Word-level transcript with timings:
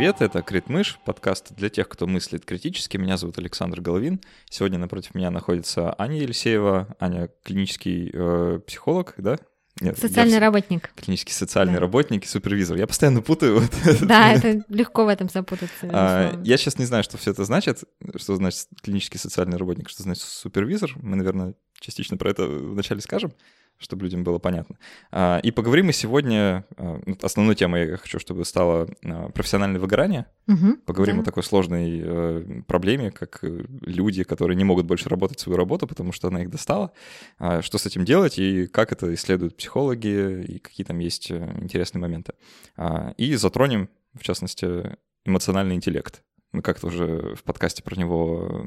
привет, 0.00 0.22
это 0.22 0.40
Крит 0.40 0.70
Мышь, 0.70 0.98
подкаст 1.04 1.52
для 1.54 1.68
тех, 1.68 1.86
кто 1.86 2.06
мыслит 2.06 2.46
критически. 2.46 2.96
Меня 2.96 3.18
зовут 3.18 3.36
Александр 3.36 3.82
Головин. 3.82 4.18
Сегодня 4.48 4.78
напротив 4.78 5.14
меня 5.14 5.30
находится 5.30 5.94
Аня 5.98 6.16
Елисеева. 6.16 6.96
Аня 6.98 7.28
клинический 7.44 8.10
э, 8.10 8.60
психолог, 8.66 9.12
да? 9.18 9.36
Нет, 9.78 9.98
социальный 9.98 10.36
я, 10.36 10.40
работник. 10.40 10.90
Клинический 10.96 11.34
социальный 11.34 11.74
да. 11.74 11.80
работник 11.80 12.24
и 12.24 12.26
супервизор. 12.26 12.78
Я 12.78 12.86
постоянно 12.86 13.20
путаю. 13.20 13.60
Вот 13.60 13.70
да, 14.00 14.32
это 14.32 14.64
легко 14.70 15.04
в 15.04 15.08
этом 15.08 15.28
запутаться. 15.28 15.90
А, 15.92 16.40
я 16.44 16.56
сейчас 16.56 16.78
не 16.78 16.86
знаю, 16.86 17.04
что 17.04 17.18
все 17.18 17.32
это 17.32 17.44
значит, 17.44 17.84
что 18.16 18.36
значит 18.36 18.68
клинический 18.82 19.18
социальный 19.18 19.58
работник, 19.58 19.90
что 19.90 20.02
значит 20.02 20.22
супервизор. 20.22 20.92
Мы, 20.96 21.16
наверное, 21.16 21.52
частично 21.78 22.16
про 22.16 22.30
это 22.30 22.46
вначале 22.46 23.02
скажем 23.02 23.34
чтобы 23.80 24.04
людям 24.04 24.22
было 24.24 24.38
понятно. 24.38 24.76
А, 25.10 25.40
и 25.42 25.50
поговорим 25.50 25.86
мы 25.86 25.92
сегодня, 25.92 26.64
а, 26.76 27.00
ну, 27.04 27.16
основной 27.22 27.54
темой 27.54 27.88
я 27.88 27.96
хочу, 27.96 28.18
чтобы 28.18 28.44
стало 28.44 28.88
а, 29.02 29.30
профессиональное 29.30 29.80
выгорание. 29.80 30.26
Угу, 30.46 30.76
поговорим 30.84 31.16
да. 31.16 31.22
о 31.22 31.24
такой 31.24 31.42
сложной 31.42 32.00
э, 32.02 32.62
проблеме, 32.66 33.10
как 33.10 33.38
э, 33.42 33.64
люди, 33.82 34.22
которые 34.22 34.56
не 34.56 34.64
могут 34.64 34.84
больше 34.84 35.08
работать 35.08 35.40
свою 35.40 35.56
работу, 35.56 35.86
потому 35.86 36.12
что 36.12 36.28
она 36.28 36.42
их 36.42 36.50
достала. 36.50 36.92
Что 37.38 37.78
с 37.78 37.86
этим 37.86 38.04
делать 38.04 38.38
и 38.38 38.66
как 38.66 38.92
это 38.92 39.12
исследуют 39.14 39.56
психологи, 39.56 40.44
и 40.44 40.58
какие 40.58 40.84
там 40.84 40.98
есть 40.98 41.30
э, 41.30 41.58
интересные 41.60 42.02
моменты. 42.02 42.34
И 43.16 43.34
затронем, 43.36 43.88
в 44.14 44.22
частности, 44.22 44.96
эмоциональный 45.24 45.74
интеллект 45.74 46.22
мы 46.52 46.62
как-то 46.62 46.88
уже 46.88 47.34
в 47.36 47.42
подкасте 47.44 47.82
про 47.82 47.96
него 47.96 48.64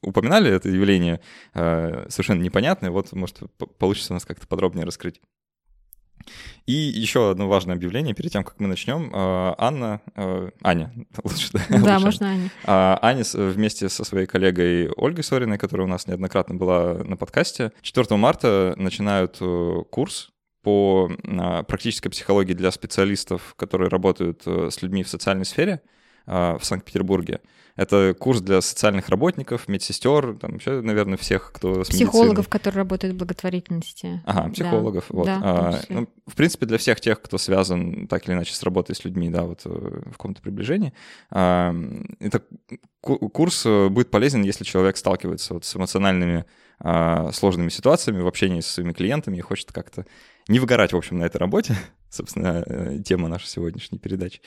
упоминали 0.00 0.50
это 0.50 0.68
явление, 0.68 1.20
э, 1.54 2.06
совершенно 2.08 2.42
непонятное, 2.42 2.90
вот, 2.90 3.12
может, 3.12 3.40
получится 3.78 4.12
у 4.12 4.14
нас 4.14 4.24
как-то 4.24 4.46
подробнее 4.46 4.86
раскрыть. 4.86 5.20
И 6.64 6.72
еще 6.72 7.30
одно 7.30 7.48
важное 7.48 7.74
объявление 7.74 8.14
перед 8.14 8.32
тем, 8.32 8.44
как 8.44 8.58
мы 8.58 8.66
начнем. 8.66 9.10
Э, 9.12 9.54
Анна, 9.58 10.00
э, 10.14 10.50
Аня, 10.62 10.92
лучше, 11.24 11.50
да? 11.52 11.60
Да, 11.68 11.76
лучше. 11.76 12.04
можно 12.04 12.30
Аня. 12.30 12.50
А, 12.64 12.98
Аня 13.02 13.24
вместе 13.34 13.90
со 13.90 14.04
своей 14.04 14.26
коллегой 14.26 14.88
Ольгой 14.96 15.24
Сориной, 15.24 15.58
которая 15.58 15.86
у 15.86 15.90
нас 15.90 16.06
неоднократно 16.06 16.54
была 16.54 16.94
на 17.04 17.18
подкасте, 17.18 17.72
4 17.82 18.16
марта 18.16 18.74
начинают 18.78 19.38
курс 19.90 20.30
по 20.62 21.10
практической 21.68 22.08
психологии 22.08 22.54
для 22.54 22.70
специалистов, 22.70 23.54
которые 23.56 23.90
работают 23.90 24.46
с 24.46 24.80
людьми 24.80 25.02
в 25.02 25.08
социальной 25.10 25.44
сфере. 25.44 25.82
А, 26.26 26.56
в 26.58 26.64
Санкт-Петербурге. 26.64 27.40
Это 27.76 28.14
курс 28.18 28.40
для 28.40 28.60
социальных 28.60 29.08
работников, 29.08 29.66
медсестер, 29.66 30.36
там 30.36 30.52
вообще, 30.52 30.80
наверное, 30.80 31.18
всех, 31.18 31.52
кто 31.52 31.82
с 31.82 31.88
Психологов, 31.88 32.46
медициной. 32.46 32.50
которые 32.50 32.78
работают 32.78 33.14
в 33.14 33.18
благотворительности. 33.18 34.22
Ага, 34.24 34.48
психологов. 34.50 35.06
Да, 35.08 35.14
вот. 35.16 35.26
Да, 35.26 35.40
а, 35.42 35.80
ну, 35.88 36.08
в 36.26 36.34
принципе, 36.36 36.66
для 36.66 36.78
всех 36.78 37.00
тех, 37.00 37.20
кто 37.20 37.36
связан 37.36 38.06
так 38.06 38.26
или 38.26 38.34
иначе 38.34 38.54
с 38.54 38.62
работой 38.62 38.94
с 38.94 39.04
людьми, 39.04 39.28
да, 39.28 39.42
вот 39.42 39.62
э, 39.64 39.68
в 39.68 40.12
каком-то 40.12 40.40
приближении. 40.40 40.92
А, 41.30 41.74
это 42.20 42.42
курс 43.00 43.66
э, 43.66 43.88
будет 43.88 44.10
полезен, 44.10 44.42
если 44.42 44.64
человек 44.64 44.96
сталкивается 44.96 45.54
вот 45.54 45.64
с 45.64 45.76
эмоциональными 45.76 46.44
а, 46.78 47.32
сложными 47.32 47.68
ситуациями 47.68 48.20
в 48.20 48.26
общении 48.26 48.60
со 48.60 48.72
своими 48.72 48.92
клиентами 48.92 49.36
и 49.36 49.40
хочет 49.40 49.72
как-то 49.72 50.06
не 50.48 50.60
выгорать, 50.60 50.92
в 50.92 50.96
общем, 50.96 51.18
на 51.18 51.24
этой 51.24 51.38
работе. 51.38 51.76
Собственно, 52.14 52.62
э, 52.64 52.98
тема 53.04 53.28
нашей 53.28 53.48
сегодняшней 53.48 53.98
передачи. 53.98 54.40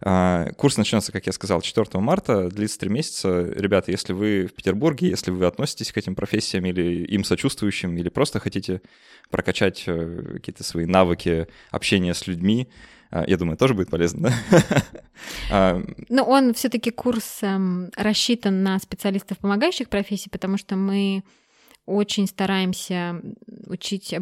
А, 0.00 0.50
курс 0.56 0.78
начнется, 0.78 1.12
как 1.12 1.26
я 1.26 1.32
сказал, 1.32 1.60
4 1.60 2.00
марта, 2.00 2.48
длится 2.48 2.78
3 2.78 2.88
месяца. 2.88 3.42
Ребята, 3.42 3.90
если 3.90 4.14
вы 4.14 4.46
в 4.46 4.54
Петербурге, 4.54 5.08
если 5.08 5.30
вы 5.30 5.44
относитесь 5.44 5.92
к 5.92 5.98
этим 5.98 6.14
профессиям 6.14 6.64
или 6.64 7.04
им 7.04 7.24
сочувствующим, 7.24 7.96
или 7.98 8.08
просто 8.08 8.40
хотите 8.40 8.80
прокачать 9.30 9.84
э, 9.86 10.36
какие-то 10.36 10.64
свои 10.64 10.86
навыки 10.86 11.46
общения 11.70 12.14
с 12.14 12.26
людьми, 12.26 12.68
а, 13.10 13.24
я 13.26 13.36
думаю, 13.36 13.56
тоже 13.56 13.74
будет 13.74 13.90
полезно, 13.90 14.30
да? 14.30 14.62
А, 15.50 15.82
Но 16.08 16.24
он 16.24 16.54
все-таки 16.54 16.90
курс 16.90 17.40
эм, 17.42 17.90
рассчитан 17.96 18.62
на 18.62 18.78
специалистов 18.78 19.36
помогающих 19.38 19.90
профессий, 19.90 20.30
потому 20.30 20.56
что 20.56 20.76
мы 20.76 21.22
очень 21.84 22.26
стараемся 22.26 23.20
учить, 23.66 24.14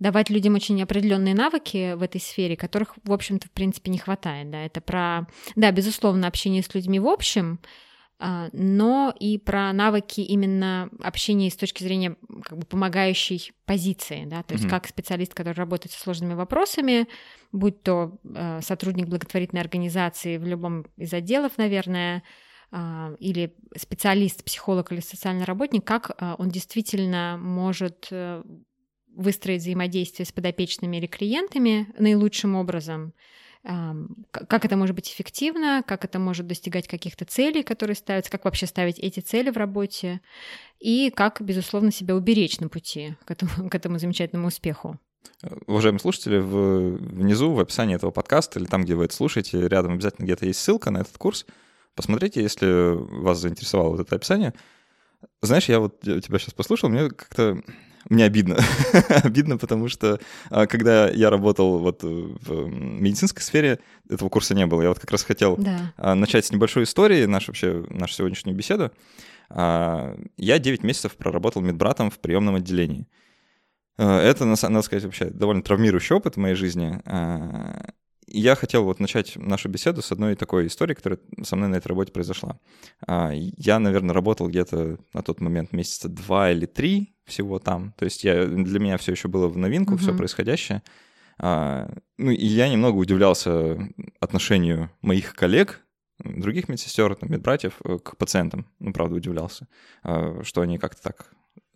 давать 0.00 0.30
людям 0.30 0.54
очень 0.56 0.82
определенные 0.82 1.34
навыки 1.34 1.94
в 1.94 2.02
этой 2.02 2.20
сфере, 2.20 2.56
которых, 2.56 2.94
в 3.04 3.12
общем-то, 3.12 3.46
в 3.48 3.52
принципе, 3.52 3.90
не 3.90 3.98
хватает. 3.98 4.50
Да, 4.50 4.64
это 4.64 4.80
про, 4.80 5.26
да, 5.54 5.70
безусловно, 5.70 6.26
общение 6.26 6.62
с 6.62 6.74
людьми 6.74 6.98
в 6.98 7.06
общем, 7.06 7.60
а, 8.22 8.48
но 8.52 9.14
и 9.18 9.38
про 9.38 9.72
навыки 9.72 10.20
именно 10.20 10.90
общения 11.00 11.50
с 11.50 11.56
точки 11.56 11.82
зрения 11.82 12.16
как 12.42 12.58
бы 12.58 12.66
помогающей 12.66 13.52
позиции, 13.64 14.24
да, 14.26 14.42
то 14.42 14.54
есть 14.54 14.66
mm-hmm. 14.66 14.70
как 14.70 14.88
специалист, 14.88 15.32
который 15.32 15.54
работает 15.54 15.92
со 15.92 16.00
сложными 16.00 16.34
вопросами, 16.34 17.06
будь 17.50 17.82
то 17.82 18.18
э, 18.24 18.60
сотрудник 18.60 19.06
благотворительной 19.06 19.62
организации 19.62 20.36
в 20.36 20.44
любом 20.44 20.84
из 20.98 21.14
отделов, 21.14 21.56
наверное, 21.56 22.22
э, 22.72 23.16
или 23.20 23.54
специалист, 23.74 24.44
психолог 24.44 24.92
или 24.92 25.00
социальный 25.00 25.44
работник, 25.44 25.84
как 25.86 26.10
э, 26.10 26.34
он 26.36 26.50
действительно 26.50 27.38
может 27.40 28.08
э, 28.10 28.42
выстроить 29.14 29.62
взаимодействие 29.62 30.26
с 30.26 30.32
подопечными 30.32 30.96
или 30.96 31.06
клиентами 31.06 31.88
наилучшим 31.98 32.54
образом, 32.54 33.12
как 33.62 34.64
это 34.64 34.76
может 34.76 34.94
быть 34.94 35.10
эффективно, 35.10 35.84
как 35.86 36.04
это 36.04 36.18
может 36.18 36.46
достигать 36.46 36.88
каких-то 36.88 37.26
целей, 37.26 37.62
которые 37.62 37.94
ставятся, 37.94 38.30
как 38.30 38.44
вообще 38.44 38.66
ставить 38.66 38.98
эти 38.98 39.20
цели 39.20 39.50
в 39.50 39.56
работе, 39.58 40.20
и 40.78 41.10
как, 41.10 41.42
безусловно, 41.42 41.92
себя 41.92 42.16
уберечь 42.16 42.58
на 42.60 42.68
пути 42.68 43.16
к 43.26 43.30
этому, 43.30 43.68
к 43.70 43.74
этому 43.74 43.98
замечательному 43.98 44.48
успеху. 44.48 44.98
Уважаемые 45.66 46.00
слушатели, 46.00 46.38
внизу 46.38 47.52
в 47.52 47.60
описании 47.60 47.96
этого 47.96 48.10
подкаста 48.10 48.58
или 48.58 48.66
там, 48.66 48.84
где 48.84 48.94
вы 48.94 49.04
это 49.04 49.14
слушаете, 49.14 49.68
рядом 49.68 49.92
обязательно 49.92 50.24
где-то 50.24 50.46
есть 50.46 50.60
ссылка 50.60 50.90
на 50.90 50.98
этот 50.98 51.16
курс. 51.18 51.44
Посмотрите, 51.94 52.42
если 52.42 52.94
вас 52.94 53.38
заинтересовало 53.38 53.90
вот 53.90 54.00
это 54.00 54.16
описание. 54.16 54.54
Знаешь, 55.42 55.68
я 55.68 55.80
вот 55.80 56.00
тебя 56.00 56.38
сейчас 56.38 56.54
послушал, 56.54 56.88
мне 56.88 57.10
как-то 57.10 57.62
мне 58.08 58.24
обидно. 58.24 58.58
обидно, 59.08 59.58
потому 59.58 59.88
что 59.88 60.18
а, 60.50 60.66
когда 60.66 61.08
я 61.08 61.30
работал 61.30 61.78
вот 61.78 62.02
в 62.02 62.68
медицинской 62.68 63.42
сфере, 63.42 63.78
этого 64.08 64.28
курса 64.28 64.54
не 64.54 64.66
было. 64.66 64.82
Я 64.82 64.88
вот 64.88 64.98
как 64.98 65.10
раз 65.10 65.22
хотел 65.22 65.56
да. 65.56 65.92
А, 65.96 66.14
начать 66.14 66.46
с 66.46 66.52
небольшой 66.52 66.84
истории, 66.84 67.26
нашу 67.26 67.48
вообще, 67.48 67.84
нашу 67.90 68.14
сегодняшнюю 68.14 68.56
беседу. 68.56 68.90
А, 69.50 70.16
я 70.36 70.58
9 70.58 70.82
месяцев 70.82 71.16
проработал 71.16 71.62
медбратом 71.62 72.10
в 72.10 72.18
приемном 72.18 72.56
отделении. 72.56 73.06
Это, 73.98 74.46
надо 74.46 74.82
сказать, 74.82 75.04
вообще 75.04 75.26
довольно 75.26 75.62
травмирующий 75.62 76.16
опыт 76.16 76.36
в 76.36 76.38
моей 76.38 76.54
жизни 76.54 77.02
я 78.30 78.54
хотел 78.54 78.84
вот 78.84 79.00
начать 79.00 79.36
нашу 79.36 79.68
беседу 79.68 80.02
с 80.02 80.12
одной 80.12 80.36
такой 80.36 80.66
истории, 80.66 80.94
которая 80.94 81.18
со 81.42 81.56
мной 81.56 81.68
на 81.68 81.76
этой 81.76 81.88
работе 81.88 82.12
произошла. 82.12 82.58
А, 83.06 83.32
я, 83.34 83.78
наверное, 83.78 84.14
работал 84.14 84.48
где-то 84.48 84.98
на 85.12 85.22
тот 85.22 85.40
момент 85.40 85.72
месяца 85.72 86.08
два 86.08 86.50
или 86.50 86.66
три 86.66 87.14
всего 87.24 87.58
там. 87.58 87.92
То 87.98 88.04
есть 88.04 88.24
я, 88.24 88.46
для 88.46 88.78
меня 88.78 88.98
все 88.98 89.12
еще 89.12 89.28
было 89.28 89.48
в 89.48 89.56
новинку, 89.56 89.94
uh-huh. 89.94 89.98
все 89.98 90.16
происходящее. 90.16 90.82
А, 91.38 91.90
ну 92.18 92.30
и 92.30 92.46
я 92.46 92.68
немного 92.68 92.96
удивлялся 92.96 93.78
отношению 94.20 94.90
моих 95.00 95.34
коллег, 95.34 95.80
других 96.22 96.68
медсестер, 96.68 97.14
там, 97.14 97.30
медбратьев 97.30 97.74
э, 97.84 97.98
к 97.98 98.16
пациентам. 98.16 98.66
Ну, 98.78 98.92
правда, 98.92 99.16
удивлялся, 99.16 99.66
а, 100.02 100.42
что 100.44 100.60
они 100.60 100.78
как-то 100.78 101.02
так 101.02 101.32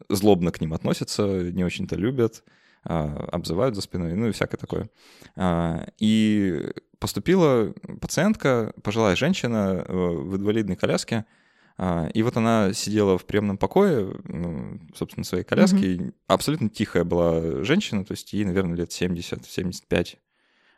злобно 0.08 0.52
к 0.52 0.60
ним 0.60 0.74
относятся, 0.74 1.50
не 1.50 1.64
очень-то 1.64 1.96
любят. 1.96 2.44
А, 2.86 3.28
обзывают 3.32 3.74
за 3.74 3.80
спиной, 3.80 4.14
ну 4.14 4.28
и 4.28 4.32
всякое 4.32 4.58
такое. 4.58 4.90
А, 5.36 5.86
и 5.98 6.70
поступила 6.98 7.72
пациентка, 8.00 8.74
пожилая 8.82 9.16
женщина 9.16 9.84
э, 9.86 9.92
в 9.92 10.36
инвалидной 10.36 10.76
коляске, 10.76 11.24
а, 11.76 12.08
и 12.12 12.22
вот 12.22 12.36
она 12.36 12.72
сидела 12.74 13.16
в 13.16 13.24
приемном 13.24 13.56
покое, 13.56 14.14
ну, 14.24 14.80
собственно, 14.94 15.24
своей 15.24 15.44
коляске. 15.44 15.96
Mm-hmm. 15.96 16.14
Абсолютно 16.26 16.68
тихая 16.68 17.04
была 17.04 17.64
женщина, 17.64 18.04
то 18.04 18.12
есть 18.12 18.32
ей, 18.32 18.44
наверное, 18.44 18.76
лет 18.76 18.90
70-75. 18.90 20.18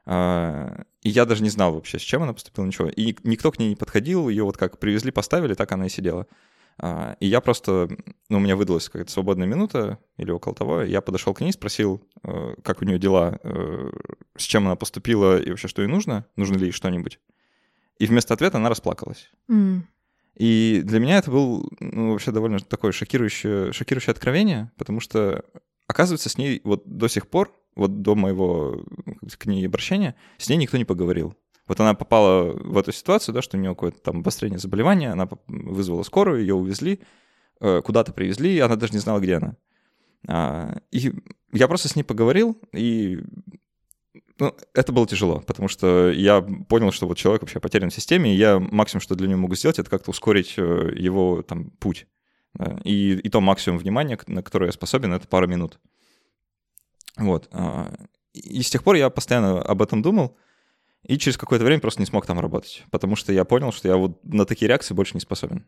И 0.08 1.08
я 1.08 1.24
даже 1.24 1.42
не 1.42 1.50
знал 1.50 1.74
вообще, 1.74 1.98
с 1.98 2.02
чем 2.02 2.22
она 2.22 2.32
поступила, 2.32 2.64
ничего. 2.64 2.88
И 2.88 3.16
никто 3.24 3.50
к 3.50 3.58
ней 3.58 3.70
не 3.70 3.76
подходил, 3.76 4.28
ее 4.28 4.44
вот 4.44 4.56
как 4.56 4.78
привезли, 4.78 5.10
поставили, 5.10 5.54
так 5.54 5.72
она 5.72 5.86
и 5.86 5.88
сидела. 5.88 6.28
А, 6.78 7.16
и 7.20 7.26
я 7.26 7.40
просто, 7.40 7.88
ну, 8.28 8.38
у 8.38 8.40
меня 8.40 8.54
выдалась 8.54 8.88
какая-то 8.88 9.10
свободная 9.10 9.46
минута 9.46 9.98
или 10.18 10.30
около 10.30 10.54
того, 10.54 10.82
я 10.82 11.00
подошел 11.00 11.32
к 11.32 11.40
ней, 11.40 11.52
спросил, 11.52 12.06
э, 12.22 12.54
как 12.62 12.82
у 12.82 12.84
нее 12.84 12.98
дела, 12.98 13.38
э, 13.42 13.90
с 14.36 14.42
чем 14.42 14.66
она 14.66 14.76
поступила 14.76 15.40
и 15.40 15.48
вообще 15.48 15.68
что 15.68 15.82
ей 15.82 15.88
нужно, 15.88 16.26
нужно 16.36 16.56
ли 16.56 16.66
ей 16.66 16.72
что-нибудь. 16.72 17.18
И 17.98 18.06
вместо 18.06 18.34
ответа 18.34 18.58
она 18.58 18.68
расплакалась. 18.68 19.30
Mm. 19.50 19.82
И 20.36 20.82
для 20.84 21.00
меня 21.00 21.16
это 21.16 21.30
был 21.30 21.66
ну, 21.80 22.12
вообще 22.12 22.30
довольно 22.30 22.60
такое 22.60 22.92
шокирующее, 22.92 23.72
шокирующее 23.72 24.12
откровение, 24.12 24.70
потому 24.76 25.00
что, 25.00 25.46
оказывается, 25.86 26.28
с 26.28 26.36
ней 26.36 26.60
вот 26.62 26.82
до 26.86 27.08
сих 27.08 27.26
пор, 27.28 27.54
вот 27.74 28.02
до 28.02 28.14
моего 28.14 28.84
к 29.38 29.46
ней 29.46 29.66
обращения, 29.66 30.14
с 30.36 30.48
ней 30.50 30.56
никто 30.56 30.76
не 30.76 30.84
поговорил. 30.84 31.34
Вот 31.66 31.80
она 31.80 31.94
попала 31.94 32.52
в 32.52 32.78
эту 32.78 32.92
ситуацию, 32.92 33.34
да, 33.34 33.42
что 33.42 33.56
у 33.56 33.60
нее 33.60 33.70
какое-то 33.70 34.00
там 34.00 34.18
обострение 34.18 34.58
заболевания, 34.58 35.10
она 35.10 35.28
вызвала 35.46 36.02
скорую, 36.04 36.40
ее 36.40 36.54
увезли, 36.54 37.00
э, 37.60 37.82
куда-то 37.82 38.12
привезли, 38.12 38.54
и 38.54 38.60
она 38.60 38.76
даже 38.76 38.92
не 38.92 38.98
знала, 39.00 39.18
где 39.18 39.34
она. 39.34 39.56
А, 40.28 40.76
и 40.92 41.12
я 41.52 41.68
просто 41.68 41.88
с 41.88 41.96
ней 41.96 42.04
поговорил, 42.04 42.56
и 42.72 43.20
ну, 44.38 44.54
это 44.74 44.92
было 44.92 45.06
тяжело, 45.06 45.40
потому 45.40 45.68
что 45.68 46.10
я 46.10 46.40
понял, 46.40 46.92
что 46.92 47.06
вот 47.08 47.16
человек 47.16 47.42
вообще 47.42 47.58
потерян 47.58 47.90
в 47.90 47.94
системе, 47.94 48.32
и 48.32 48.36
я 48.36 48.58
максимум, 48.58 49.00
что 49.00 49.14
для 49.14 49.28
него 49.28 49.40
могу 49.40 49.54
сделать, 49.56 49.78
это 49.78 49.90
как-то 49.90 50.10
ускорить 50.10 50.54
э, 50.56 50.92
его 50.96 51.42
там 51.42 51.70
путь. 51.70 52.06
И, 52.84 53.12
и 53.12 53.28
то 53.28 53.42
максимум 53.42 53.78
внимания, 53.78 54.18
на 54.28 54.42
которое 54.42 54.66
я 54.66 54.72
способен, 54.72 55.12
это 55.12 55.28
пару 55.28 55.46
минут. 55.46 55.78
Вот. 57.18 57.48
А, 57.52 57.92
и 58.32 58.62
с 58.62 58.70
тех 58.70 58.82
пор 58.82 58.96
я 58.96 59.10
постоянно 59.10 59.60
об 59.60 59.82
этом 59.82 60.02
думал, 60.02 60.36
и 61.06 61.18
через 61.18 61.36
какое-то 61.36 61.64
время 61.64 61.80
просто 61.80 62.00
не 62.00 62.06
смог 62.06 62.26
там 62.26 62.40
работать, 62.40 62.84
потому 62.90 63.16
что 63.16 63.32
я 63.32 63.44
понял, 63.44 63.72
что 63.72 63.88
я 63.88 63.96
вот 63.96 64.18
на 64.24 64.44
такие 64.44 64.68
реакции 64.68 64.94
больше 64.94 65.14
не 65.14 65.20
способен. 65.20 65.64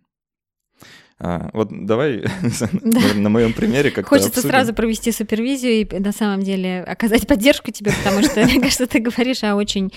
А, 1.20 1.50
вот 1.52 1.69
давай 1.70 2.25
да. 2.73 3.00
на 3.14 3.29
моем 3.29 3.52
примере 3.52 3.90
как 3.90 4.06
Хочется 4.06 4.31
обсудим. 4.31 4.50
сразу 4.50 4.75
провести 4.75 5.11
супервизию 5.11 5.73
и 5.81 5.99
на 5.99 6.12
самом 6.12 6.43
деле 6.43 6.82
оказать 6.82 7.26
поддержку 7.26 7.73
тебе, 7.73 7.93
потому 7.93 8.23
что, 8.23 8.44
мне 8.44 8.61
кажется, 8.61 8.87
ты 8.87 9.00
говоришь 9.00 9.43
о 9.43 9.56
очень 9.56 9.93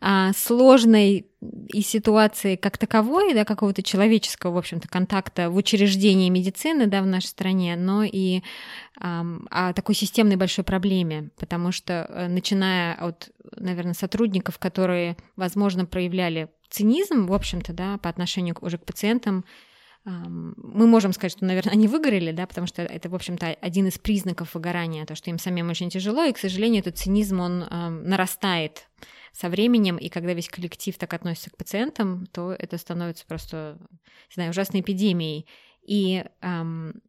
а, 0.00 0.32
сложной 0.34 1.26
и 1.68 1.82
ситуации 1.82 2.56
как 2.56 2.78
таковой, 2.78 3.34
да, 3.34 3.44
какого-то 3.44 3.82
человеческого, 3.82 4.52
в 4.52 4.58
общем-то, 4.58 4.88
контакта 4.88 5.50
в 5.50 5.56
учреждении 5.56 6.28
медицины, 6.28 6.86
да, 6.86 7.02
в 7.02 7.06
нашей 7.06 7.26
стране, 7.26 7.76
но 7.76 8.02
и 8.04 8.42
о 8.98 9.72
такой 9.74 9.94
системной 9.94 10.36
большой 10.36 10.64
проблеме, 10.64 11.30
потому 11.38 11.70
что 11.70 12.06
э, 12.08 12.28
начиная 12.28 12.94
от, 12.94 13.28
наверное, 13.54 13.92
сотрудников, 13.92 14.58
которые, 14.58 15.18
возможно, 15.36 15.84
проявляли 15.84 16.48
цинизм, 16.70 17.26
в 17.26 17.34
общем-то, 17.34 17.74
да, 17.74 17.98
по 17.98 18.08
отношению 18.08 18.56
уже 18.62 18.78
к 18.78 18.86
пациентам, 18.86 19.44
мы 20.06 20.86
можем 20.86 21.12
сказать, 21.12 21.32
что, 21.32 21.44
наверное, 21.44 21.72
они 21.72 21.88
выгорели, 21.88 22.30
да, 22.30 22.46
потому 22.46 22.68
что 22.68 22.82
это, 22.82 23.10
в 23.10 23.14
общем-то, 23.14 23.56
один 23.60 23.88
из 23.88 23.98
признаков 23.98 24.54
выгорания, 24.54 25.04
то, 25.04 25.16
что 25.16 25.30
им 25.30 25.38
самим 25.38 25.68
очень 25.68 25.90
тяжело, 25.90 26.22
и, 26.22 26.32
к 26.32 26.38
сожалению, 26.38 26.80
этот 26.80 26.96
цинизм, 26.96 27.40
он 27.40 27.66
нарастает 27.68 28.88
со 29.36 29.50
временем, 29.50 29.98
и 29.98 30.08
когда 30.08 30.32
весь 30.32 30.48
коллектив 30.48 30.96
так 30.96 31.12
относится 31.12 31.50
к 31.50 31.58
пациентам, 31.58 32.26
то 32.32 32.52
это 32.52 32.78
становится 32.78 33.26
просто, 33.26 33.76
не 34.30 34.34
знаю, 34.34 34.50
ужасной 34.50 34.80
эпидемией. 34.80 35.46
И 35.82 36.24
эм, 36.40 37.02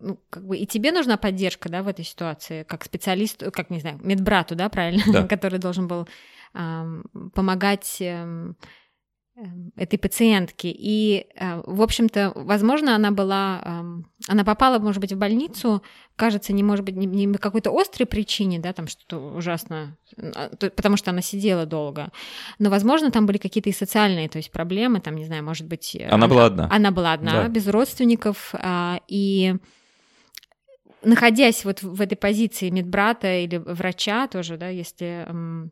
ну, 0.00 0.18
как 0.28 0.44
бы 0.44 0.56
и 0.56 0.66
тебе 0.66 0.90
нужна 0.90 1.16
поддержка, 1.16 1.68
да, 1.68 1.84
в 1.84 1.88
этой 1.88 2.04
ситуации, 2.04 2.64
как 2.64 2.84
специалисту, 2.84 3.52
как, 3.52 3.70
не 3.70 3.78
знаю, 3.78 4.00
медбрату, 4.02 4.56
да, 4.56 4.68
правильно, 4.68 5.04
да. 5.12 5.22
который 5.28 5.60
должен 5.60 5.86
был 5.86 6.08
эм, 6.54 7.04
помогать 7.32 7.98
эм, 8.00 8.56
этой 9.76 9.98
пациентки. 9.98 10.66
И, 10.66 11.28
э, 11.36 11.62
в 11.64 11.80
общем-то, 11.80 12.32
возможно, 12.34 12.96
она 12.96 13.12
была, 13.12 13.62
эм, 13.64 14.10
она 14.28 14.44
попала, 14.44 14.78
может 14.78 15.00
быть, 15.00 15.12
в 15.12 15.16
больницу, 15.16 15.82
кажется, 16.16 16.52
не 16.52 16.62
может 16.62 16.84
быть, 16.84 16.96
не 16.96 17.28
по 17.28 17.38
какой-то 17.38 17.70
острой 17.78 18.06
причине, 18.06 18.58
да, 18.58 18.72
там 18.72 18.88
что-то 18.88 19.18
ужасно, 19.18 19.96
а, 20.18 20.50
потому 20.56 20.96
что 20.96 21.10
она 21.10 21.22
сидела 21.22 21.66
долго. 21.66 22.10
Но, 22.58 22.70
возможно, 22.70 23.10
там 23.10 23.26
были 23.26 23.38
какие-то 23.38 23.68
и 23.68 23.72
социальные, 23.72 24.28
то 24.28 24.38
есть 24.38 24.50
проблемы, 24.50 25.00
там, 25.00 25.16
не 25.16 25.24
знаю, 25.24 25.44
может 25.44 25.66
быть... 25.66 25.96
Она, 25.96 26.14
она 26.14 26.28
была 26.28 26.46
одна. 26.46 26.68
Она 26.70 26.90
была 26.90 27.12
одна, 27.12 27.42
да. 27.42 27.48
без 27.48 27.68
родственников, 27.68 28.50
а, 28.54 29.00
и 29.06 29.54
находясь 31.02 31.64
вот 31.64 31.82
в 31.82 32.00
этой 32.00 32.16
позиции 32.16 32.70
медбрата 32.70 33.32
или 33.32 33.58
врача 33.58 34.26
тоже, 34.26 34.56
да, 34.56 34.68
если 34.68 35.26
Э, 35.28 35.68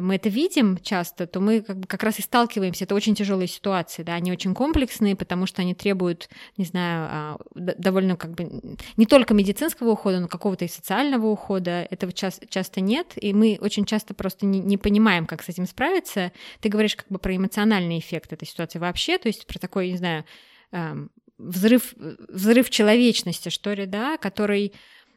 мы 0.00 0.14
это 0.14 0.30
видим 0.30 0.78
часто, 0.78 1.26
то 1.26 1.38
мы 1.40 1.60
как, 1.60 1.80
бы 1.80 1.86
как 1.86 2.02
раз 2.02 2.18
и 2.18 2.22
сталкиваемся. 2.22 2.84
Это 2.84 2.94
очень 2.94 3.14
тяжелые 3.14 3.46
ситуации, 3.46 4.02
да, 4.02 4.14
они 4.14 4.32
очень 4.32 4.54
комплексные, 4.54 5.14
потому 5.14 5.44
что 5.44 5.60
они 5.60 5.74
требуют, 5.74 6.30
не 6.56 6.64
знаю, 6.64 7.08
а, 7.10 7.38
довольно 7.54 8.16
как 8.16 8.32
бы 8.32 8.76
не 8.96 9.04
только 9.04 9.34
медицинского 9.34 9.90
ухода, 9.90 10.20
но 10.20 10.28
какого-то 10.28 10.64
и 10.64 10.68
социального 10.68 11.26
ухода. 11.26 11.86
Этого 11.90 12.12
ча- 12.12 12.30
часто 12.48 12.80
нет, 12.80 13.12
и 13.16 13.34
мы 13.34 13.58
очень 13.60 13.84
часто 13.84 14.14
просто 14.14 14.46
не, 14.46 14.60
не 14.60 14.78
понимаем, 14.78 15.26
как 15.26 15.42
с 15.42 15.50
этим 15.50 15.66
справиться. 15.66 16.32
Ты 16.60 16.70
говоришь 16.70 16.96
как 16.96 17.08
бы 17.10 17.18
про 17.18 17.36
эмоциональный 17.36 17.98
эффект 17.98 18.32
этой 18.32 18.48
ситуации 18.48 18.78
вообще, 18.78 19.18
то 19.18 19.28
есть 19.28 19.46
про 19.46 19.58
такой, 19.58 19.90
не 19.90 19.98
знаю, 19.98 20.24
эм, 20.70 21.10
взрыв, 21.36 21.94
взрыв 21.96 22.70
человечности, 22.70 23.50
что 23.50 23.74
ли, 23.74 23.84
да, 23.84 24.16
который 24.16 24.72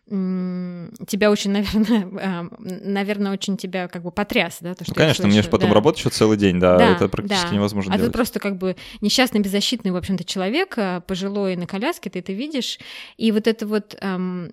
тебя 0.08 1.32
очень, 1.32 1.52
наверное, 1.52 2.08
а, 2.22 2.48
наверное, 2.60 3.32
очень 3.32 3.58
тебя 3.58 3.88
как 3.88 4.04
бы 4.04 4.12
потряс, 4.12 4.58
да? 4.62 4.76
То, 4.76 4.84
что 4.84 4.94
ну, 4.94 5.00
конечно, 5.00 5.28
мне 5.28 5.42
же 5.42 5.50
потом 5.50 5.70
да. 5.70 5.76
работать 5.76 6.00
еще 6.00 6.10
целый 6.10 6.38
день, 6.38 6.60
да, 6.60 6.78
да 6.78 6.96
это 6.96 7.10
практически 7.10 7.50
да. 7.50 7.56
невозможно 7.56 7.94
а 7.94 7.98
делать. 7.98 8.12
Ты 8.12 8.16
просто 8.16 8.40
как 8.40 8.58
бы 8.58 8.76
несчастный, 9.02 9.42
беззащитный, 9.42 9.92
в 9.92 9.96
общем-то, 9.96 10.24
человек, 10.24 10.76
а, 10.78 11.02
пожилой 11.02 11.56
на 11.56 11.66
коляске, 11.66 12.12
ты 12.12 12.20
это 12.20 12.34
видишь, 12.34 12.78
и 13.18 13.32
вот 13.32 13.48
это 13.48 13.66
вот 13.66 13.96
эм, 14.00 14.52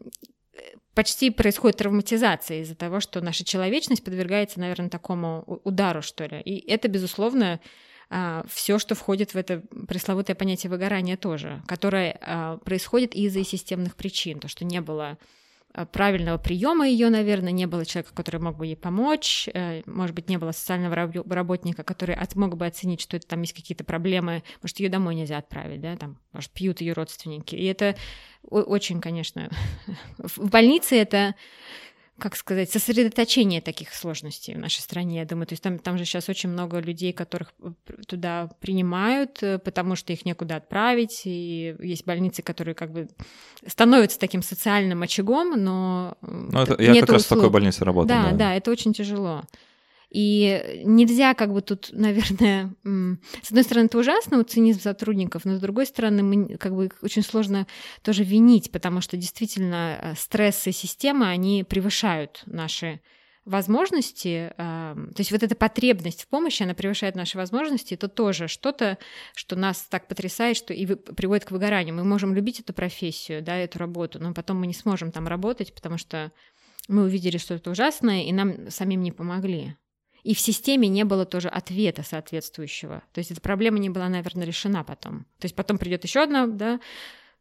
почти 0.95 1.29
происходит 1.29 1.77
травматизация 1.77 2.63
из-за 2.63 2.75
того, 2.75 3.01
что 3.01 3.21
наша 3.21 3.45
человечность 3.45 4.03
подвергается, 4.03 4.59
наверное, 4.59 4.89
такому 4.89 5.45
удару, 5.65 6.01
что 6.01 6.25
ли. 6.25 6.41
И 6.41 6.67
это, 6.71 6.89
безусловно, 6.89 7.61
все, 8.47 8.79
что 8.79 8.95
входит 8.95 9.33
в 9.33 9.37
это 9.37 9.63
пресловутое 9.89 10.37
понятие 10.37 10.69
выгорания 10.69 11.17
тоже, 11.17 11.63
которое 11.67 12.59
происходит 12.63 13.15
из-за 13.15 13.43
системных 13.43 13.97
причин, 13.97 14.39
то, 14.39 14.49
что 14.49 14.67
не 14.67 14.83
было 14.83 15.17
Э, 15.17 15.42
правильного 15.93 16.39
приема 16.39 16.87
ее, 16.87 17.09
наверное, 17.09 17.53
не 17.53 17.67
было 17.67 17.85
человека, 17.85 18.15
который 18.15 18.41
мог 18.41 18.57
бы 18.57 18.67
ей 18.67 18.77
помочь, 18.77 19.49
э, 19.53 19.83
может 19.87 20.15
быть, 20.15 20.29
не 20.29 20.37
было 20.37 20.53
социального 20.53 20.95
работника, 20.95 21.83
который 21.83 22.17
мог 22.35 22.57
бы 22.57 22.67
оценить, 22.67 23.01
что 23.01 23.17
это 23.17 23.27
там 23.27 23.41
есть 23.41 23.55
какие-то 23.55 23.85
проблемы, 23.85 24.43
может, 24.63 24.81
ее 24.81 24.89
домой 24.89 25.15
нельзя 25.15 25.39
отправить, 25.39 25.81
да, 25.81 25.97
там, 25.97 26.19
может, 26.33 26.51
пьют 26.51 26.81
ее 26.81 26.93
родственники. 26.93 27.55
И 27.55 27.65
это 27.65 27.97
очень, 28.43 29.01
конечно, 29.01 29.51
в 30.19 30.51
больнице 30.51 30.97
это 30.97 31.35
как 32.19 32.37
сказать, 32.37 32.71
сосредоточение 32.71 33.61
таких 33.61 33.93
сложностей 33.95 34.55
в 34.55 34.59
нашей 34.59 34.81
стране, 34.81 35.19
я 35.19 35.25
думаю. 35.25 35.47
То 35.47 35.55
есть 35.55 35.63
там, 35.63 35.79
там 35.79 35.99
же 35.99 36.05
сейчас 36.05 36.29
очень 36.29 36.51
много 36.51 36.79
людей, 36.79 37.13
которых 37.13 37.53
э, 37.63 37.73
туда 38.07 38.51
принимают, 38.61 39.43
э, 39.43 39.59
потому 39.59 39.97
что 39.97 40.13
их 40.13 40.25
некуда 40.25 40.57
отправить, 40.57 41.23
и 41.25 41.75
есть 41.81 42.05
больницы, 42.05 42.43
которые 42.43 42.75
как 42.75 42.93
бы 42.93 43.09
становятся 43.67 44.19
таким 44.19 44.43
социальным 44.43 45.03
очагом, 45.03 45.63
но... 45.63 46.17
Ну, 46.21 46.61
это, 46.61 46.81
я 46.83 47.01
как 47.01 47.11
раз 47.11 47.25
в 47.25 47.29
такой 47.29 47.51
больнице 47.51 47.85
работаю. 47.85 48.09
Да, 48.09 48.31
да, 48.31 48.37
да, 48.37 48.55
это 48.55 48.71
очень 48.71 48.93
тяжело. 48.93 49.43
И 50.13 50.83
нельзя 50.85 51.33
как 51.33 51.55
бы 51.55 51.63
тут, 51.63 51.89
наверное, 51.93 52.75
с 53.43 53.49
одной 53.49 53.65
стороны, 53.65 53.87
это 53.87 53.99
ужасно, 53.99 54.37
вот 54.37 54.51
цинизм 54.51 54.81
сотрудников, 54.81 55.47
но 55.47 55.57
с 55.57 55.61
другой 55.61 55.87
стороны, 55.87 56.23
мы 56.23 56.59
как 56.59 56.75
бы 56.75 56.91
очень 57.01 57.23
сложно 57.23 57.67
тоже 58.03 58.23
винить, 58.23 58.71
потому 58.71 59.01
что 59.01 59.17
действительно 59.17 59.99
э, 59.99 60.15
стрессы 60.17 60.71
системы, 60.71 61.29
они 61.29 61.65
превышают 61.65 62.43
наши 62.45 63.01
возможности, 63.45 64.55
то 64.57 65.15
есть 65.19 65.33
вот 65.33 65.43
эта 65.43 65.57
потребность 65.57 66.23
в 66.23 66.29
помощи, 66.29 66.63
она 66.63 66.75
превышает 66.75 67.17
наши 67.17 67.37
возможности, 67.37 67.95
это 67.95 68.07
тоже 68.07 68.47
что-то, 68.47 68.99
что 69.35 69.57
нас 69.57 69.81
так 69.91 70.07
потрясает, 70.07 70.57
что 70.57 70.73
и 70.73 70.87
приводит 70.87 71.47
к 71.47 71.51
выгоранию. 71.51 71.93
Мы 71.93 72.05
можем 72.05 72.35
любить 72.35 72.61
эту 72.61 72.73
профессию, 72.73 73.43
да, 73.43 73.57
эту 73.57 73.81
работу, 73.81 74.21
но 74.21 74.33
потом 74.33 74.61
мы 74.61 74.69
не 74.69 74.75
сможем 74.75 75.11
там 75.11 75.27
работать, 75.27 75.75
потому 75.75 75.99
что 75.99 76.31
мы 76.87 77.03
увидели, 77.03 77.37
что 77.37 77.55
это 77.55 77.71
ужасное, 77.73 78.23
и 78.23 78.33
нам 78.33 78.71
самим 78.71 79.03
не 79.03 79.11
помогли. 79.11 79.77
И 80.23 80.35
в 80.35 80.41
системе 80.41 80.89
не 80.89 81.05
было 81.05 81.25
тоже 81.25 81.49
ответа 81.49 82.03
соответствующего. 82.03 83.03
То 83.13 83.19
есть 83.19 83.33
эта 83.33 83.41
проблема 83.41 83.79
не 83.79 83.91
была, 83.91 84.09
наверное, 84.09 84.47
решена 84.47 84.85
потом. 84.85 85.25
То 85.39 85.47
есть 85.47 85.57
потом 85.57 85.79
придет 85.79 86.05
еще 86.05 86.23
одна, 86.23 86.47
да, 86.47 86.81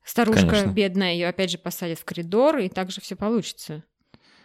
старушка 0.04 0.48
Конечно. 0.48 0.72
бедная, 0.72 1.14
ее 1.14 1.28
опять 1.28 1.52
же 1.52 1.58
посадят 1.58 2.00
в 2.00 2.06
коридор, 2.06 2.58
и 2.58 2.70
также 2.70 3.02
все 3.02 3.16
получится. 3.16 3.84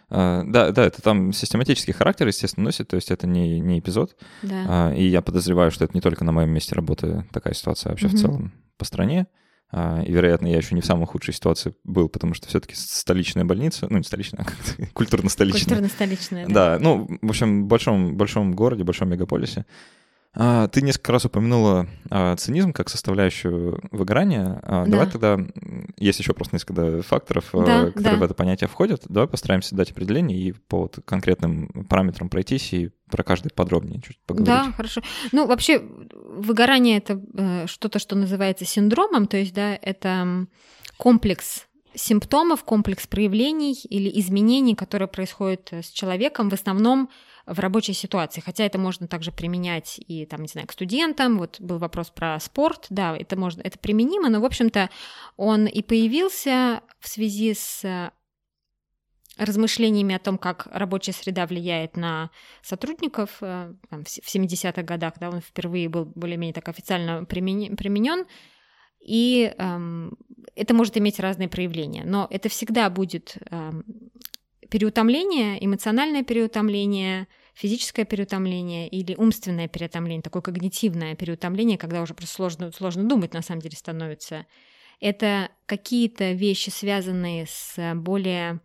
А, 0.09 0.43
да, 0.45 0.71
да, 0.71 0.85
это 0.85 1.01
там 1.01 1.33
систематический 1.33 1.93
характер, 1.93 2.27
естественно, 2.27 2.65
носит, 2.65 2.87
то 2.87 2.95
есть 2.95 3.11
это 3.11 3.27
не, 3.27 3.59
не 3.59 3.79
эпизод. 3.79 4.15
Да. 4.43 4.65
А, 4.67 4.93
и 4.93 5.03
я 5.05 5.21
подозреваю, 5.21 5.71
что 5.71 5.85
это 5.85 5.93
не 5.95 6.01
только 6.01 6.23
на 6.23 6.31
моем 6.31 6.51
месте 6.51 6.75
работы 6.75 7.25
такая 7.33 7.53
ситуация, 7.53 7.89
вообще 7.89 8.07
угу. 8.07 8.15
в 8.15 8.19
целом 8.19 8.53
по 8.77 8.85
стране. 8.85 9.27
А, 9.69 10.01
и, 10.01 10.11
вероятно, 10.11 10.47
я 10.47 10.57
еще 10.57 10.75
не 10.75 10.81
в 10.81 10.85
самой 10.85 11.07
худшей 11.07 11.33
ситуации 11.33 11.75
был, 11.83 12.07
потому 12.07 12.33
что 12.33 12.47
все-таки 12.47 12.73
столичная 12.75 13.43
больница, 13.43 13.87
ну, 13.89 13.97
не 13.97 14.03
столичная, 14.03 14.45
а 14.45 14.85
культурно-столичная. 14.93 15.61
Культурно-столичная, 15.61 16.47
да. 16.47 16.77
Да, 16.77 16.79
ну, 16.79 17.07
в 17.21 17.29
общем, 17.29 17.65
в 17.65 17.67
большом, 17.67 18.15
большом 18.15 18.53
городе, 18.53 18.83
большом 18.83 19.09
мегаполисе. 19.09 19.65
А, 20.33 20.67
ты 20.67 20.81
несколько 20.81 21.11
раз 21.11 21.25
упомянула 21.25 21.87
а, 22.09 22.35
цинизм 22.35 22.73
как 22.73 22.89
составляющую 22.89 23.79
выгорания. 23.91 24.59
А, 24.63 24.85
да. 24.85 24.91
Давай 24.91 25.09
тогда, 25.09 25.39
есть 25.97 26.19
еще 26.19 26.33
просто 26.33 26.55
несколько 26.55 27.01
факторов, 27.01 27.49
да, 27.53 27.87
которые 27.87 28.13
да. 28.13 28.15
в 28.17 28.23
это 28.23 28.33
понятие 28.33 28.67
входят. 28.67 29.03
Давай 29.09 29.27
постараемся 29.27 29.75
дать 29.75 29.91
определение 29.91 30.37
и 30.37 30.51
по 30.51 30.81
вот 30.81 30.99
конкретным 31.05 31.85
параметрам 31.89 32.29
пройтись 32.29 32.73
и 32.73 32.91
про 33.09 33.23
каждый 33.23 33.49
подробнее 33.49 34.01
чуть 34.01 34.19
поговорить. 34.25 34.47
Да, 34.47 34.71
хорошо. 34.73 35.01
Ну, 35.31 35.47
вообще, 35.47 35.79
выгорание— 35.79 36.97
это 36.99 37.21
э, 37.33 37.67
что-то, 37.67 37.99
что 37.99 38.15
называется 38.15 38.65
синдромом, 38.65 39.27
то 39.27 39.37
есть, 39.37 39.53
да, 39.53 39.75
это 39.81 40.45
комплекс 40.97 41.67
симптомов, 41.95 42.63
комплекс 42.63 43.07
проявлений 43.07 43.73
или 43.89 44.19
изменений, 44.19 44.75
которые 44.75 45.07
происходят 45.07 45.71
с 45.71 45.89
человеком 45.89 46.49
в 46.49 46.53
основном 46.53 47.09
в 47.47 47.59
рабочей 47.59 47.93
ситуации. 47.93 48.41
Хотя 48.41 48.65
это 48.65 48.77
можно 48.77 49.07
также 49.07 49.31
применять 49.31 49.99
и, 50.05 50.25
там, 50.25 50.41
не 50.41 50.47
знаю, 50.47 50.67
к 50.67 50.73
студентам. 50.73 51.37
Вот 51.37 51.59
был 51.59 51.77
вопрос 51.77 52.09
про 52.09 52.39
спорт. 52.39 52.87
Да, 52.89 53.15
это 53.17 53.37
можно, 53.37 53.61
это 53.61 53.79
применимо, 53.79 54.29
но, 54.29 54.41
в 54.41 54.45
общем-то, 54.45 54.89
он 55.37 55.65
и 55.65 55.81
появился 55.81 56.81
в 56.99 57.07
связи 57.07 57.53
с 57.53 58.11
размышлениями 59.37 60.15
о 60.15 60.19
том, 60.19 60.37
как 60.37 60.67
рабочая 60.71 61.13
среда 61.13 61.45
влияет 61.45 61.95
на 61.95 62.31
сотрудников 62.63 63.37
э, 63.41 63.73
там, 63.89 64.03
в 64.03 64.07
70-х 64.07 64.81
годах, 64.81 65.13
да, 65.19 65.29
он 65.29 65.41
впервые 65.41 65.89
был 65.89 66.05
более-менее 66.05 66.53
так 66.53 66.67
официально 66.69 67.23
применен, 67.23 68.25
и 68.99 69.53
эм, 69.57 70.17
это 70.55 70.73
может 70.73 70.97
иметь 70.97 71.19
разные 71.19 71.47
проявления, 71.47 72.03
но 72.03 72.27
это 72.31 72.49
всегда 72.49 72.89
будет 72.89 73.37
эм, 73.51 73.83
переутомление, 74.69 75.63
эмоциональное 75.63 76.23
переутомление, 76.23 77.27
физическое 77.53 78.05
переутомление 78.05 78.87
или 78.87 79.15
умственное 79.15 79.67
переутомление, 79.67 80.21
такое 80.21 80.41
когнитивное 80.41 81.15
переутомление, 81.15 81.77
когда 81.77 82.01
уже 82.01 82.13
просто 82.13 82.35
сложно, 82.35 82.71
сложно 82.71 83.03
думать 83.03 83.33
на 83.33 83.41
самом 83.41 83.61
деле 83.61 83.75
становится. 83.75 84.45
Это 84.99 85.49
какие-то 85.65 86.31
вещи, 86.31 86.69
связанные 86.69 87.45
с 87.47 87.93
более 87.95 88.59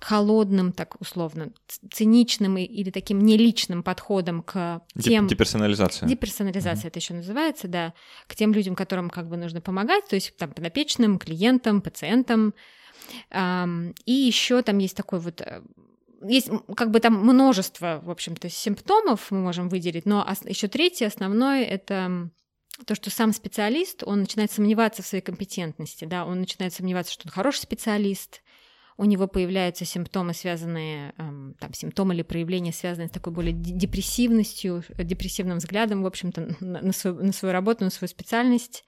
холодным, 0.00 0.72
так 0.72 1.00
условно, 1.00 1.52
циничным 1.90 2.58
или 2.58 2.90
таким 2.90 3.20
неличным 3.20 3.82
подходом 3.82 4.42
к 4.42 4.82
тем... 5.00 5.26
Деперсонализация. 5.26 6.08
Деперсонализация 6.08 6.84
mm-hmm. 6.84 6.88
это 6.88 6.98
еще 6.98 7.14
называется, 7.14 7.68
да. 7.68 7.94
К 8.26 8.34
тем 8.34 8.52
людям, 8.52 8.74
которым 8.74 9.10
как 9.10 9.28
бы 9.28 9.36
нужно 9.36 9.60
помогать, 9.60 10.06
то 10.06 10.14
есть 10.14 10.36
там 10.36 10.50
подопечным, 10.50 11.18
клиентам, 11.18 11.80
пациентам. 11.80 12.54
И 13.30 14.12
еще 14.12 14.62
там 14.62 14.78
есть 14.78 14.96
такой 14.96 15.20
вот 15.20 15.40
э, 15.40 15.62
есть 16.28 16.50
как 16.76 16.90
бы 16.90 17.00
там 17.00 17.14
множество, 17.14 18.00
в 18.02 18.10
общем-то, 18.10 18.48
симптомов 18.48 19.30
мы 19.30 19.40
можем 19.40 19.68
выделить, 19.68 20.06
но 20.06 20.26
еще 20.44 20.68
третье, 20.68 21.06
основное, 21.06 21.64
это 21.64 22.30
то, 22.86 22.94
что 22.94 23.10
сам 23.10 23.32
специалист, 23.32 24.02
он 24.04 24.20
начинает 24.20 24.50
сомневаться 24.50 25.02
в 25.02 25.06
своей 25.06 25.22
компетентности, 25.22 26.04
да, 26.04 26.24
он 26.24 26.40
начинает 26.40 26.72
сомневаться, 26.72 27.12
что 27.12 27.26
он 27.26 27.32
хороший 27.32 27.60
специалист, 27.60 28.42
у 28.98 29.04
него 29.04 29.26
появляются 29.26 29.84
симптомы, 29.84 30.32
связанные, 30.32 31.12
эм, 31.18 31.54
там, 31.60 31.74
симптомы 31.74 32.14
или 32.14 32.22
проявления, 32.22 32.72
связанные 32.72 33.08
с 33.08 33.12
такой 33.12 33.32
более 33.32 33.52
депрессивностью, 33.52 34.82
депрессивным 34.96 35.58
взглядом, 35.58 36.02
в 36.02 36.06
общем-то, 36.06 36.56
на 36.60 36.92
свою, 36.92 37.22
на 37.22 37.32
свою 37.32 37.52
работу, 37.52 37.84
на 37.84 37.90
свою 37.90 38.08
специальность. 38.08 38.84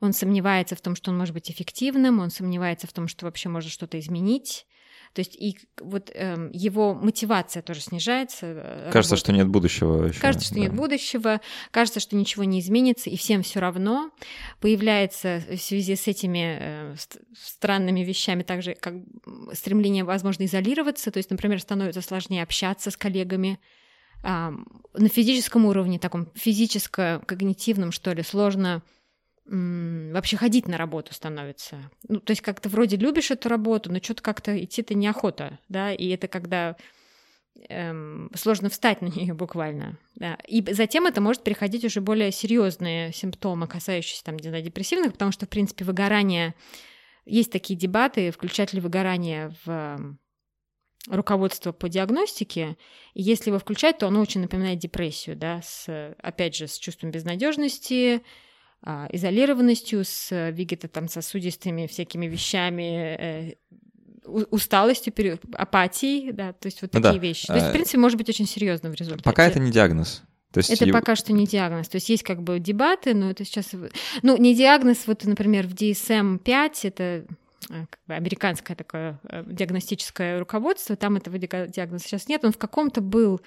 Он 0.00 0.12
сомневается 0.12 0.76
в 0.76 0.80
том, 0.80 0.96
что 0.96 1.10
он 1.10 1.18
может 1.18 1.34
быть 1.34 1.50
эффективным, 1.50 2.20
он 2.20 2.30
сомневается 2.30 2.86
в 2.86 2.92
том, 2.92 3.08
что 3.08 3.26
вообще 3.26 3.48
может 3.48 3.70
что-то 3.70 3.98
изменить. 3.98 4.66
То 5.12 5.20
есть 5.20 5.34
и 5.34 5.58
вот 5.80 6.10
э, 6.14 6.50
его 6.52 6.94
мотивация 6.94 7.62
тоже 7.62 7.80
снижается. 7.80 8.46
Э, 8.46 8.90
кажется, 8.92 9.16
работы. 9.16 9.20
что 9.24 9.32
нет 9.32 9.48
будущего. 9.48 10.06
Еще, 10.06 10.20
кажется, 10.20 10.46
что 10.46 10.54
да. 10.54 10.60
нет 10.60 10.72
будущего. 10.72 11.40
Кажется, 11.72 11.98
что 11.98 12.14
ничего 12.14 12.44
не 12.44 12.60
изменится, 12.60 13.10
и 13.10 13.16
всем 13.16 13.42
все 13.42 13.58
равно. 13.58 14.12
Появляется 14.60 15.42
в 15.50 15.56
связи 15.56 15.96
с 15.96 16.06
этими 16.06 16.58
э, 16.60 16.94
странными 17.36 18.00
вещами 18.00 18.44
также 18.44 18.74
как 18.74 18.94
стремление, 19.52 20.04
возможно, 20.04 20.44
изолироваться. 20.44 21.10
То 21.10 21.18
есть, 21.18 21.30
например, 21.30 21.60
становится 21.60 22.02
сложнее 22.02 22.44
общаться 22.44 22.92
с 22.92 22.96
коллегами 22.96 23.58
э, 24.22 24.26
на 24.28 25.08
физическом 25.08 25.64
уровне, 25.64 25.98
таком 25.98 26.28
физическо-когнитивном, 26.36 27.90
что 27.90 28.12
ли, 28.12 28.22
сложно 28.22 28.82
вообще 29.50 30.36
ходить 30.36 30.68
на 30.68 30.78
работу 30.78 31.12
становится. 31.12 31.90
Ну, 32.08 32.20
то 32.20 32.30
есть 32.30 32.40
как-то 32.40 32.68
вроде 32.68 32.96
любишь 32.96 33.32
эту 33.32 33.48
работу, 33.48 33.90
но 33.90 33.98
что-то 33.98 34.22
как-то 34.22 34.62
идти-то 34.62 34.94
неохота, 34.94 35.58
да, 35.68 35.92
и 35.92 36.08
это 36.08 36.28
когда 36.28 36.76
эм, 37.68 38.30
сложно 38.36 38.68
встать 38.70 39.02
на 39.02 39.06
нее 39.06 39.34
буквально. 39.34 39.98
Да. 40.14 40.38
И 40.46 40.64
затем 40.72 41.06
это 41.06 41.20
может 41.20 41.42
переходить 41.42 41.84
уже 41.84 42.00
более 42.00 42.30
серьезные 42.30 43.12
симптомы, 43.12 43.66
касающиеся 43.66 44.24
там, 44.24 44.38
знаю, 44.38 44.62
депрессивных, 44.62 45.12
потому 45.12 45.32
что, 45.32 45.46
в 45.46 45.48
принципе, 45.48 45.84
выгорание... 45.84 46.54
Есть 47.26 47.52
такие 47.52 47.78
дебаты, 47.78 48.30
включать 48.30 48.72
ли 48.72 48.80
выгорание 48.80 49.54
в 49.64 50.18
руководство 51.06 51.72
по 51.72 51.88
диагностике, 51.88 52.76
и 53.14 53.22
если 53.22 53.50
его 53.50 53.58
включать, 53.58 53.98
то 53.98 54.06
оно 54.06 54.20
очень 54.20 54.40
напоминает 54.40 54.78
депрессию, 54.78 55.36
да, 55.36 55.60
с, 55.62 56.14
опять 56.18 56.56
же, 56.56 56.66
с 56.66 56.78
чувством 56.78 57.10
безнадежности, 57.10 58.22
а, 58.82 59.08
изолированностью, 59.12 60.04
с 60.04 60.50
вегета 60.50 60.88
там 60.88 61.08
сосудистыми 61.08 61.86
всякими 61.86 62.26
вещами, 62.26 63.16
э, 63.18 63.54
усталостью, 64.24 65.12
апатией, 65.52 66.32
да, 66.32 66.52
то 66.52 66.66
есть 66.66 66.80
вот 66.82 66.92
ну, 66.94 67.00
такие 67.00 67.20
да. 67.20 67.26
вещи. 67.26 67.46
То 67.46 67.54
есть, 67.54 67.66
в 67.66 67.70
э, 67.70 67.72
принципе, 67.72 67.98
может 67.98 68.16
быть 68.16 68.28
очень 68.28 68.46
серьезно 68.46 68.90
в 68.90 68.94
результате. 68.94 69.24
Пока 69.24 69.46
это 69.46 69.58
не 69.58 69.70
диагноз. 69.70 70.22
То 70.52 70.58
есть 70.58 70.70
это 70.70 70.84
его... 70.84 70.98
пока 70.98 71.14
что 71.14 71.32
не 71.32 71.46
диагноз. 71.46 71.88
То 71.88 71.96
есть 71.96 72.08
есть 72.08 72.22
как 72.22 72.42
бы 72.42 72.58
дебаты, 72.58 73.14
но 73.14 73.30
это 73.30 73.44
сейчас... 73.44 73.70
Ну, 74.22 74.36
не 74.36 74.54
диагноз, 74.54 75.06
вот, 75.06 75.24
например, 75.24 75.66
в 75.66 75.74
DSM-5, 75.74 76.70
это 76.82 77.04
э, 77.04 77.24
как 77.68 78.00
бы 78.06 78.14
американское 78.14 78.76
такое 78.76 79.18
диагностическое 79.46 80.38
руководство, 80.38 80.96
там 80.96 81.16
этого 81.16 81.38
диагноза 81.38 82.04
сейчас 82.04 82.28
нет, 82.28 82.44
он 82.44 82.52
в 82.52 82.58
каком-то 82.58 83.00
был 83.00 83.40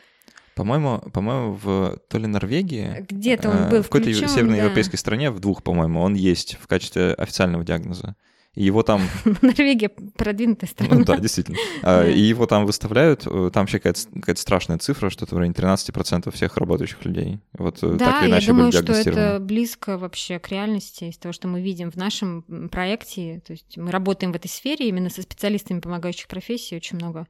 по-моему, 0.55 0.99
по-моему, 1.13 1.53
в 1.53 1.97
то 2.09 2.17
ли 2.17 2.27
Норвегии, 2.27 3.05
где-то 3.09 3.49
он 3.49 3.69
был 3.69 3.81
в 3.81 3.89
какой-то 3.89 4.13
северноевропейской 4.13 4.97
да. 4.97 4.99
стране, 4.99 5.31
в 5.31 5.39
двух, 5.39 5.63
по-моему, 5.63 6.01
он 6.01 6.13
есть 6.13 6.57
в 6.61 6.67
качестве 6.67 7.13
официального 7.13 7.63
диагноза. 7.63 8.15
И 8.55 8.63
его 8.65 8.83
там... 8.83 9.01
Норвегия 9.41 9.89
продвинутая 9.89 10.69
страна. 10.69 10.95
Ну 10.95 11.03
да, 11.03 11.17
действительно. 11.17 11.57
А, 11.81 12.07
и 12.07 12.19
его 12.19 12.45
там 12.45 12.67
выставляют, 12.67 13.25
э, 13.25 13.49
там 13.51 13.63
вообще 13.63 13.79
какая-то, 13.79 14.01
какая 14.13 14.35
страшная 14.35 14.77
цифра, 14.77 15.09
что-то 15.09 15.33
в 15.33 15.39
районе 15.39 15.55
13% 15.55 16.31
всех 16.31 16.57
работающих 16.57 17.03
людей. 17.03 17.39
Вот 17.53 17.79
э, 17.81 17.95
да, 17.95 18.11
так 18.11 18.23
или 18.23 18.29
иначе 18.29 18.47
я 18.47 18.53
думаю, 18.53 18.71
что 18.71 18.93
это 18.93 19.39
близко 19.41 19.97
вообще 19.97 20.37
к 20.37 20.49
реальности 20.49 21.05
из 21.05 21.17
того, 21.17 21.33
что 21.33 21.47
мы 21.47 21.61
видим 21.61 21.89
в 21.89 21.95
нашем 21.95 22.69
проекте. 22.71 23.41
То 23.45 23.53
есть 23.53 23.75
мы 23.75 23.89
работаем 23.89 24.31
в 24.31 24.35
этой 24.35 24.49
сфере 24.49 24.87
именно 24.87 25.09
со 25.09 25.23
специалистами 25.23 25.79
помогающих 25.79 26.27
профессий, 26.27 26.75
очень 26.75 26.97
много 26.97 27.25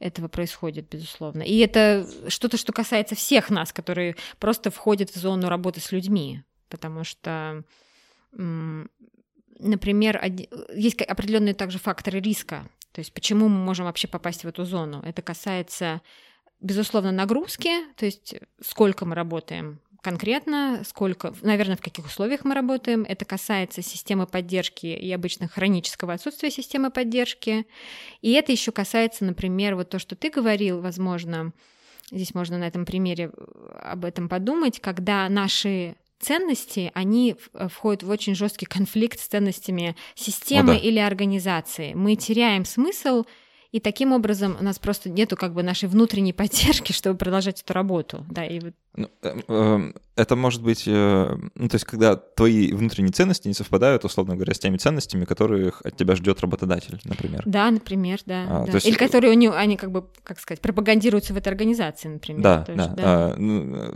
этого 0.00 0.28
происходит, 0.28 0.88
безусловно. 0.90 1.42
И 1.42 1.58
это 1.58 2.06
что-то, 2.28 2.56
что 2.56 2.72
касается 2.72 3.14
всех 3.14 3.50
нас, 3.50 3.72
которые 3.72 4.16
просто 4.38 4.70
входят 4.70 5.10
в 5.10 5.16
зону 5.16 5.48
работы 5.48 5.80
с 5.80 5.92
людьми, 5.92 6.42
потому 6.68 7.04
что, 7.04 7.62
например, 8.32 10.22
есть 10.74 11.00
определенные 11.00 11.54
также 11.54 11.78
факторы 11.78 12.20
риска, 12.20 12.68
то 12.92 13.00
есть 13.00 13.12
почему 13.12 13.48
мы 13.48 13.58
можем 13.58 13.86
вообще 13.86 14.08
попасть 14.08 14.44
в 14.44 14.48
эту 14.48 14.64
зону. 14.64 15.00
Это 15.04 15.22
касается, 15.22 16.00
безусловно, 16.60 17.12
нагрузки, 17.12 17.70
то 17.96 18.04
есть 18.04 18.34
сколько 18.60 19.04
мы 19.06 19.14
работаем 19.14 19.80
конкретно, 20.04 20.82
сколько, 20.86 21.34
наверное, 21.40 21.76
в 21.76 21.80
каких 21.80 22.04
условиях 22.04 22.44
мы 22.44 22.54
работаем. 22.54 23.06
Это 23.08 23.24
касается 23.24 23.80
системы 23.80 24.26
поддержки 24.26 24.86
и 24.86 25.10
обычно 25.10 25.48
хронического 25.48 26.12
отсутствия 26.12 26.50
системы 26.50 26.90
поддержки. 26.90 27.66
И 28.20 28.32
это 28.32 28.52
еще 28.52 28.70
касается, 28.70 29.24
например, 29.24 29.76
вот 29.76 29.88
то, 29.88 29.98
что 29.98 30.14
ты 30.14 30.28
говорил, 30.28 30.82
возможно, 30.82 31.52
здесь 32.10 32.34
можно 32.34 32.58
на 32.58 32.64
этом 32.64 32.84
примере 32.84 33.30
э, 33.34 33.78
об 33.80 34.04
этом 34.04 34.28
подумать, 34.28 34.78
когда 34.78 35.26
наши 35.30 35.96
ценности, 36.20 36.90
они 36.94 37.36
входят 37.70 38.02
в 38.02 38.10
очень 38.10 38.34
жесткий 38.34 38.66
конфликт 38.66 39.18
с 39.18 39.26
ценностями 39.26 39.96
системы 40.14 40.74
О, 40.74 40.74
да. 40.74 40.80
или 40.80 40.98
организации. 40.98 41.94
Мы 41.94 42.16
теряем 42.16 42.66
смысл 42.66 43.24
и 43.74 43.80
таким 43.80 44.12
образом 44.12 44.56
у 44.60 44.62
нас 44.62 44.78
просто 44.78 45.10
нету 45.10 45.36
как 45.36 45.52
бы 45.52 45.64
нашей 45.64 45.88
внутренней 45.88 46.32
поддержки, 46.32 46.92
чтобы 46.92 47.18
продолжать 47.18 47.60
эту 47.60 47.72
работу. 47.72 48.24
Да, 48.30 48.46
и 48.46 48.60
вот... 48.60 48.74
ну, 48.94 49.10
э, 49.22 49.40
э, 49.48 49.92
это 50.14 50.36
может 50.36 50.62
быть, 50.62 50.84
э, 50.86 51.36
ну, 51.56 51.68
то 51.68 51.74
есть, 51.74 51.84
когда 51.84 52.14
твои 52.14 52.72
внутренние 52.72 53.10
ценности 53.10 53.48
не 53.48 53.54
совпадают, 53.54 54.04
условно 54.04 54.36
говоря, 54.36 54.54
с 54.54 54.60
теми 54.60 54.76
ценностями, 54.76 55.24
которых 55.24 55.82
от 55.84 55.96
тебя 55.96 56.14
ждет 56.14 56.40
работодатель, 56.40 57.00
например. 57.02 57.42
Да, 57.46 57.68
например, 57.68 58.20
да. 58.26 58.46
А, 58.48 58.64
да. 58.64 58.74
Есть... 58.74 58.86
Или 58.86 58.94
которые 58.94 59.32
у 59.32 59.36
него, 59.36 59.56
они 59.56 59.76
как 59.76 59.90
бы, 59.90 60.06
как 60.22 60.38
сказать, 60.38 60.60
пропагандируются 60.60 61.34
в 61.34 61.36
этой 61.36 61.48
организации, 61.48 62.06
например. 62.06 62.42
Да, 62.42 62.62
тоже, 62.62 62.78
да. 62.78 62.86
да. 62.94 63.02
А, 63.04 63.34
ну, 63.36 63.64
ну, 63.64 63.94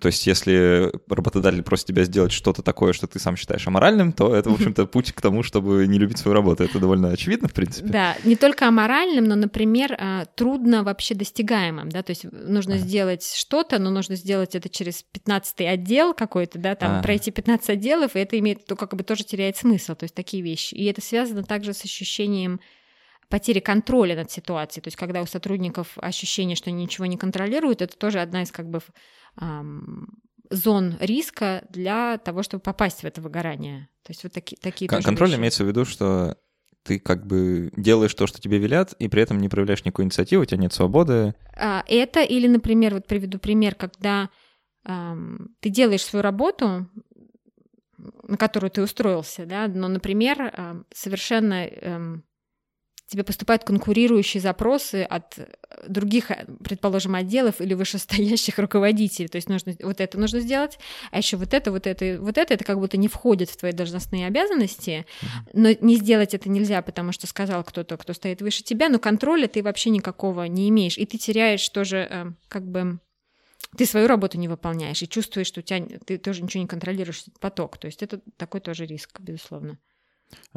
то 0.00 0.06
есть, 0.06 0.26
если 0.26 0.92
работодатель 1.08 1.62
просит 1.62 1.86
тебя 1.86 2.04
сделать 2.04 2.32
что-то 2.32 2.62
такое, 2.62 2.92
что 2.92 3.06
ты 3.06 3.18
сам 3.18 3.36
считаешь 3.36 3.66
аморальным, 3.66 4.12
то 4.12 4.34
это, 4.34 4.50
в 4.50 4.54
общем-то, 4.54 4.86
путь 4.86 5.12
к 5.12 5.20
тому, 5.20 5.42
чтобы 5.42 5.86
не 5.86 5.98
любить 5.98 6.18
свою 6.18 6.34
работу. 6.34 6.64
Это 6.64 6.78
довольно 6.78 7.10
очевидно, 7.10 7.48
в 7.48 7.52
принципе. 7.52 7.88
Да, 7.88 8.16
не 8.24 8.36
только 8.36 8.68
аморальным, 8.68 9.24
но, 9.24 9.34
например, 9.34 9.96
а, 9.98 10.24
трудно 10.24 10.82
вообще 10.82 11.14
достигаемым, 11.14 11.88
да, 11.88 12.02
то 12.02 12.10
есть 12.10 12.24
нужно 12.24 12.74
ага. 12.74 12.82
сделать 12.84 13.24
что-то, 13.34 13.78
но 13.78 13.90
нужно 13.90 14.16
сделать 14.16 14.54
это 14.54 14.68
через 14.68 15.02
15 15.02 15.60
отдел 15.62 16.14
какой-то, 16.14 16.58
да, 16.58 16.74
там 16.74 16.92
ага. 16.92 17.02
пройти 17.02 17.30
15 17.30 17.70
отделов, 17.70 18.16
и 18.16 18.18
это 18.18 18.38
имеет, 18.38 18.66
то 18.66 18.76
как 18.76 18.94
бы 18.94 19.04
тоже 19.04 19.24
теряет 19.24 19.56
смысл, 19.56 19.94
то 19.94 20.04
есть 20.04 20.14
такие 20.14 20.42
вещи. 20.42 20.74
И 20.74 20.84
это 20.84 21.00
связано 21.00 21.42
также 21.42 21.72
с 21.74 21.84
ощущением 21.84 22.60
потери 23.28 23.60
контроля 23.60 24.16
над 24.16 24.30
ситуацией. 24.30 24.82
То 24.82 24.88
есть, 24.88 24.96
когда 24.96 25.22
у 25.22 25.26
сотрудников 25.26 25.92
ощущение, 25.96 26.56
что 26.56 26.70
они 26.70 26.84
ничего 26.84 27.06
не 27.06 27.16
контролируют, 27.16 27.82
это 27.82 27.96
тоже 27.96 28.20
одна 28.20 28.42
из 28.42 28.50
как 28.50 28.68
бы 28.68 28.80
зон 30.50 30.96
риска 31.00 31.64
для 31.70 32.18
того, 32.18 32.42
чтобы 32.42 32.62
попасть 32.62 33.02
в 33.02 33.04
это 33.04 33.20
выгорание. 33.20 33.88
То 34.02 34.12
есть 34.12 34.22
вот 34.24 34.32
такие, 34.32 34.56
такие 34.60 34.88
Кон- 34.88 35.02
Контроль 35.02 35.28
вещи. 35.30 35.38
имеется 35.40 35.64
в 35.64 35.68
виду, 35.68 35.84
что 35.84 36.38
ты 36.82 36.98
как 36.98 37.26
бы 37.26 37.70
делаешь 37.76 38.14
то, 38.14 38.26
что 38.26 38.40
тебе 38.40 38.58
велят, 38.58 38.94
и 38.94 39.08
при 39.08 39.22
этом 39.22 39.38
не 39.38 39.48
проявляешь 39.50 39.84
никакой 39.84 40.06
инициативы, 40.06 40.42
у 40.42 40.46
тебя 40.46 40.58
нет 40.58 40.72
свободы. 40.72 41.34
А, 41.54 41.84
это 41.86 42.22
или, 42.22 42.48
например, 42.48 42.94
вот 42.94 43.06
приведу 43.06 43.38
пример, 43.38 43.74
когда 43.74 44.30
эм, 44.84 45.54
ты 45.60 45.68
делаешь 45.68 46.02
свою 46.04 46.22
работу, 46.22 46.88
на 48.22 48.36
которую 48.38 48.70
ты 48.70 48.80
устроился, 48.82 49.44
да, 49.44 49.68
но, 49.68 49.88
например, 49.88 50.40
э, 50.56 50.82
совершенно 50.94 51.66
эм, 51.66 52.24
тебе 53.08 53.24
поступают 53.24 53.64
конкурирующие 53.64 54.40
запросы 54.40 55.02
от 55.02 55.38
других, 55.86 56.30
предположим, 56.62 57.14
отделов 57.14 57.60
или 57.60 57.74
вышестоящих 57.74 58.58
руководителей. 58.58 59.28
То 59.28 59.36
есть 59.36 59.48
нужно 59.48 59.74
вот 59.82 60.00
это 60.00 60.18
нужно 60.18 60.40
сделать, 60.40 60.78
а 61.10 61.18
еще 61.18 61.36
вот 61.36 61.54
это, 61.54 61.72
вот 61.72 61.86
это, 61.86 62.18
вот 62.20 62.36
это, 62.36 62.54
это 62.54 62.64
как 62.64 62.78
будто 62.78 62.96
не 62.96 63.08
входит 63.08 63.48
в 63.48 63.56
твои 63.56 63.72
должностные 63.72 64.26
обязанности, 64.26 65.06
но 65.54 65.70
не 65.80 65.96
сделать 65.96 66.34
это 66.34 66.50
нельзя, 66.50 66.82
потому 66.82 67.12
что 67.12 67.26
сказал 67.26 67.64
кто-то, 67.64 67.96
кто 67.96 68.12
стоит 68.12 68.42
выше 68.42 68.62
тебя, 68.62 68.88
но 68.88 68.98
контроля 68.98 69.48
ты 69.48 69.62
вообще 69.62 69.90
никакого 69.90 70.44
не 70.44 70.68
имеешь, 70.68 70.98
и 70.98 71.06
ты 71.06 71.16
теряешь 71.16 71.66
тоже 71.70 72.06
э, 72.10 72.32
как 72.48 72.68
бы 72.68 72.98
ты 73.76 73.86
свою 73.86 74.06
работу 74.06 74.38
не 74.38 74.48
выполняешь 74.48 75.02
и 75.02 75.08
чувствуешь, 75.08 75.46
что 75.46 75.60
у 75.60 75.62
тебя 75.62 75.86
ты 76.04 76.18
тоже 76.18 76.42
ничего 76.42 76.62
не 76.62 76.68
контролируешь 76.68 77.24
поток. 77.40 77.78
То 77.78 77.86
есть 77.86 78.02
это 78.02 78.20
такой 78.36 78.60
тоже 78.60 78.86
риск, 78.86 79.20
безусловно. 79.20 79.78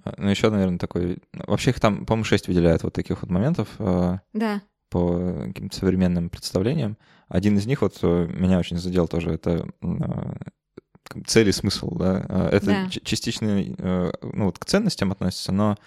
А, 0.04 0.14
ну, 0.18 0.30
еще, 0.30 0.50
наверное, 0.50 0.80
такой... 0.80 1.22
Вообще 1.34 1.72
их 1.72 1.80
там, 1.80 2.06
по-моему, 2.06 2.24
шесть 2.24 2.48
выделяют 2.48 2.84
вот 2.84 2.94
таких 2.94 3.22
вот 3.22 3.30
моментов. 3.30 3.70
Э, 3.80 4.20
да. 4.34 4.62
По 4.90 5.46
каким-то 5.48 5.76
современным 5.76 6.30
представлениям. 6.30 6.98
Один 7.28 7.58
из 7.58 7.66
них 7.66 7.82
вот 7.82 8.00
э, 8.02 8.28
меня 8.28 8.60
очень 8.60 8.78
задел 8.78 9.08
тоже. 9.08 9.32
Это 9.32 9.68
э, 9.82 11.22
цель 11.26 11.50
и 11.50 11.54
смысл, 11.54 11.96
да. 11.96 12.50
Это 12.52 12.66
да. 12.66 12.90
частично, 12.90 14.12
ну, 14.22 14.46
вот 14.46 14.60
к 14.60 14.66
ценностям 14.66 15.12
относится, 15.12 15.52
но 15.52 15.78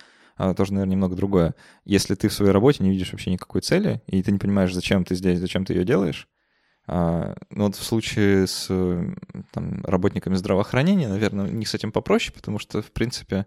тоже, 0.56 0.72
наверное, 0.72 0.92
немного 0.92 1.16
другое. 1.16 1.54
Если 1.84 2.14
ты 2.14 2.28
в 2.28 2.32
своей 2.32 2.52
работе 2.52 2.82
не 2.82 2.90
видишь 2.90 3.12
вообще 3.12 3.30
никакой 3.30 3.60
цели, 3.60 4.02
и 4.06 4.22
ты 4.22 4.32
не 4.32 4.38
понимаешь, 4.38 4.74
зачем 4.74 5.04
ты 5.04 5.14
здесь, 5.14 5.38
зачем 5.38 5.64
ты 5.64 5.72
ее 5.72 5.84
делаешь, 5.84 6.28
а, 6.86 7.34
ну 7.50 7.64
вот 7.64 7.76
в 7.76 7.82
случае 7.82 8.46
с 8.46 8.66
там, 9.52 9.84
работниками 9.84 10.34
здравоохранения, 10.34 11.08
наверное, 11.08 11.46
у 11.46 11.52
них 11.52 11.68
с 11.68 11.74
этим 11.74 11.92
попроще, 11.92 12.34
потому 12.34 12.58
что, 12.58 12.82
в 12.82 12.92
принципе, 12.92 13.46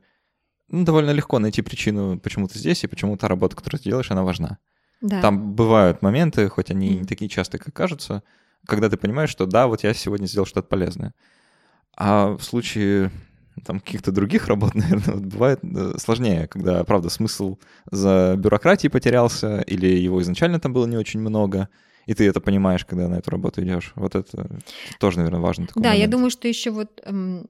ну, 0.69 0.83
довольно 0.83 1.11
легко 1.11 1.39
найти 1.39 1.61
причину, 1.61 2.19
почему 2.19 2.47
ты 2.47 2.59
здесь, 2.59 2.83
и 2.83 2.87
почему 2.87 3.17
та 3.17 3.27
работа, 3.27 3.55
которую 3.55 3.79
ты 3.79 3.89
делаешь, 3.89 4.11
она 4.11 4.23
важна. 4.23 4.57
Да. 5.01 5.21
Там 5.21 5.53
бывают 5.53 6.01
моменты, 6.01 6.49
хоть 6.49 6.71
они 6.71 6.89
mm. 6.89 6.99
не 6.99 7.05
такие 7.05 7.29
частые, 7.29 7.61
как 7.61 7.73
кажутся, 7.73 8.23
когда 8.65 8.89
ты 8.89 8.97
понимаешь, 8.97 9.29
что 9.29 9.45
да, 9.45 9.67
вот 9.67 9.83
я 9.83 9.93
сегодня 9.93 10.25
сделал 10.25 10.45
что-то 10.45 10.67
полезное. 10.67 11.13
А 11.95 12.35
в 12.35 12.41
случае 12.41 13.11
там 13.65 13.79
каких-то 13.79 14.11
других 14.11 14.47
работ, 14.47 14.73
наверное, 14.75 15.15
вот 15.15 15.23
бывает 15.23 15.61
сложнее, 15.97 16.47
когда, 16.47 16.83
правда, 16.83 17.09
смысл 17.09 17.57
за 17.91 18.35
бюрократией 18.37 18.91
потерялся, 18.91 19.61
или 19.61 19.87
его 19.87 20.21
изначально 20.21 20.59
там 20.59 20.73
было 20.73 20.85
не 20.85 20.97
очень 20.97 21.19
много, 21.19 21.69
и 22.05 22.13
ты 22.13 22.27
это 22.27 22.39
понимаешь, 22.39 22.85
когда 22.85 23.07
на 23.07 23.15
эту 23.15 23.31
работу 23.31 23.61
идешь. 23.61 23.91
Вот 23.95 24.15
это 24.15 24.59
тоже, 24.99 25.17
наверное, 25.17 25.41
важно. 25.41 25.67
Да, 25.75 25.89
момент. 25.89 25.99
я 25.99 26.07
думаю, 26.07 26.29
что 26.29 26.47
еще 26.47 26.71
вот 26.71 27.01
эм, 27.03 27.47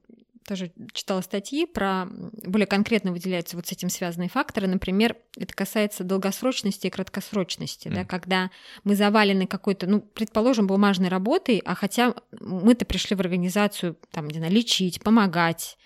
тоже 0.48 0.72
читала 0.92 1.20
статьи 1.20 1.66
про 1.66 2.06
более 2.44 2.66
конкретно 2.66 3.12
выделяются 3.12 3.56
вот 3.56 3.66
с 3.66 3.72
этим 3.72 3.90
связанные 3.90 4.30
факторы. 4.30 4.66
Например, 4.66 5.14
это 5.36 5.52
касается 5.52 6.04
долгосрочности 6.04 6.86
и 6.86 6.90
краткосрочности, 6.90 7.88
mm. 7.88 7.94
да, 7.94 8.04
когда 8.04 8.50
мы 8.82 8.96
завалены 8.96 9.46
какой-то, 9.46 9.86
ну, 9.86 10.00
предположим, 10.00 10.66
бумажной 10.66 11.08
работой, 11.08 11.62
а 11.64 11.74
хотя 11.74 12.14
мы-то 12.40 12.86
пришли 12.86 13.14
в 13.14 13.20
организацию, 13.20 13.96
там, 14.10 14.28
не 14.28 14.38
знаю, 14.38 14.52
лечить, 14.52 15.02
помогать, 15.02 15.76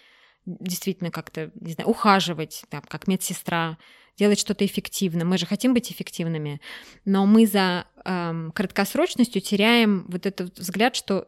действительно 0.47 1.11
как-то, 1.11 1.51
не 1.57 1.73
знаю, 1.73 1.91
ухаживать, 1.91 2.65
там, 2.71 2.83
как 2.83 3.09
медсестра, 3.09 3.79
делать 4.17 4.39
что-то 4.39 4.65
эффективно. 4.65 5.25
Мы 5.25 5.39
же 5.39 5.47
хотим 5.47 5.75
быть 5.75 5.91
эффективными, 5.91 6.61
но 7.05 7.27
мы 7.27 7.47
за 7.47 7.87
эм, 8.05 8.53
краткосрочностью 8.53 9.43
теряем 9.43 10.05
вот 10.09 10.27
этот 10.27 10.59
взгляд, 10.59 10.95
что 10.95 11.27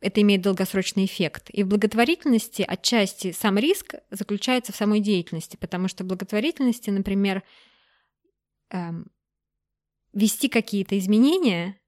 это 0.00 0.20
имеет 0.20 0.42
долгосрочный 0.42 1.06
эффект. 1.06 1.48
И 1.50 1.62
в 1.62 1.68
благотворительности 1.68 2.62
отчасти 2.66 3.32
сам 3.32 3.58
риск 3.58 3.94
заключается 4.10 4.72
в 4.72 4.76
самой 4.76 5.00
деятельности, 5.00 5.56
потому 5.56 5.88
что 5.88 6.04
в 6.04 6.06
благотворительности, 6.06 6.90
например, 6.90 7.42
эм, 8.70 9.10
вести 10.12 10.48
какие-то 10.48 10.98
изменения 10.98 11.78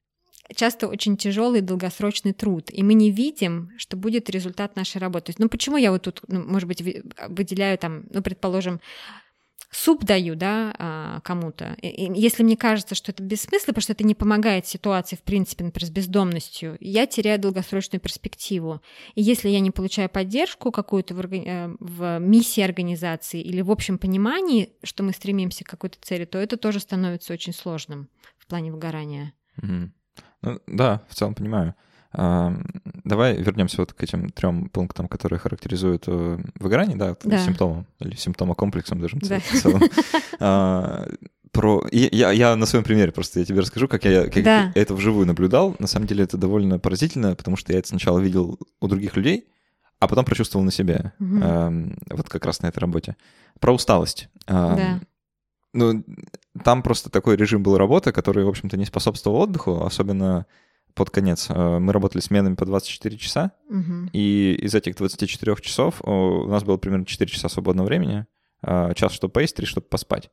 часто 0.54 0.88
очень 0.88 1.16
тяжелый 1.16 1.60
долгосрочный 1.60 2.32
труд, 2.32 2.70
и 2.70 2.82
мы 2.82 2.94
не 2.94 3.10
видим, 3.10 3.70
что 3.76 3.96
будет 3.96 4.30
результат 4.30 4.76
нашей 4.76 4.98
работы. 4.98 5.26
То 5.26 5.30
есть, 5.30 5.38
ну 5.38 5.48
почему 5.48 5.76
я 5.76 5.90
вот 5.90 6.02
тут, 6.02 6.22
ну, 6.28 6.42
может 6.42 6.66
быть, 6.66 6.82
выделяю 7.28 7.76
там, 7.76 8.06
ну, 8.10 8.22
предположим, 8.22 8.80
суп 9.70 10.04
даю, 10.04 10.34
да, 10.34 10.74
а, 10.78 11.20
кому-то, 11.20 11.76
если 11.82 12.42
мне 12.42 12.56
кажется, 12.56 12.94
что 12.94 13.12
это 13.12 13.22
бессмысленно, 13.22 13.74
потому 13.74 13.82
что 13.82 13.92
это 13.92 14.04
не 14.04 14.14
помогает 14.14 14.66
ситуации, 14.66 15.16
в 15.16 15.22
принципе, 15.22 15.64
например, 15.64 15.86
с 15.86 15.90
бездомностью, 15.90 16.76
я 16.80 17.06
теряю 17.06 17.38
долгосрочную 17.38 18.00
перспективу. 18.00 18.80
И 19.14 19.22
если 19.22 19.48
я 19.48 19.60
не 19.60 19.70
получаю 19.70 20.08
поддержку 20.08 20.70
какую-то 20.70 21.14
в, 21.14 21.20
э, 21.20 21.76
в 21.80 22.18
миссии 22.18 22.62
организации 22.62 23.40
или 23.40 23.60
в 23.60 23.70
общем 23.70 23.98
понимании, 23.98 24.72
что 24.82 25.02
мы 25.02 25.12
стремимся 25.12 25.64
к 25.64 25.68
какой-то 25.68 25.98
цели, 26.00 26.24
то 26.24 26.38
это 26.38 26.56
тоже 26.56 26.80
становится 26.80 27.32
очень 27.32 27.52
сложным 27.52 28.08
в 28.38 28.46
плане 28.46 28.72
выгорания. 28.72 29.34
Mm-hmm. 29.60 29.90
Ну, 30.42 30.60
да, 30.66 31.02
в 31.08 31.14
целом 31.14 31.34
понимаю. 31.34 31.74
Давай 32.12 33.36
вернемся 33.36 33.76
вот 33.78 33.92
к 33.92 34.02
этим 34.02 34.30
трем 34.30 34.70
пунктам, 34.70 35.08
которые 35.08 35.38
характеризуют 35.38 36.04
э, 36.06 36.38
выгорание, 36.58 36.96
да, 36.96 37.16
да. 37.22 37.38
симптомом 37.38 37.86
или 38.00 38.16
симптомокомплексом 38.16 39.00
даже 39.00 39.16
да. 39.16 39.40
в 39.40 39.60
целом. 39.60 39.82
А, 40.40 41.08
про... 41.50 41.84
Я, 41.90 42.30
я 42.30 42.54
на 42.54 42.64
своем 42.64 42.84
примере 42.84 43.10
просто 43.10 43.40
я 43.40 43.44
тебе 43.44 43.60
расскажу, 43.60 43.88
как 43.88 44.04
я 44.04 44.28
как 44.28 44.44
да. 44.44 44.72
это 44.74 44.94
вживую 44.94 45.26
наблюдал. 45.26 45.74
На 45.78 45.86
самом 45.86 46.06
деле 46.06 46.24
это 46.24 46.36
довольно 46.36 46.78
поразительно, 46.78 47.34
потому 47.34 47.56
что 47.56 47.72
я 47.72 47.80
это 47.80 47.88
сначала 47.88 48.20
видел 48.20 48.58
у 48.80 48.86
других 48.86 49.16
людей, 49.16 49.48
а 49.98 50.06
потом 50.06 50.24
прочувствовал 50.24 50.64
на 50.64 50.70
себе, 50.70 51.12
угу. 51.18 51.40
вот 52.10 52.28
как 52.28 52.46
раз 52.46 52.62
на 52.62 52.68
этой 52.68 52.78
работе. 52.78 53.16
Про 53.58 53.74
усталость. 53.74 54.28
Да. 54.46 55.00
Ну, 55.72 56.04
там 56.64 56.82
просто 56.82 57.10
такой 57.10 57.36
режим 57.36 57.62
был 57.62 57.76
работы, 57.76 58.12
который, 58.12 58.44
в 58.44 58.48
общем-то, 58.48 58.76
не 58.76 58.84
способствовал 58.84 59.42
отдыху, 59.42 59.82
особенно 59.84 60.46
под 60.94 61.10
конец. 61.10 61.46
Э, 61.48 61.78
мы 61.78 61.92
работали 61.92 62.20
сменами 62.20 62.54
по 62.54 62.64
24 62.64 63.16
часа, 63.16 63.52
угу. 63.68 64.08
и 64.12 64.58
из 64.60 64.74
этих 64.74 64.96
24 64.96 65.56
часов 65.60 66.02
у 66.02 66.48
нас 66.48 66.64
было 66.64 66.76
примерно 66.76 67.06
4 67.06 67.30
часа 67.30 67.48
свободного 67.48 67.86
времени, 67.86 68.26
э, 68.62 68.92
час, 68.94 69.12
чтобы 69.12 69.32
поесть, 69.32 69.56
3, 69.56 69.66
чтобы 69.66 69.86
поспать. 69.86 70.30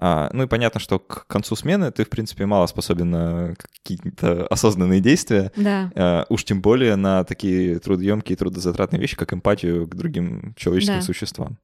А, 0.00 0.30
ну 0.32 0.44
и 0.44 0.46
понятно, 0.46 0.78
что 0.78 1.00
к 1.00 1.26
концу 1.26 1.56
смены 1.56 1.90
ты, 1.90 2.04
в 2.04 2.08
принципе, 2.08 2.46
мало 2.46 2.66
способен 2.66 3.10
на 3.10 3.54
какие-то 3.56 4.46
осознанные 4.46 5.00
действия. 5.00 5.50
Да. 5.56 5.90
А, 5.94 6.26
уж 6.28 6.44
тем 6.44 6.62
более 6.62 6.94
на 6.94 7.24
такие 7.24 7.80
трудоемкие, 7.80 8.36
трудозатратные 8.36 9.00
вещи, 9.00 9.16
как 9.16 9.32
эмпатию 9.32 9.88
к 9.88 9.94
другим 9.96 10.54
человеческим 10.56 11.00
да. 11.00 11.02
существам. 11.02 11.58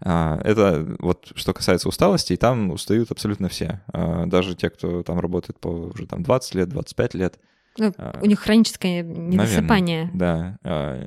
А, 0.00 0.40
это 0.42 0.96
вот 0.98 1.30
что 1.36 1.54
касается 1.54 1.88
усталости, 1.88 2.32
и 2.32 2.36
там 2.36 2.70
устают 2.72 3.12
абсолютно 3.12 3.48
все. 3.48 3.80
А, 3.92 4.26
даже 4.26 4.56
те, 4.56 4.68
кто 4.68 5.04
там 5.04 5.20
работает 5.20 5.60
по 5.60 5.68
уже 5.68 6.06
там 6.06 6.24
20 6.24 6.54
лет, 6.56 6.68
25 6.68 7.14
лет. 7.14 7.38
Ну, 7.78 7.92
а, 7.96 8.18
у 8.22 8.26
них 8.26 8.40
хроническое 8.40 9.02
недосыпание. 9.02 10.10
Наверное, 10.12 10.18
да. 10.18 10.58
А, 10.62 11.06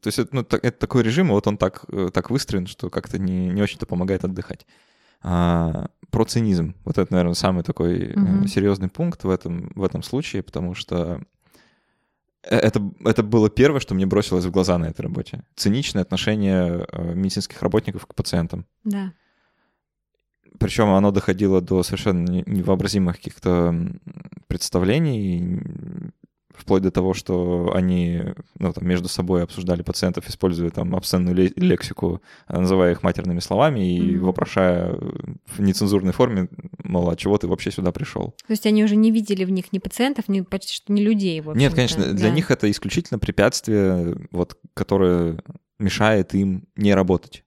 то 0.00 0.08
есть 0.08 0.18
это, 0.18 0.34
ну, 0.34 0.40
это 0.40 0.72
такой 0.72 1.02
режим, 1.02 1.28
вот 1.28 1.46
он 1.46 1.56
так, 1.56 1.84
э, 1.92 2.10
так 2.12 2.30
выстроен, 2.30 2.66
что 2.66 2.90
как-то 2.90 3.18
не, 3.18 3.48
не 3.48 3.62
очень-то 3.62 3.86
помогает 3.86 4.24
отдыхать. 4.24 4.66
А, 5.22 5.86
про 6.10 6.24
цинизм. 6.24 6.74
Вот 6.84 6.98
это, 6.98 7.12
наверное, 7.12 7.34
самый 7.34 7.62
такой 7.62 8.12
угу. 8.12 8.46
серьезный 8.48 8.88
пункт 8.88 9.22
в 9.24 9.30
этом, 9.30 9.72
в 9.76 9.84
этом 9.84 10.02
случае, 10.02 10.42
потому 10.42 10.74
что 10.74 11.22
э, 12.42 12.56
это, 12.56 12.82
это 13.04 13.22
было 13.22 13.48
первое, 13.48 13.80
что 13.80 13.94
мне 13.94 14.06
бросилось 14.06 14.44
в 14.44 14.50
глаза 14.50 14.76
на 14.78 14.86
этой 14.86 15.02
работе. 15.02 15.44
Циничное 15.54 16.02
отношение 16.02 16.86
медицинских 17.14 17.62
работников 17.62 18.06
к 18.06 18.14
пациентам. 18.14 18.66
Да. 18.82 19.12
Причем 20.58 20.90
оно 20.90 21.10
доходило 21.10 21.60
до 21.60 21.82
совершенно 21.82 22.42
невообразимых 22.46 23.16
каких-то 23.16 23.74
представлений, 24.46 25.60
вплоть 26.54 26.82
до 26.82 26.90
того, 26.90 27.14
что 27.14 27.72
они 27.74 28.22
ну, 28.58 28.72
там, 28.72 28.86
между 28.86 29.08
собой 29.08 29.42
обсуждали 29.42 29.82
пациентов, 29.82 30.28
используя 30.28 30.70
там 30.70 30.94
обсценную 30.94 31.50
лексику, 31.56 32.22
называя 32.48 32.92
их 32.92 33.02
матерными 33.02 33.40
словами 33.40 33.96
и 33.96 34.14
mm-hmm. 34.14 34.18
вопрошая 34.18 34.94
в 35.46 35.60
нецензурной 35.60 36.12
форме, 36.12 36.48
мол, 36.84 37.10
а 37.10 37.16
чего 37.16 37.38
ты 37.38 37.48
вообще 37.48 37.70
сюда 37.70 37.92
пришел? 37.92 38.34
То 38.46 38.52
есть 38.52 38.66
они 38.66 38.84
уже 38.84 38.96
не 38.96 39.10
видели 39.10 39.44
в 39.44 39.50
них 39.50 39.72
ни 39.72 39.78
пациентов, 39.78 40.28
ни 40.28 40.40
почти 40.42 40.74
что 40.74 40.92
ни 40.92 41.00
людей. 41.00 41.40
В 41.40 41.56
Нет, 41.56 41.74
конечно, 41.74 42.04
да. 42.04 42.12
для 42.12 42.30
них 42.30 42.50
это 42.50 42.70
исключительно 42.70 43.18
препятствие, 43.18 44.16
вот, 44.30 44.58
которое 44.74 45.42
мешает 45.78 46.34
им 46.34 46.64
не 46.76 46.94
работать. 46.94 47.44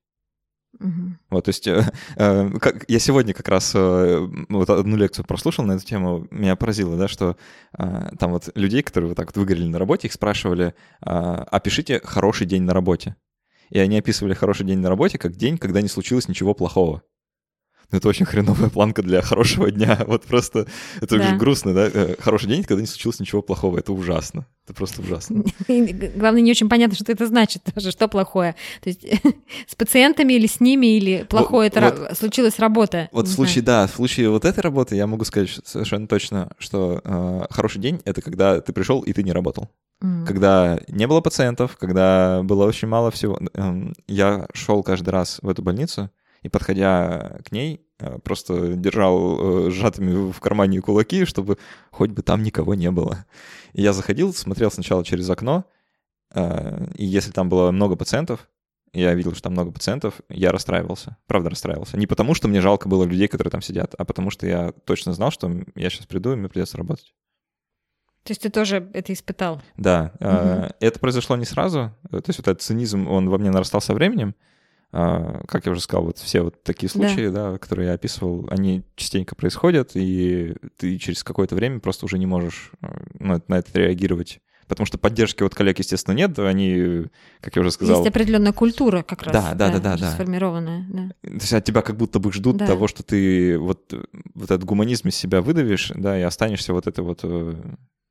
Угу. 0.79 1.17
Вот, 1.29 1.45
то 1.45 1.49
есть 1.49 1.67
э, 1.67 1.91
э, 2.15 2.49
как, 2.59 2.85
я 2.87 2.99
сегодня 2.99 3.33
как 3.33 3.47
раз 3.47 3.71
э, 3.75 4.27
вот 4.49 4.69
одну 4.69 4.97
лекцию 4.97 5.25
прослушал 5.25 5.65
на 5.65 5.73
эту 5.73 5.85
тему, 5.85 6.27
меня 6.31 6.55
поразило, 6.55 6.97
да, 6.97 7.07
что 7.07 7.37
э, 7.77 8.11
там 8.19 8.31
вот 8.31 8.49
людей, 8.55 8.81
которые 8.81 9.09
вот 9.09 9.17
так 9.17 9.27
вот 9.27 9.37
выгорели 9.37 9.67
на 9.67 9.79
работе, 9.79 10.07
их 10.07 10.13
спрашивали, 10.13 10.73
э, 11.01 11.09
опишите 11.09 12.01
хороший 12.03 12.47
день 12.47 12.63
на 12.63 12.73
работе. 12.73 13.15
И 13.69 13.79
они 13.79 13.97
описывали 13.97 14.33
хороший 14.33 14.65
день 14.65 14.79
на 14.79 14.89
работе 14.89 15.17
как 15.17 15.35
день, 15.35 15.57
когда 15.57 15.81
не 15.81 15.87
случилось 15.87 16.27
ничего 16.27 16.53
плохого. 16.53 17.01
Ну, 17.91 17.97
это 17.97 18.07
очень 18.07 18.25
хреновая 18.25 18.69
планка 18.69 19.01
для 19.01 19.21
хорошего 19.21 19.71
дня. 19.71 19.99
Вот 20.07 20.23
просто 20.23 20.67
это 21.01 21.17
да. 21.17 21.35
грустно, 21.35 21.73
да? 21.73 21.89
Э, 21.91 22.15
хороший 22.19 22.47
день, 22.47 22.63
когда 22.63 22.81
не 22.81 22.87
случилось 22.87 23.19
ничего 23.19 23.41
плохого. 23.41 23.77
Это 23.77 23.91
ужасно. 23.91 24.45
Это 24.65 24.73
просто 24.73 25.01
ужасно. 25.01 25.43
Главное, 25.67 26.41
не 26.41 26.51
очень 26.51 26.69
понятно, 26.69 26.95
что 26.95 27.11
это 27.11 27.25
значит, 27.27 27.63
даже 27.73 27.91
что 27.91 28.07
плохое. 28.07 28.55
То 28.81 28.89
есть 28.89 29.05
с 29.67 29.75
пациентами 29.75 30.33
или 30.33 30.47
с 30.47 30.59
ними, 30.59 30.97
или 30.97 31.23
плохое 31.29 31.69
вот, 31.69 31.77
это 31.77 32.07
вот, 32.09 32.17
случилась 32.17 32.59
работа. 32.59 33.09
Вот 33.11 33.27
в 33.27 33.31
случае, 33.31 33.63
да, 33.63 33.87
в 33.87 33.91
случае 33.91 34.29
вот 34.29 34.45
этой 34.45 34.61
работы 34.61 34.95
я 34.95 35.07
могу 35.07 35.25
сказать 35.25 35.59
совершенно 35.65 36.07
точно, 36.07 36.51
что 36.57 37.01
э, 37.03 37.45
хороший 37.49 37.81
день— 37.81 38.01
это 38.05 38.21
когда 38.21 38.61
ты 38.61 38.73
пришел 38.73 39.01
и 39.01 39.13
ты 39.13 39.23
не 39.23 39.31
работал. 39.31 39.69
Mm. 40.01 40.25
Когда 40.25 40.79
не 40.87 41.07
было 41.07 41.21
пациентов, 41.21 41.77
когда 41.77 42.41
было 42.43 42.65
очень 42.65 42.87
мало 42.87 43.11
всего. 43.11 43.39
Эм, 43.53 43.93
я 44.07 44.47
шел 44.53 44.83
каждый 44.83 45.09
раз 45.09 45.39
в 45.41 45.47
эту 45.49 45.61
больницу, 45.61 46.09
и, 46.45 46.49
подходя 46.49 47.39
к 47.43 47.51
ней, 47.51 47.81
э, 47.99 48.19
просто 48.19 48.73
держал 48.73 49.67
э, 49.67 49.71
сжатыми 49.71 50.31
в 50.31 50.39
кармане 50.39 50.79
кулаки, 50.79 51.25
чтобы 51.25 51.57
хоть 51.89 52.11
бы 52.11 52.21
там 52.21 52.43
никого 52.43 52.75
не 52.75 52.91
было. 52.91 53.25
И 53.73 53.81
я 53.81 53.93
заходил, 53.93 54.31
смотрел 54.31 54.69
сначала 54.69 55.03
через 55.03 55.27
окно, 55.27 55.65
э, 56.35 56.85
и 56.95 57.03
если 57.03 57.31
там 57.31 57.49
было 57.49 57.71
много 57.71 57.95
пациентов, 57.95 58.47
я 58.93 59.15
видел, 59.15 59.33
что 59.33 59.41
там 59.41 59.53
много 59.53 59.71
пациентов, 59.71 60.21
я 60.29 60.51
расстраивался. 60.51 61.17
Правда, 61.25 61.49
расстраивался. 61.49 61.97
Не 61.97 62.05
потому, 62.05 62.35
что 62.35 62.47
мне 62.47 62.61
жалко 62.61 62.87
было 62.87 63.03
людей, 63.05 63.27
которые 63.27 63.49
там 63.49 63.63
сидят, 63.63 63.95
а 63.97 64.05
потому 64.05 64.29
что 64.29 64.45
я 64.45 64.71
точно 64.85 65.13
знал, 65.13 65.31
что 65.31 65.51
я 65.73 65.89
сейчас 65.89 66.05
приду, 66.05 66.31
и 66.31 66.35
мне 66.35 66.47
придется 66.47 66.77
работать. 66.77 67.15
То 68.23 68.31
есть 68.31 68.43
ты 68.43 68.49
тоже 68.49 68.87
это 68.93 69.13
испытал? 69.13 69.63
Да. 69.77 70.13
Угу. 70.19 70.75
Это 70.79 70.99
произошло 70.99 71.35
не 71.37 71.45
сразу. 71.45 71.91
То 72.09 72.23
есть 72.27 72.37
вот 72.37 72.47
этот 72.47 72.61
цинизм, 72.61 73.07
он 73.07 73.29
во 73.29 73.39
мне 73.39 73.49
нарастал 73.49 73.81
со 73.81 73.95
временем. 73.95 74.35
А, 74.91 75.41
как 75.47 75.65
я 75.65 75.71
уже 75.71 75.81
сказал, 75.81 76.05
вот 76.05 76.17
все 76.17 76.41
вот 76.41 76.63
такие 76.63 76.89
случаи, 76.89 77.27
да. 77.27 77.51
да, 77.51 77.57
которые 77.57 77.87
я 77.87 77.93
описывал, 77.93 78.47
они 78.49 78.83
частенько 78.95 79.35
происходят, 79.35 79.91
и 79.95 80.55
ты 80.77 80.97
через 80.97 81.23
какое-то 81.23 81.55
время 81.55 81.79
просто 81.79 82.05
уже 82.05 82.17
не 82.17 82.25
можешь 82.25 82.71
ну, 83.19 83.41
на 83.47 83.55
это 83.57 83.79
реагировать. 83.79 84.39
Потому 84.67 84.87
что 84.87 84.97
поддержки 84.97 85.43
от 85.43 85.53
коллег, 85.53 85.77
естественно, 85.77 86.15
нет, 86.15 86.37
они, 86.39 87.05
как 87.39 87.55
я 87.55 87.61
уже 87.61 87.71
сказал... 87.71 87.97
Есть 87.97 88.07
определенная 88.07 88.51
культура 88.51 89.03
как 89.03 89.23
раз. 89.23 89.33
Да, 89.33 89.53
да, 89.53 89.69
да, 89.69 89.79
да. 89.79 89.97
да, 89.97 90.11
Сформированная, 90.13 90.85
да. 90.89 91.09
То 91.21 91.33
есть 91.33 91.53
от 91.53 91.63
тебя 91.63 91.81
как 91.81 91.97
будто 91.97 92.17
бы 92.19 92.31
ждут 92.31 92.57
да. 92.57 92.65
того, 92.65 92.87
что 92.87 93.03
ты 93.03 93.59
вот, 93.59 93.93
вот 94.33 94.45
этот 94.45 94.63
гуманизм 94.63 95.09
из 95.09 95.15
себя 95.15 95.41
выдавишь, 95.41 95.91
да, 95.93 96.17
и 96.17 96.23
останешься 96.23 96.73
вот 96.73 96.87
этой 96.87 97.03
вот 97.03 97.19
э, 97.23 97.55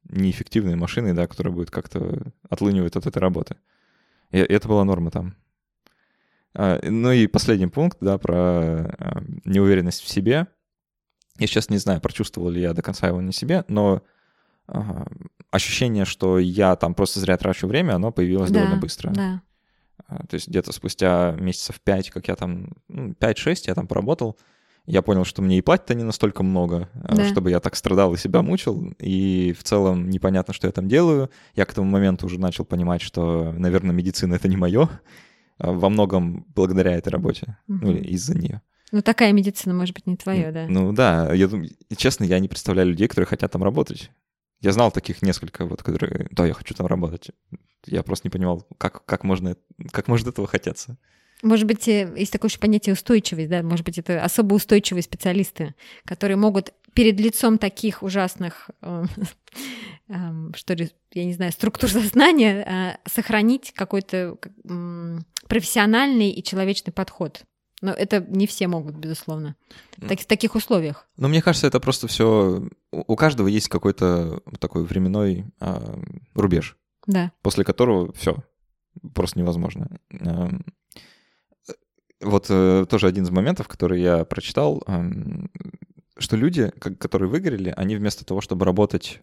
неэффективной 0.09 0.77
машиной, 0.77 1.13
да, 1.13 1.27
которая 1.27 1.53
будет 1.53 1.73
как-то 1.73 2.23
отлынивать 2.49 2.95
от 2.95 3.07
этой 3.07 3.19
работы. 3.19 3.57
И 4.31 4.39
это 4.39 4.69
была 4.69 4.85
норма 4.85 5.11
там. 5.11 5.35
А, 6.55 6.79
ну 6.83 7.13
и 7.13 7.27
последний 7.27 7.67
пункт, 7.67 7.99
да, 8.01 8.19
про 8.19 8.37
а, 8.37 9.23
неуверенность 9.45 10.03
в 10.03 10.09
себе. 10.09 10.47
Я 11.39 11.47
сейчас 11.47 11.69
не 11.69 11.79
знаю, 11.79 12.01
прочувствовал 12.01 12.49
ли 12.49 12.61
я 12.61 12.73
до 12.75 12.83
конца 12.83 13.09
его 13.09 13.21
на 13.21 13.33
себе, 13.33 13.65
но 13.69 14.03
ощущение, 15.51 16.05
что 16.05 16.39
я 16.39 16.75
там 16.77 16.95
просто 16.95 17.21
зря 17.21 17.37
трачу 17.37 17.67
время, 17.67 17.95
оно 17.95 18.13
появилось 18.13 18.51
да, 18.51 18.61
довольно 18.61 18.81
быстро. 18.81 19.11
Да. 19.11 19.43
А, 20.07 20.27
то 20.27 20.35
есть 20.35 20.49
где-то 20.49 20.73
спустя 20.73 21.37
месяцев 21.39 21.81
5, 21.81 22.11
как 22.11 22.29
я 22.29 22.37
там, 22.37 22.73
ну, 22.89 23.11
5-6 23.13 23.65
я 23.67 23.75
там 23.75 23.87
поработал, 23.87 24.39
я 24.87 25.01
понял, 25.01 25.25
что 25.25 25.41
мне 25.41 25.59
и 25.59 25.63
платить-то 25.63 25.95
не 25.95 26.03
настолько 26.03 26.43
много, 26.43 26.91
да. 26.95 27.27
чтобы 27.29 27.51
я 27.51 27.61
так 27.61 27.75
страдал 27.75 28.13
и 28.13 28.19
себя 28.19 28.43
мучил, 28.43 28.93
и 28.99 29.55
в 29.59 29.65
целом 29.65 30.11
непонятно, 30.11 30.53
что 30.53 30.67
я 30.67 30.73
там 30.73 30.89
делаю. 30.89 31.31
Я 31.55 31.65
к 31.65 31.73
этому 31.73 31.91
моменту 31.91 32.27
уже 32.27 32.39
начал 32.39 32.67
понимать, 32.67 33.01
что, 33.01 33.53
наверное, 33.53 33.95
медицина— 33.95 34.35
это 34.37 34.47
не 34.47 34.57
мое, 34.59 34.91
во 35.59 35.89
многом 35.89 36.47
благодаря 36.55 36.93
этой 36.93 37.11
работе, 37.11 37.59
угу. 37.69 37.87
ну 37.87 37.97
из-за 37.97 38.37
нее. 38.37 38.63
Ну, 38.93 39.03
такая 39.03 39.33
медицина, 39.33 39.75
может 39.75 39.95
быть, 39.95 40.07
не 40.07 40.17
твое, 40.17 40.53
да? 40.53 40.67
Ну 40.69 40.93
да, 40.93 41.33
я 41.33 41.49
честно, 41.97 42.25
я 42.25 42.39
не 42.39 42.49
представляю 42.49 42.89
людей, 42.89 43.09
которые 43.09 43.27
хотят 43.27 43.51
там 43.51 43.65
работать. 43.65 44.11
Я 44.61 44.73
знал 44.73 44.93
таких 44.93 45.21
несколько, 45.21 45.67
вот, 45.67 45.83
которые, 45.83 46.29
да, 46.31 46.47
я 46.47 46.55
хочу 46.55 46.75
там 46.75 46.87
работать. 46.87 47.31
Я 47.87 48.03
просто 48.03 48.29
не 48.29 48.31
понимал, 48.31 48.67
как, 48.79 49.05
как, 49.05 49.25
можно, 49.25 49.57
как 49.91 50.09
может 50.09 50.29
этого 50.29 50.47
хотеться. 50.47 50.97
Может 51.43 51.67
быть, 51.67 51.87
э, 51.89 52.11
есть 52.17 52.33
такое 52.33 52.49
еще 52.49 52.59
понятие 52.59 52.95
устойчивость, 52.95 53.51
да, 53.51 53.63
может 53.63 53.85
быть, 53.85 53.99
это 53.99 54.23
особо 54.23 54.55
устойчивые 54.55 55.03
специалисты, 55.03 55.75
которые 56.07 56.37
могут 56.37 56.73
перед 56.95 57.21
лицом 57.21 57.59
таких 57.59 58.03
ужасных, 58.03 58.71
э, 58.81 59.05
эм, 60.09 60.55
что 60.55 60.75
ли, 60.75 60.91
я 61.13 61.25
не 61.25 61.35
знаю, 61.35 61.53
структур 61.53 61.91
сознания 61.91 62.65
э, 62.65 63.09
сохранить 63.09 63.73
какой-то 63.73 64.39
профессиональный 65.49 66.31
и 66.31 66.43
человечный 66.43 66.93
подход. 66.93 67.45
Но 67.83 67.93
это 67.93 68.25
не 68.29 68.47
все 68.47 68.67
могут, 68.67 68.95
безусловно, 68.95 69.57
так, 70.01 70.19
в 70.21 70.27
таких 70.27 70.55
условиях. 70.55 71.07
Но 71.19 71.29
мне 71.29 71.43
кажется, 71.43 71.67
это 71.67 71.81
просто 71.81 72.07
все... 72.07 72.67
У 72.91 73.15
каждого 73.15 73.47
есть 73.47 73.69
какой-то 73.69 74.41
такой 74.59 74.85
временной 74.85 75.45
а, 75.61 76.01
рубеж, 76.35 76.79
да. 77.07 77.31
после 77.43 77.63
которого 77.63 78.11
все 78.15 78.37
просто 79.15 79.39
невозможно. 79.39 79.91
А, 80.19 80.49
вот 82.23 82.47
а, 82.49 82.87
тоже 82.87 83.07
один 83.07 83.25
из 83.25 83.31
моментов, 83.31 83.69
который 83.69 84.01
я 84.01 84.25
прочитал, 84.25 84.83
что 86.19 86.37
люди, 86.37 86.71
которые 86.71 87.29
выгорели, 87.29 87.73
они 87.77 87.97
вместо 87.97 88.25
того, 88.25 88.41
чтобы 88.41 88.65
работать 88.65 89.21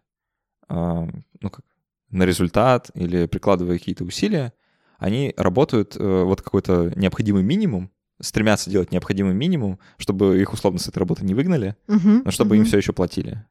а, 0.68 1.08
ну, 1.40 1.50
как, 1.50 1.66
на 2.10 2.24
результат 2.24 2.92
или 2.94 3.26
прикладывая 3.26 3.78
какие-то 3.78 4.04
усилия, 4.04 4.54
они 5.00 5.34
работают 5.36 5.96
э, 5.98 6.24
вот 6.24 6.42
какой-то 6.42 6.94
необходимый 6.96 7.44
минимум, 7.44 7.92
стремятся 8.22 8.70
делать 8.70 8.92
необходимый 8.92 9.34
минимум, 9.34 9.80
чтобы 9.98 10.40
их 10.40 10.54
условно 10.54 10.80
с 10.80 10.88
этой 10.88 11.00
работы 11.00 11.26
не 11.26 11.34
выгнали, 11.34 11.76
uh-huh, 11.88 12.22
но 12.24 12.32
чтобы 12.32 12.56
uh-huh. 12.56 12.60
им 12.60 12.66
все 12.66 12.78
еще 12.78 12.94
платили. 12.94 13.44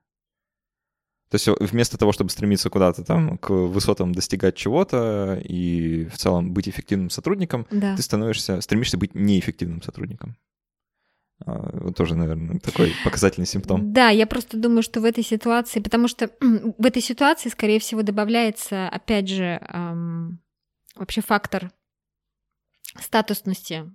То 1.31 1.37
есть 1.37 1.49
вместо 1.73 1.97
того, 1.97 2.13
чтобы 2.13 2.31
стремиться 2.31 2.71
куда-то 2.71 3.05
там 3.05 3.39
к 3.39 3.51
высотам 3.51 4.13
достигать 4.13 4.57
чего-то 4.57 5.41
и 5.45 6.07
в 6.07 6.19
целом 6.19 6.53
быть 6.53 6.69
эффективным 6.69 7.09
сотрудником, 7.09 7.67
да. 7.71 7.95
ты 7.97 8.03
становишься, 8.03 8.61
стремишься 8.61 8.99
быть 8.99 9.15
неэффективным 9.15 9.81
сотрудником. 9.81 10.37
А, 11.47 11.91
тоже, 11.93 12.15
наверное, 12.15 12.59
такой 12.61 12.93
показательный 13.05 13.47
симптом. 13.47 13.93
Да, 13.93 14.11
я 14.11 14.27
просто 14.27 14.57
думаю, 14.57 14.83
что 14.83 15.01
в 15.01 15.05
этой 15.05 15.25
ситуации, 15.25 15.81
потому 15.81 16.09
что 16.09 16.31
в 16.41 16.85
этой 16.85 17.03
ситуации, 17.03 17.49
скорее 17.49 17.81
всего, 17.81 18.03
добавляется, 18.03 18.89
опять 18.89 19.29
же, 19.29 19.61
эм, 19.69 20.41
вообще 20.97 21.23
фактор 21.23 21.71
статусности 22.99 23.91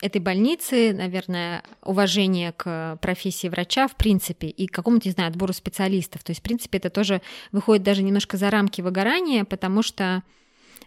этой 0.00 0.20
больницы, 0.20 0.92
наверное, 0.92 1.62
уважение 1.80 2.52
к 2.52 2.98
профессии 3.00 3.46
врача 3.46 3.86
в 3.86 3.94
принципе 3.94 4.48
и 4.48 4.66
к 4.66 4.74
какому-то, 4.74 5.06
не 5.06 5.12
знаю, 5.12 5.30
отбору 5.30 5.52
специалистов. 5.52 6.24
То 6.24 6.30
есть, 6.30 6.40
в 6.40 6.42
принципе, 6.42 6.78
это 6.78 6.90
тоже 6.90 7.22
выходит 7.52 7.84
даже 7.84 8.02
немножко 8.02 8.36
за 8.36 8.50
рамки 8.50 8.80
выгорания, 8.80 9.44
потому 9.44 9.82
что 9.82 10.24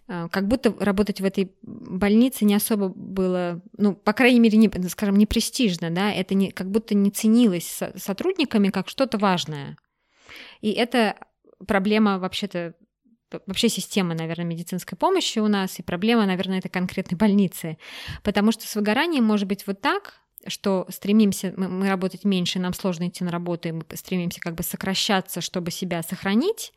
как 0.07 0.47
будто 0.47 0.73
работать 0.79 1.19
в 1.19 1.25
этой 1.25 1.51
больнице 1.63 2.45
не 2.45 2.53
особо 2.53 2.89
было, 2.89 3.61
ну, 3.77 3.95
по 3.95 4.13
крайней 4.13 4.39
мере, 4.39 4.57
не, 4.57 4.69
скажем, 4.89 5.17
не 5.17 5.25
престижно, 5.25 5.89
да, 5.89 6.11
это 6.11 6.35
не, 6.35 6.51
как 6.51 6.69
будто 6.69 6.93
не 6.93 7.09
ценилось 7.09 7.79
сотрудниками 7.95 8.69
как 8.69 8.87
что-то 8.87 9.17
важное. 9.17 9.77
И 10.61 10.71
это 10.71 11.15
проблема 11.65 12.19
вообще-то 12.19 12.75
вообще 13.47 13.69
система, 13.69 14.13
наверное, 14.13 14.45
медицинской 14.45 14.97
помощи 14.97 15.39
у 15.39 15.47
нас, 15.47 15.79
и 15.79 15.83
проблема, 15.83 16.25
наверное, 16.25 16.59
это 16.59 16.69
конкретной 16.69 17.17
больницы. 17.17 17.77
Потому 18.23 18.51
что 18.51 18.67
с 18.67 18.75
выгоранием 18.75 19.23
может 19.23 19.47
быть 19.47 19.65
вот 19.67 19.81
так, 19.81 20.21
что 20.47 20.85
стремимся 20.89 21.53
мы, 21.57 21.67
мы 21.67 21.89
работать 21.89 22.23
меньше, 22.23 22.59
нам 22.59 22.73
сложно 22.73 23.07
идти 23.07 23.23
на 23.23 23.31
работу, 23.31 23.67
и 23.67 23.71
мы 23.71 23.83
стремимся 23.95 24.39
как 24.39 24.55
бы 24.55 24.63
сокращаться, 24.63 25.41
чтобы 25.41 25.71
себя 25.71 26.03
сохранить. 26.03 26.71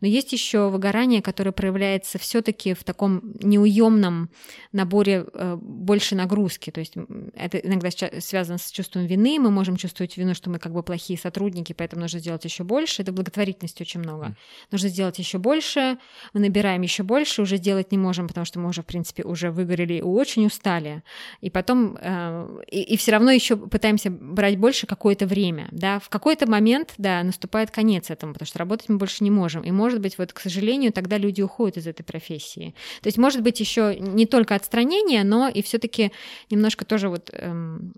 Но 0.00 0.06
есть 0.06 0.32
еще 0.32 0.68
выгорание, 0.68 1.22
которое 1.22 1.52
проявляется 1.52 2.18
все-таки 2.18 2.74
в 2.74 2.84
таком 2.84 3.34
неуемном 3.40 4.30
наборе 4.72 5.26
э, 5.32 5.56
больше 5.60 6.14
нагрузки. 6.14 6.70
То 6.70 6.80
есть 6.80 6.94
это 7.34 7.58
иногда 7.58 7.90
связано 8.20 8.58
с 8.58 8.70
чувством 8.70 9.06
вины. 9.06 9.38
Мы 9.38 9.50
можем 9.50 9.76
чувствовать 9.76 10.16
вину, 10.16 10.34
что 10.34 10.50
мы 10.50 10.58
как 10.58 10.72
бы 10.72 10.82
плохие 10.82 11.18
сотрудники, 11.18 11.72
поэтому 11.72 12.02
нужно 12.02 12.20
сделать 12.20 12.44
еще 12.44 12.64
больше. 12.64 13.02
Это 13.02 13.12
благотворительности 13.12 13.82
очень 13.82 14.00
много. 14.00 14.26
Mm. 14.26 14.34
Нужно 14.72 14.88
сделать 14.88 15.18
еще 15.18 15.38
больше. 15.38 15.98
Мы 16.32 16.40
набираем 16.40 16.82
еще 16.82 17.02
больше, 17.02 17.42
уже 17.42 17.58
делать 17.58 17.92
не 17.92 17.98
можем, 17.98 18.28
потому 18.28 18.44
что 18.44 18.58
мы 18.60 18.68
уже, 18.68 18.82
в 18.82 18.86
принципе, 18.86 19.22
уже 19.22 19.50
выгорели 19.50 19.94
и 19.94 20.02
очень 20.02 20.46
устали. 20.46 21.02
И 21.40 21.50
потом 21.50 21.96
э, 22.00 22.60
и, 22.70 22.82
и 22.82 22.96
все 22.96 23.12
равно 23.12 23.30
еще 23.30 23.56
пытаемся 23.56 24.10
брать 24.10 24.58
больше 24.58 24.86
какое-то 24.86 25.26
время. 25.26 25.68
Да? 25.70 25.98
В 25.98 26.08
какой-то 26.08 26.48
момент, 26.48 26.94
да, 26.98 27.22
наступает 27.22 27.70
конец 27.70 28.10
этому, 28.10 28.32
потому 28.32 28.46
что 28.46 28.58
работать 28.58 28.88
мы 28.88 28.96
больше 28.96 29.24
не 29.24 29.30
можем. 29.30 29.62
И 29.62 29.70
может 29.90 30.02
быть, 30.02 30.18
вот, 30.18 30.32
к 30.32 30.38
сожалению, 30.38 30.92
тогда 30.92 31.18
люди 31.18 31.42
уходят 31.42 31.76
из 31.76 31.86
этой 31.88 32.04
профессии. 32.04 32.76
То 33.02 33.08
есть, 33.08 33.18
может 33.18 33.42
быть, 33.42 33.58
еще 33.58 33.96
не 33.98 34.24
только 34.24 34.54
отстранение, 34.54 35.24
но 35.24 35.48
и 35.48 35.62
все-таки 35.62 36.12
немножко 36.48 36.84
тоже 36.84 37.08
вот 37.08 37.30
эм, 37.32 37.92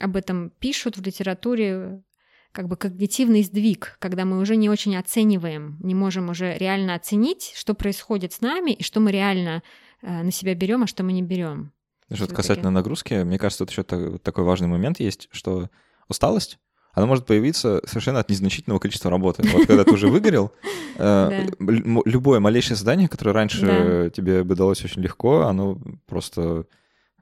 об 0.00 0.16
этом 0.16 0.50
пишут 0.58 0.96
в 0.96 1.02
литературе, 1.06 2.02
как 2.50 2.66
бы 2.66 2.76
когнитивный 2.76 3.44
сдвиг, 3.44 3.96
когда 4.00 4.24
мы 4.24 4.40
уже 4.40 4.56
не 4.56 4.68
очень 4.68 4.96
оцениваем, 4.96 5.78
не 5.80 5.94
можем 5.94 6.30
уже 6.30 6.58
реально 6.58 6.96
оценить, 6.96 7.52
что 7.54 7.74
происходит 7.74 8.32
с 8.32 8.40
нами 8.40 8.72
и 8.72 8.82
что 8.82 8.98
мы 8.98 9.12
реально 9.12 9.62
э, 10.02 10.24
на 10.24 10.32
себя 10.32 10.56
берем, 10.56 10.82
а 10.82 10.88
что 10.88 11.04
мы 11.04 11.12
не 11.12 11.22
берем. 11.22 11.72
Что 12.12 12.26
касательно 12.26 12.72
нагрузки, 12.72 13.22
мне 13.22 13.38
кажется, 13.38 13.64
тут 13.64 13.70
еще 13.70 14.18
такой 14.18 14.42
важный 14.42 14.66
момент 14.66 14.98
есть, 14.98 15.28
что 15.30 15.70
усталость 16.08 16.58
она 16.92 17.06
может 17.06 17.26
появиться 17.26 17.80
совершенно 17.86 18.20
от 18.20 18.28
незначительного 18.28 18.78
количества 18.78 19.10
работы. 19.10 19.42
Вот 19.48 19.66
когда 19.66 19.84
ты 19.84 19.92
уже 19.92 20.08
выгорел, 20.08 20.52
э, 20.96 21.46
любое 21.58 22.40
малейшее 22.40 22.76
задание, 22.76 23.08
которое 23.08 23.32
раньше 23.32 24.10
тебе 24.14 24.44
бы 24.44 24.54
далось 24.54 24.84
очень 24.84 25.02
легко, 25.02 25.42
оно 25.42 25.78
просто 26.06 26.66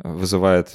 вызывает 0.03 0.75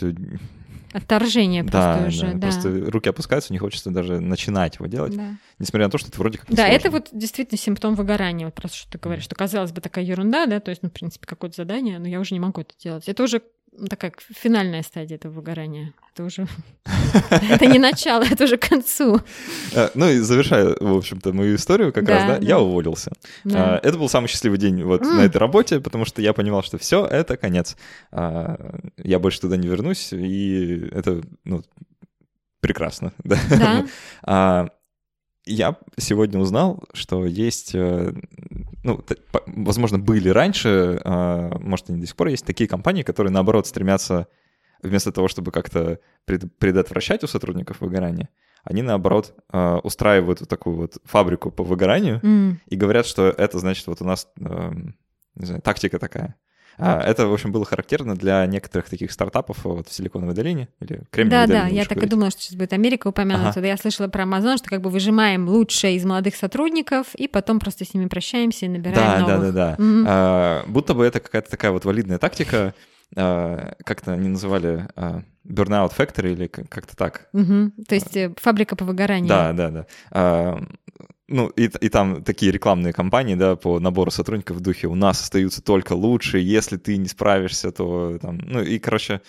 Отторжение 0.94 1.64
просто 1.64 1.98
да, 2.02 2.08
уже, 2.08 2.22
да. 2.22 2.34
да. 2.34 2.40
Просто 2.40 2.92
руки 2.92 3.10
опускаются, 3.10 3.52
не 3.52 3.58
хочется 3.58 3.90
даже 3.90 4.20
начинать 4.20 4.76
его 4.76 4.86
делать, 4.86 5.16
да. 5.16 5.38
несмотря 5.58 5.88
на 5.88 5.92
то, 5.92 5.98
что 5.98 6.10
это 6.10 6.20
вроде 6.20 6.38
как 6.38 6.48
Да, 6.50 6.68
сложно. 6.68 6.72
это 6.72 6.92
вот 6.92 7.10
действительно 7.12 7.58
симптом 7.58 7.96
выгорания, 7.96 8.46
вот 8.46 8.54
просто 8.54 8.78
что 8.78 8.92
ты 8.92 9.00
говоришь, 9.00 9.24
что 9.24 9.34
казалось 9.34 9.72
бы 9.72 9.82
такая 9.82 10.06
ерунда, 10.06 10.46
да, 10.46 10.60
то 10.60 10.70
есть, 10.70 10.84
ну, 10.84 10.90
в 10.90 10.94
принципе, 10.94 11.26
какое-то 11.26 11.56
задание, 11.56 11.98
но 11.98 12.08
я 12.08 12.20
уже 12.20 12.36
не 12.36 12.40
могу 12.40 12.62
это 12.62 12.76
делать. 12.78 13.10
Это 13.10 13.24
уже 13.24 13.42
такая 13.90 14.14
финальная 14.30 14.84
стадия 14.84 15.18
этого 15.18 15.34
выгорания. 15.34 15.94
Это 16.14 16.24
уже... 16.24 16.48
Это 17.50 17.66
не 17.66 17.80
начало, 17.80 18.24
это 18.24 18.46
уже 18.46 18.58
к 18.58 18.68
концу. 18.68 19.20
Э, 19.74 19.90
ну 19.94 20.10
и 20.10 20.18
завершая, 20.20 20.76
в 20.80 20.98
общем-то, 20.98 21.34
мою 21.34 21.56
историю 21.56 21.94
как 21.94 22.08
раз, 22.08 22.24
да, 22.24 22.38
я 22.46 22.60
уволился. 22.60 23.12
А, 23.52 23.80
это 23.84 23.98
был 23.98 24.10
самый 24.10 24.28
счастливый 24.28 24.58
день 24.58 24.84
вот 24.84 25.02
на 25.02 25.22
этой 25.22 25.38
работе, 25.38 25.80
потому 25.80 26.06
что 26.06 26.22
я 26.22 26.34
понимал, 26.34 26.64
что 26.64 26.78
все, 26.78 27.06
это 27.06 27.38
конец. 27.38 27.78
А, 28.12 28.58
я 28.98 29.20
больше 29.20 29.42
туда 29.42 29.58
не 29.58 29.68
вернусь, 29.68 30.12
и 30.12 30.90
это, 30.92 31.22
ну, 31.44 31.64
прекрасно. 32.60 33.14
Да. 33.24 33.86
А, 34.24 34.70
я 35.46 35.76
сегодня 35.98 36.40
узнал, 36.40 36.84
что 36.94 37.26
есть, 37.26 37.76
э, 37.76 38.14
ну, 38.84 39.04
возможно, 39.46 39.98
были 39.98 40.30
раньше, 40.30 41.00
а, 41.04 41.58
может, 41.60 41.90
они 41.90 42.02
до 42.02 42.08
сих 42.08 42.16
пор 42.16 42.28
есть 42.28 42.46
такие 42.46 42.68
компании, 42.68 43.04
которые, 43.04 43.32
наоборот, 43.32 43.66
стремятся 43.66 44.28
вместо 44.82 45.12
того, 45.12 45.30
чтобы 45.30 45.52
как-то 45.52 46.00
предотвращать 46.26 47.24
у 47.24 47.28
сотрудников 47.28 47.80
выгорание, 47.80 48.30
они, 48.64 48.82
наоборот, 48.82 49.36
а, 49.50 49.80
устраивают 49.80 50.42
вот 50.42 50.50
такую 50.50 50.76
вот 50.76 50.98
фабрику 51.06 51.52
по 51.52 51.64
выгоранию 51.64 52.20
mm. 52.22 52.56
и 52.68 52.76
говорят, 52.76 53.06
что 53.06 53.28
это 53.30 53.60
значит, 53.60 53.88
вот 53.88 54.02
у 54.02 54.06
нас, 54.06 54.28
не 54.38 55.46
знаю, 55.46 55.62
тактика 55.62 56.00
такая. 56.00 56.36
А, 56.78 57.02
это, 57.02 57.28
в 57.28 57.34
общем, 57.34 57.52
было 57.52 57.66
характерно 57.66 58.16
для 58.16 58.46
некоторых 58.46 58.90
таких 58.90 59.12
стартапов 59.12 59.64
вот 59.64 59.88
в 59.88 59.94
Силиконовой 59.94 60.34
долине 60.34 60.70
или 60.80 61.02
Кремниевой 61.12 61.48
да, 61.48 61.54
долине. 61.54 61.70
Да, 61.70 61.76
я 61.76 61.84
так 61.84 61.98
говорить. 61.98 62.08
и 62.08 62.12
думала, 62.12 62.32
что 62.32 62.42
сейчас 62.42 62.56
будет 62.56 62.74
Америка 62.74 63.08
упомянута. 63.08 63.60
Ага. 63.60 63.68
Я 63.68 63.78
слышала 63.78 64.08
про 64.08 64.24
Amazon, 64.24 64.58
что 64.58 64.70
как 64.70 64.82
бы 64.82 64.90
выжимаем 64.90 65.48
лучшее 65.48 65.96
из 65.96 66.06
молодых 66.06 66.36
сотрудников 66.36 67.14
и 67.16 67.28
потом 67.28 67.60
просто 67.60 67.86
с 67.86 67.94
ними 67.94 68.08
прощаемся 68.08 68.66
и 68.66 68.70
набираем 68.70 68.96
да, 68.96 69.20
новых. 69.20 69.38
Да, 69.38 69.52
да, 69.52 69.76
да. 69.78 69.84
Mm-hmm. 69.84 70.06
А, 70.08 70.64
будто 70.68 70.94
бы 70.94 71.06
это 71.06 71.20
какая-то 71.20 71.50
такая 71.50 71.72
вот 71.72 71.86
валидная 71.86 72.18
тактика, 72.18 72.74
как-то 73.16 74.14
они 74.14 74.30
называли 74.30 74.88
а, 74.96 75.24
Burnout 75.48 75.96
Factory 75.96 76.34
или 76.34 76.48
как-то 76.48 76.96
так. 76.96 77.30
Угу. 77.34 77.72
То 77.88 77.96
есть 77.96 78.16
э, 78.16 78.34
фабрика 78.38 78.76
по 78.76 78.86
выгоранию. 78.86 79.30
Да, 79.30 79.54
да, 79.54 79.70
да. 79.70 79.88
А, 80.12 80.62
ну, 81.28 81.48
и, 81.50 81.64
и 81.64 81.90
там 81.90 82.24
такие 82.24 82.52
рекламные 82.52 82.94
кампании, 82.94 83.36
да, 83.36 83.56
по 83.56 83.80
набору 83.80 84.12
сотрудников 84.12 84.58
в 84.58 84.62
духе 84.62 84.88
«у 84.88 84.96
нас 84.96 85.22
остаются 85.22 85.62
только 85.62 85.94
лучшие, 85.94 86.46
если 86.46 86.78
ты 86.78 86.98
не 86.98 87.08
справишься, 87.08 87.72
то 87.72 88.18
там...» 88.22 88.38
Ну, 88.38 88.62
и, 88.62 88.80
короче, 88.80 89.22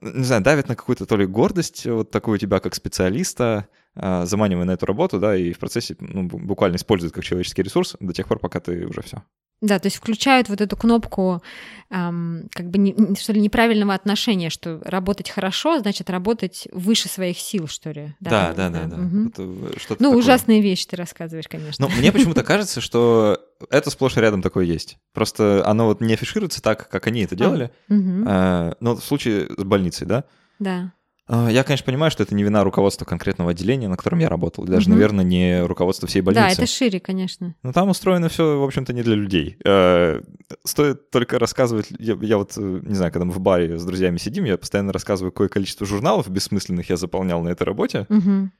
не 0.00 0.24
знаю, 0.24 0.42
давит 0.42 0.68
на 0.68 0.76
какую-то 0.76 1.06
то 1.06 1.16
ли 1.16 1.26
гордость 1.26 1.86
вот 1.86 2.10
такую 2.10 2.38
тебя 2.38 2.60
как 2.60 2.74
специалиста, 2.74 3.68
а, 3.94 4.26
заманивая 4.26 4.64
на 4.64 4.72
эту 4.72 4.86
работу, 4.86 5.18
да, 5.20 5.36
и 5.36 5.52
в 5.52 5.58
процессе 5.58 5.96
ну, 6.00 6.24
буквально 6.24 6.76
используют 6.76 7.14
как 7.14 7.24
человеческий 7.24 7.62
ресурс 7.62 7.96
до 8.00 8.12
тех 8.12 8.26
пор, 8.26 8.38
пока 8.38 8.60
ты 8.60 8.86
уже 8.86 9.02
все. 9.02 9.22
Да, 9.64 9.78
то 9.78 9.86
есть 9.86 9.96
включают 9.96 10.50
вот 10.50 10.60
эту 10.60 10.76
кнопку 10.76 11.42
эм, 11.88 12.50
как 12.52 12.68
бы 12.68 12.76
не, 12.76 13.14
что 13.16 13.32
ли 13.32 13.40
неправильного 13.40 13.94
отношения, 13.94 14.50
что 14.50 14.78
работать 14.84 15.30
хорошо 15.30 15.78
значит 15.78 16.10
работать 16.10 16.68
выше 16.70 17.08
своих 17.08 17.38
сил, 17.38 17.66
что 17.66 17.90
ли. 17.90 18.14
Да, 18.20 18.52
да, 18.52 18.68
да, 18.68 18.84
да. 18.84 18.96
да. 18.96 19.02
Угу. 19.02 19.28
Это 19.28 19.42
ну 19.42 19.70
такое. 19.88 20.18
ужасные 20.18 20.60
вещи 20.60 20.86
ты 20.86 20.96
рассказываешь, 20.96 21.48
конечно. 21.48 21.88
Ну 21.88 21.96
мне 21.96 22.12
почему-то 22.12 22.42
кажется, 22.44 22.82
что 22.82 23.40
это 23.70 23.88
сплошь 23.88 24.18
и 24.18 24.20
рядом 24.20 24.42
такое 24.42 24.66
есть. 24.66 24.98
Просто 25.14 25.66
оно 25.66 25.86
вот 25.86 26.02
не 26.02 26.12
афишируется 26.12 26.60
так, 26.60 26.86
как 26.90 27.06
они 27.06 27.22
это 27.22 27.34
делали. 27.34 27.70
А, 27.88 28.68
угу. 28.68 28.76
но 28.80 28.96
в 28.96 29.02
случае 29.02 29.48
с 29.56 29.64
больницей, 29.64 30.06
да? 30.06 30.24
Да. 30.58 30.92
А, 31.26 31.50
я, 31.50 31.64
конечно, 31.64 31.86
понимаю, 31.86 32.10
что 32.10 32.22
это 32.22 32.34
не 32.34 32.42
вина 32.42 32.62
руководства 32.64 33.04
конкретного 33.04 33.52
отделения, 33.52 33.88
на 33.88 33.96
котором 33.96 34.18
я 34.18 34.28
работал, 34.28 34.64
даже, 34.64 34.86
угу. 34.86 34.94
наверное, 34.94 35.24
не 35.24 35.64
руководство 35.64 36.06
всей 36.06 36.20
больницы. 36.20 36.44
Да, 36.44 36.52
это 36.52 36.66
шире, 36.66 37.00
конечно. 37.00 37.54
Но 37.62 37.72
там 37.72 37.88
устроено 37.88 38.28
все, 38.28 38.60
в 38.60 38.64
общем-то, 38.64 38.92
не 38.92 39.02
для 39.02 39.14
людей. 39.14 39.56
Э, 39.64 40.20
стоит 40.64 41.10
только 41.10 41.38
рассказывать, 41.38 41.86
я, 41.98 42.16
я 42.20 42.36
вот, 42.36 42.52
э, 42.58 42.80
не 42.82 42.94
знаю, 42.94 43.10
когда 43.10 43.24
мы 43.24 43.32
в 43.32 43.40
баре 43.40 43.78
с 43.78 43.84
друзьями 43.84 44.18
сидим, 44.18 44.44
я 44.44 44.58
постоянно 44.58 44.92
рассказываю, 44.92 45.32
какое 45.32 45.48
количество 45.48 45.86
журналов 45.86 46.28
бессмысленных 46.28 46.90
я 46.90 46.96
заполнял 46.96 47.42
на 47.42 47.48
этой 47.48 47.62
работе. 47.62 48.06
Угу. 48.10 48.50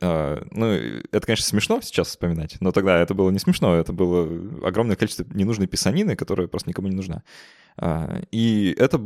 Ну, 0.00 0.66
это, 0.66 1.20
конечно, 1.24 1.46
смешно 1.46 1.80
сейчас 1.80 2.08
вспоминать, 2.08 2.56
но 2.60 2.72
тогда 2.72 3.00
это 3.00 3.14
было 3.14 3.30
не 3.30 3.38
смешно, 3.38 3.76
это 3.76 3.92
было 3.92 4.24
огромное 4.66 4.96
количество 4.96 5.24
ненужной 5.32 5.66
писанины, 5.66 6.16
которая 6.16 6.48
просто 6.48 6.68
никому 6.68 6.88
не 6.88 6.96
нужна. 6.96 7.22
А, 7.76 8.22
и 8.32 8.74
это 8.76 9.00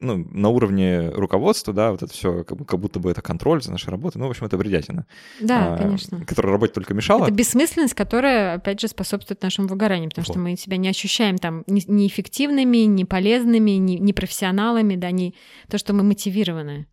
ну, 0.00 0.16
на 0.30 0.48
уровне 0.50 1.08
руководства, 1.10 1.72
да, 1.72 1.90
вот 1.90 2.02
это 2.02 2.12
все, 2.12 2.44
как, 2.44 2.78
будто 2.78 3.00
бы 3.00 3.10
это 3.10 3.22
контроль 3.22 3.62
за 3.62 3.72
нашей 3.72 3.88
работой. 3.90 4.18
Ну, 4.18 4.26
в 4.26 4.30
общем, 4.30 4.46
это 4.46 4.58
бредятина. 4.58 5.06
Да, 5.40 5.74
а, 5.74 5.78
конечно. 5.78 6.24
Которая 6.26 6.52
работе 6.52 6.74
только 6.74 6.92
мешала. 6.92 7.24
Это 7.24 7.32
бессмысленность, 7.32 7.94
которая, 7.94 8.54
опять 8.54 8.80
же, 8.80 8.88
способствует 8.88 9.42
нашему 9.42 9.68
выгоранию, 9.68 10.10
потому 10.10 10.26
вот. 10.26 10.32
что 10.32 10.38
мы 10.38 10.56
себя 10.56 10.76
не 10.76 10.88
ощущаем 10.88 11.38
там 11.38 11.64
ни 11.66 12.06
эффективными, 12.06 12.78
ни 12.78 13.04
полезными, 13.04 13.72
ни, 13.72 13.96
ни 13.96 14.12
профессионалами, 14.12 14.96
да, 14.96 15.10
не 15.10 15.34
то, 15.68 15.78
что 15.78 15.94
мы 15.94 16.02
мотивированы. 16.02 16.86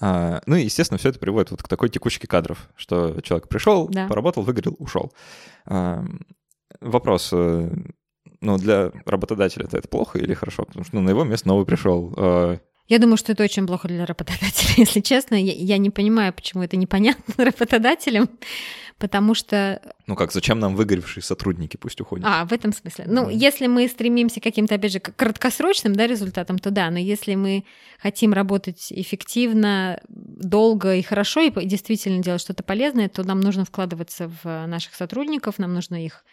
А, 0.00 0.40
ну 0.46 0.56
и, 0.56 0.64
естественно, 0.64 0.98
все 0.98 1.10
это 1.10 1.18
приводит 1.18 1.50
вот 1.50 1.62
к 1.62 1.68
такой 1.68 1.88
текучке 1.88 2.26
кадров, 2.26 2.68
что 2.76 3.20
человек 3.20 3.48
пришел, 3.48 3.88
да. 3.88 4.06
поработал, 4.06 4.42
выгорел, 4.42 4.76
ушел. 4.78 5.12
А, 5.66 6.04
вопрос, 6.80 7.30
э, 7.32 7.70
ну, 8.40 8.58
для 8.58 8.92
работодателя 9.04 9.66
это, 9.70 9.88
плохо 9.88 10.18
или 10.18 10.34
хорошо? 10.34 10.64
Потому 10.64 10.84
что 10.84 10.96
ну, 10.96 11.02
на 11.02 11.10
его 11.10 11.24
место 11.24 11.48
новый 11.48 11.66
пришел. 11.66 12.12
Э... 12.16 12.58
Я 12.88 12.98
думаю, 12.98 13.16
что 13.16 13.32
это 13.32 13.42
очень 13.42 13.66
плохо 13.66 13.88
для 13.88 14.06
работодателя, 14.06 14.70
если 14.76 15.00
честно. 15.00 15.34
Я, 15.34 15.52
я 15.52 15.78
не 15.78 15.90
понимаю, 15.90 16.32
почему 16.32 16.62
это 16.62 16.76
непонятно 16.76 17.34
работодателям, 17.44 18.28
потому 18.98 19.34
что... 19.34 19.80
Ну 20.06 20.14
как, 20.14 20.32
зачем 20.32 20.60
нам 20.60 20.76
выгоревшие 20.76 21.22
сотрудники, 21.22 21.76
пусть 21.76 22.00
уходят? 22.00 22.24
А, 22.28 22.44
в 22.44 22.52
этом 22.52 22.72
смысле. 22.72 23.06
Ну, 23.08 23.28
mm. 23.28 23.34
если 23.34 23.66
мы 23.66 23.88
стремимся 23.88 24.40
к 24.40 24.44
каким-то, 24.44 24.76
опять 24.76 24.92
же, 24.92 25.00
краткосрочным 25.00 25.94
да, 25.94 26.06
результатам, 26.06 26.58
то 26.58 26.70
да, 26.70 26.90
но 26.90 26.98
если 26.98 27.34
мы 27.34 27.64
хотим 27.98 28.32
работать 28.32 28.92
эффективно, 28.92 30.00
долго 30.08 30.94
и 30.94 31.02
хорошо, 31.02 31.40
и 31.40 31.66
действительно 31.66 32.22
делать 32.22 32.40
что-то 32.40 32.62
полезное, 32.62 33.08
то 33.08 33.24
нам 33.24 33.40
нужно 33.40 33.64
вкладываться 33.64 34.30
в 34.42 34.66
наших 34.66 34.94
сотрудников, 34.94 35.58
нам 35.58 35.74
нужно 35.74 36.04
их 36.04 36.24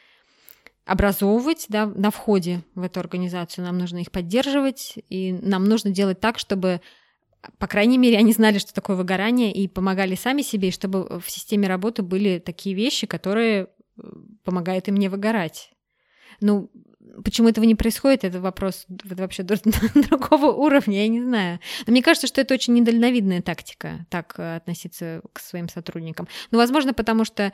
образовывать 0.85 1.65
да, 1.69 1.85
на 1.85 2.11
входе 2.11 2.61
в 2.75 2.83
эту 2.83 2.99
организацию, 2.99 3.65
нам 3.65 3.77
нужно 3.77 3.99
их 3.99 4.11
поддерживать, 4.11 4.95
и 5.09 5.33
нам 5.33 5.63
нужно 5.65 5.91
делать 5.91 6.19
так, 6.19 6.39
чтобы, 6.39 6.81
по 7.57 7.67
крайней 7.67 7.97
мере, 7.97 8.17
они 8.17 8.33
знали, 8.33 8.57
что 8.57 8.73
такое 8.73 8.95
выгорание, 8.95 9.53
и 9.53 9.67
помогали 9.67 10.15
сами 10.15 10.41
себе, 10.41 10.69
и 10.69 10.71
чтобы 10.71 11.19
в 11.19 11.29
системе 11.29 11.67
работы 11.67 12.01
были 12.03 12.39
такие 12.39 12.75
вещи, 12.75 13.07
которые 13.07 13.63
э, 13.63 14.01
помогают 14.43 14.89
им 14.89 14.95
не 14.95 15.07
выгорать. 15.07 15.71
Ну, 16.41 16.69
почему 17.23 17.47
этого 17.47 17.63
не 17.65 17.75
происходит, 17.75 18.25
это 18.25 18.41
вопрос 18.41 18.85
вообще 18.89 19.43
другого 20.09 20.51
уровня, 20.51 21.03
я 21.03 21.07
не 21.07 21.21
знаю. 21.21 21.59
Но 21.85 21.91
мне 21.91 22.03
кажется, 22.03 22.27
что 22.27 22.41
это 22.41 22.53
очень 22.53 22.73
недальновидная 22.73 23.41
тактика, 23.41 24.05
так 24.09 24.35
э, 24.37 24.57
относиться 24.57 25.21
к 25.31 25.39
своим 25.39 25.69
сотрудникам. 25.69 26.27
Ну, 26.51 26.57
возможно, 26.57 26.93
потому 26.93 27.23
что 27.23 27.53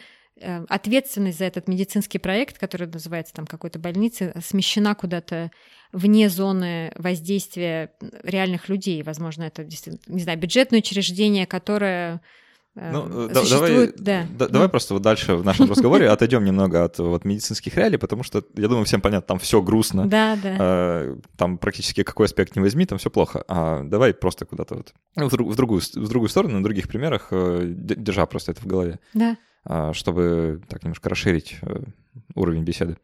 ответственность 0.67 1.39
за 1.39 1.45
этот 1.45 1.67
медицинский 1.67 2.19
проект, 2.19 2.57
который 2.57 2.87
называется 2.87 3.33
там 3.33 3.45
какой-то 3.45 3.79
больницы, 3.79 4.33
смещена 4.43 4.95
куда-то 4.95 5.51
вне 5.91 6.29
зоны 6.29 6.91
воздействия 6.95 7.91
реальных 8.23 8.69
людей. 8.69 9.01
Возможно, 9.03 9.43
это 9.43 9.63
действительно, 9.63 10.15
не 10.15 10.21
знаю, 10.21 10.37
бюджетное 10.37 10.79
учреждение, 10.79 11.47
которое 11.47 12.21
э, 12.75 12.91
ну, 12.91 13.27
э, 13.27 13.33
давай, 13.33 13.91
да. 13.97 14.27
да, 14.29 14.47
давай 14.47 14.67
ну. 14.67 14.69
просто 14.69 14.93
вот 14.93 15.03
дальше 15.03 15.35
в 15.35 15.43
нашем 15.43 15.69
разговоре 15.69 16.09
отойдем 16.09 16.43
немного 16.43 16.83
от 16.83 16.99
вот 16.99 17.25
медицинских 17.25 17.75
реалий, 17.75 17.97
потому 17.97 18.23
что 18.23 18.43
я 18.55 18.67
думаю 18.67 18.85
всем 18.85 19.01
понятно, 19.01 19.27
там 19.27 19.39
все 19.39 19.61
грустно, 19.61 20.07
да, 20.07 20.37
да. 20.41 21.15
там 21.37 21.57
практически 21.57 22.03
какой 22.03 22.27
аспект 22.27 22.55
не 22.55 22.61
возьми, 22.61 22.85
там 22.85 22.99
все 22.99 23.09
плохо. 23.09 23.43
А 23.47 23.81
давай 23.83 24.13
просто 24.13 24.45
куда-то 24.45 24.75
вот 24.75 24.93
в, 25.15 25.35
друг, 25.35 25.51
в 25.51 25.55
другую 25.55 25.81
в 25.81 26.07
другую 26.07 26.29
сторону, 26.29 26.57
на 26.57 26.63
других 26.63 26.87
примерах, 26.87 27.29
держа 27.31 28.27
просто 28.27 28.51
это 28.51 28.61
в 28.61 28.67
голове. 28.67 28.99
Да. 29.15 29.37
А, 29.65 29.93
чтобы 29.93 30.61
так 30.67 30.83
немножко 30.83 31.09
расширить 31.09 31.57
э, 31.61 31.83
уровень 32.35 32.63
беседы. 32.63 32.97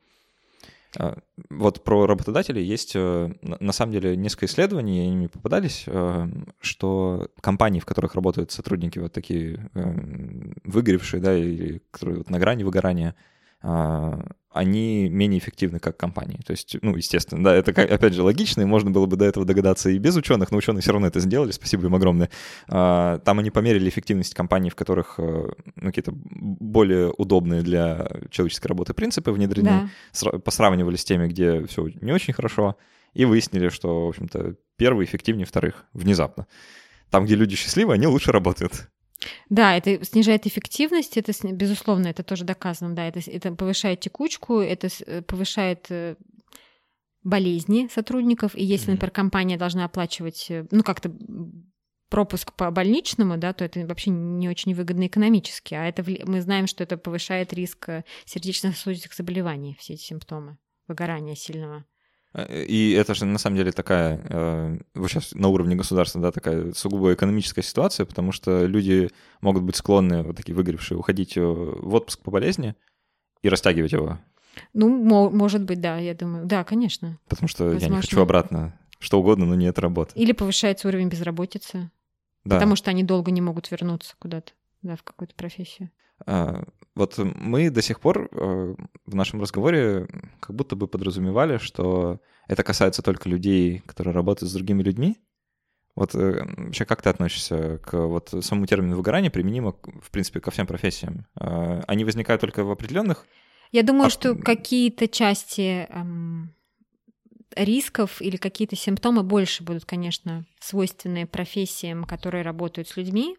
А, 0.97 1.17
вот 1.49 1.83
про 1.83 2.05
работодателей 2.07 2.63
есть 2.63 2.93
э, 2.95 3.33
на 3.41 3.73
самом 3.73 3.91
деле 3.91 4.15
несколько 4.15 4.45
исследований, 4.45 5.01
они 5.01 5.15
мне 5.15 5.29
попадались, 5.29 5.83
э, 5.87 6.27
что 6.61 7.29
компании, 7.41 7.81
в 7.81 7.85
которых 7.85 8.15
работают 8.15 8.51
сотрудники 8.51 8.99
вот 8.99 9.13
такие 9.13 9.69
выгоревшие, 10.63 11.21
да, 11.21 11.37
или 11.37 11.81
которые 11.91 12.19
вот 12.19 12.29
на 12.29 12.39
грани 12.39 12.63
выгорания, 12.63 13.15
а, 13.61 14.25
они 14.55 15.09
менее 15.09 15.39
эффективны 15.39 15.79
как 15.79 15.97
компании. 15.97 16.39
То 16.45 16.51
есть, 16.51 16.77
ну, 16.81 16.95
естественно, 16.95 17.43
да, 17.43 17.53
это, 17.53 17.71
опять 17.71 18.13
же, 18.13 18.23
логично, 18.23 18.61
и 18.61 18.65
можно 18.65 18.89
было 18.89 19.05
бы 19.05 19.17
до 19.17 19.25
этого 19.25 19.45
догадаться 19.45 19.89
и 19.89 19.97
без 19.97 20.15
ученых, 20.15 20.49
но 20.49 20.57
ученые 20.57 20.81
все 20.81 20.93
равно 20.93 21.07
это 21.07 21.19
сделали, 21.19 21.51
спасибо 21.51 21.85
им 21.85 21.95
огромное. 21.95 22.29
А, 22.69 23.19
там 23.19 23.39
они 23.39 23.51
померили 23.51 23.89
эффективность 23.89 24.33
компаний, 24.33 24.69
в 24.69 24.75
которых 24.75 25.15
э, 25.17 25.49
ну, 25.75 25.87
какие-то 25.87 26.13
более 26.13 27.11
удобные 27.11 27.63
для 27.63 28.09
человеческой 28.31 28.67
работы 28.67 28.93
принципы 28.93 29.31
внедрены, 29.31 29.89
да. 30.13 30.39
посравнивали 30.39 30.95
с 30.95 31.03
теми, 31.03 31.27
где 31.27 31.65
все 31.65 31.89
не 31.99 32.13
очень 32.13 32.33
хорошо, 32.33 32.77
и 33.13 33.25
выяснили, 33.25 33.67
что, 33.67 34.05
в 34.05 34.09
общем-то, 34.09 34.55
первые 34.77 35.05
эффективнее 35.05 35.45
вторых 35.45 35.85
внезапно. 35.91 36.47
Там, 37.09 37.25
где 37.25 37.35
люди 37.35 37.57
счастливы, 37.57 37.93
они 37.93 38.07
лучше 38.07 38.31
работают. 38.31 38.89
Да, 39.49 39.75
это 39.75 40.03
снижает 40.05 40.47
эффективность, 40.47 41.17
это, 41.17 41.31
безусловно, 41.51 42.07
это 42.07 42.23
тоже 42.23 42.43
доказано, 42.43 42.95
да, 42.95 43.07
это, 43.07 43.19
это 43.29 43.53
повышает 43.53 43.99
текучку, 43.99 44.59
это 44.59 44.89
э, 45.05 45.21
повышает 45.21 45.87
э, 45.89 46.15
болезни 47.23 47.89
сотрудников, 47.91 48.55
и 48.55 48.63
если, 48.63 48.91
например, 48.91 49.11
компания 49.11 49.57
должна 49.57 49.85
оплачивать, 49.85 50.47
э, 50.49 50.65
ну, 50.71 50.83
как-то 50.83 51.15
пропуск 52.09 52.53
по 52.53 52.69
больничному, 52.71 53.37
да, 53.37 53.53
то 53.53 53.65
это 53.65 53.85
вообще 53.87 54.11
не 54.11 54.47
очень 54.47 54.73
выгодно 54.75 55.07
экономически, 55.07 55.73
а 55.73 55.85
это 55.85 56.03
мы 56.25 56.41
знаем, 56.41 56.67
что 56.67 56.83
это 56.83 56.97
повышает 56.97 57.53
риск 57.53 57.89
сердечно-сосудистых 58.25 59.13
заболеваний, 59.13 59.75
все 59.79 59.93
эти 59.93 60.03
симптомы 60.03 60.57
выгорания 60.87 61.35
сильного. 61.35 61.85
И 62.49 62.91
это 62.99 63.13
же 63.13 63.25
на 63.25 63.37
самом 63.37 63.57
деле 63.57 63.71
такая, 63.71 64.19
э, 64.29 64.77
вот 64.93 65.09
сейчас 65.09 65.33
на 65.33 65.47
уровне 65.47 65.75
государства, 65.75 66.21
да, 66.21 66.31
такая 66.31 66.73
сугубо 66.73 67.13
экономическая 67.13 67.61
ситуация, 67.61 68.05
потому 68.05 68.31
что 68.31 68.65
люди 68.65 69.09
могут 69.41 69.63
быть 69.63 69.77
склонны, 69.77 70.23
вот 70.23 70.35
такие 70.35 70.53
выгоревшие, 70.53 70.97
уходить 70.97 71.37
э, 71.37 71.41
в 71.41 71.93
отпуск 71.93 72.19
по 72.21 72.31
болезни 72.31 72.75
и 73.41 73.49
растягивать 73.49 73.93
его. 73.93 74.19
Ну, 74.73 75.29
может 75.29 75.63
быть, 75.63 75.79
да, 75.79 75.97
я 75.97 76.13
думаю. 76.13 76.45
Да, 76.45 76.63
конечно. 76.63 77.19
Потому 77.27 77.47
что 77.47 77.65
Возможно. 77.65 77.85
я 77.85 77.91
не 77.91 78.01
хочу 78.01 78.21
обратно 78.21 78.77
что 78.99 79.19
угодно, 79.19 79.45
но 79.45 79.55
не 79.55 79.67
это 79.67 79.81
работа. 79.81 80.13
Или 80.15 80.31
повышается 80.31 80.87
уровень 80.87 81.09
безработицы. 81.09 81.91
Да. 82.43 82.55
Потому 82.55 82.75
что 82.75 82.89
они 82.89 83.03
долго 83.03 83.31
не 83.31 83.41
могут 83.41 83.71
вернуться 83.71 84.15
куда-то, 84.19 84.53
да, 84.81 84.95
в 84.95 85.03
какую-то 85.03 85.35
профессию. 85.35 85.89
А, 86.25 86.63
вот 86.95 87.17
мы 87.17 87.69
до 87.69 87.81
сих 87.81 87.99
пор 87.99 88.29
э, 88.31 88.75
в 89.05 89.15
нашем 89.15 89.41
разговоре 89.41 90.07
как 90.39 90.55
будто 90.55 90.75
бы 90.75 90.87
подразумевали, 90.87 91.57
что 91.57 92.19
это 92.47 92.63
касается 92.63 93.01
только 93.01 93.27
людей, 93.27 93.79
которые 93.85 94.13
работают 94.13 94.49
с 94.49 94.53
другими 94.53 94.81
людьми. 94.81 95.17
Вот 95.95 96.15
э, 96.15 96.45
вообще 96.57 96.85
как 96.85 97.01
ты 97.01 97.09
относишься 97.09 97.79
к 97.79 97.97
вот 97.97 98.33
самому 98.41 98.65
термину 98.65 98.95
выгорания, 98.95 99.29
применимо, 99.29 99.75
в 100.01 100.09
принципе, 100.11 100.39
ко 100.39 100.51
всем 100.51 100.67
профессиям? 100.67 101.25
Э, 101.39 101.81
они 101.87 102.05
возникают 102.05 102.41
только 102.41 102.63
в 102.63 102.71
определенных? 102.71 103.25
Я 103.71 103.83
думаю, 103.83 104.07
а... 104.07 104.09
что 104.09 104.35
какие-то 104.35 105.09
части 105.09 105.87
эм, 105.89 106.53
рисков 107.55 108.21
или 108.21 108.37
какие-то 108.37 108.75
симптомы 108.77 109.23
больше 109.23 109.63
будут, 109.63 109.85
конечно, 109.85 110.45
свойственны 110.59 111.27
профессиям, 111.27 112.05
которые 112.05 112.43
работают 112.43 112.87
с 112.87 112.95
людьми, 112.95 113.37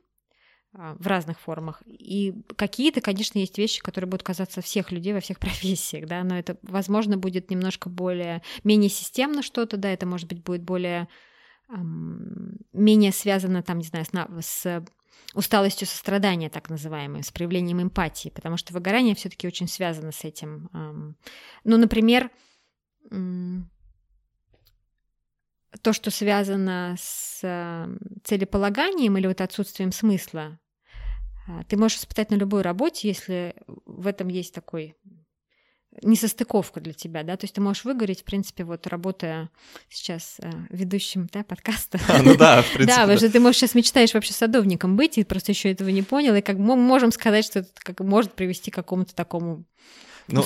в 0.77 1.07
разных 1.07 1.41
формах. 1.41 1.83
И 1.87 2.35
какие-то, 2.57 3.01
конечно, 3.01 3.39
есть 3.39 3.59
вещи, 3.59 3.81
которые 3.83 4.09
будут 4.09 4.23
казаться 4.23 4.61
всех 4.61 4.93
людей 4.93 5.13
во 5.13 5.21
всех 5.21 5.39
профессиях, 5.41 6.07
да, 6.07 6.23
но 6.23 6.39
это, 6.39 6.57
возможно, 6.63 7.17
будет 7.17 7.51
немножко 7.51 7.89
более, 7.89 8.43
менее 8.65 8.91
системно 8.91 9.43
что-то, 9.43 9.77
да, 9.77 9.91
это, 9.91 10.07
может 10.07 10.29
быть, 10.29 10.43
будет 10.43 10.63
более, 10.63 11.09
эм, 11.69 12.59
менее 12.73 13.13
связано, 13.13 13.63
там, 13.63 13.79
не 13.79 13.85
знаю, 13.85 14.05
с, 14.05 14.13
с 14.41 14.85
усталостью 15.35 15.87
сострадания, 15.87 16.51
так 16.51 16.69
называемой, 16.69 17.23
с 17.23 17.33
проявлением 17.33 17.83
эмпатии, 17.83 18.29
потому 18.29 18.57
что 18.57 18.73
выгорание 18.73 19.15
все 19.15 19.29
таки 19.29 19.47
очень 19.47 19.69
связано 19.69 20.13
с 20.13 20.25
этим. 20.25 20.69
Эм, 20.73 21.17
ну, 21.65 21.79
например, 21.79 22.31
эм, 23.11 23.71
то, 25.83 25.93
что 25.93 26.11
связано 26.11 26.97
с 26.99 27.41
целеполаганием 28.25 29.17
или 29.17 29.27
вот 29.27 29.41
отсутствием 29.41 29.93
смысла, 29.93 30.43
а, 30.43 30.66
ты 31.69 31.77
можешь 31.77 31.99
испытать 31.99 32.31
на 32.31 32.37
любой 32.37 32.63
работе, 32.63 33.09
если 33.09 33.55
в 33.85 34.07
этом 34.07 34.29
есть 34.29 34.55
такой 34.55 34.97
несостыковка 36.03 36.81
для 36.81 36.93
тебя, 36.93 37.23
да, 37.23 37.37
то 37.37 37.45
есть 37.45 37.55
ты 37.55 37.61
можешь 37.61 37.85
выгореть, 37.85 38.21
в 38.21 38.25
принципе, 38.25 38.65
вот 38.65 38.87
работая 38.87 39.51
сейчас 39.89 40.37
э, 40.41 40.51
ведущим, 40.71 41.29
да, 41.33 41.43
подкаста. 41.43 41.99
А, 42.09 42.23
ну 42.23 42.37
да, 42.37 42.63
в 42.63 42.71
принципе. 42.75 42.95
Да, 42.95 43.03
потому 43.03 43.19
что 43.19 43.31
ты, 43.31 43.41
можешь 43.41 43.61
сейчас 43.61 43.75
мечтаешь 43.75 44.15
вообще 44.15 44.33
садовником 44.33 44.97
быть, 44.97 45.19
и 45.19 45.25
просто 45.25 45.53
еще 45.53 45.71
этого 45.71 45.89
не 45.89 46.03
понял, 46.03 46.35
и 46.35 46.43
как 46.43 46.59
мы 46.59 46.77
можем 46.77 47.13
сказать, 47.13 47.45
что 47.45 47.61
это 47.61 47.71
как 47.77 48.01
может 48.01 48.35
привести 48.35 48.71
к 48.71 48.75
какому-то 48.75 49.15
такому 49.15 49.65
ну, 50.29 50.43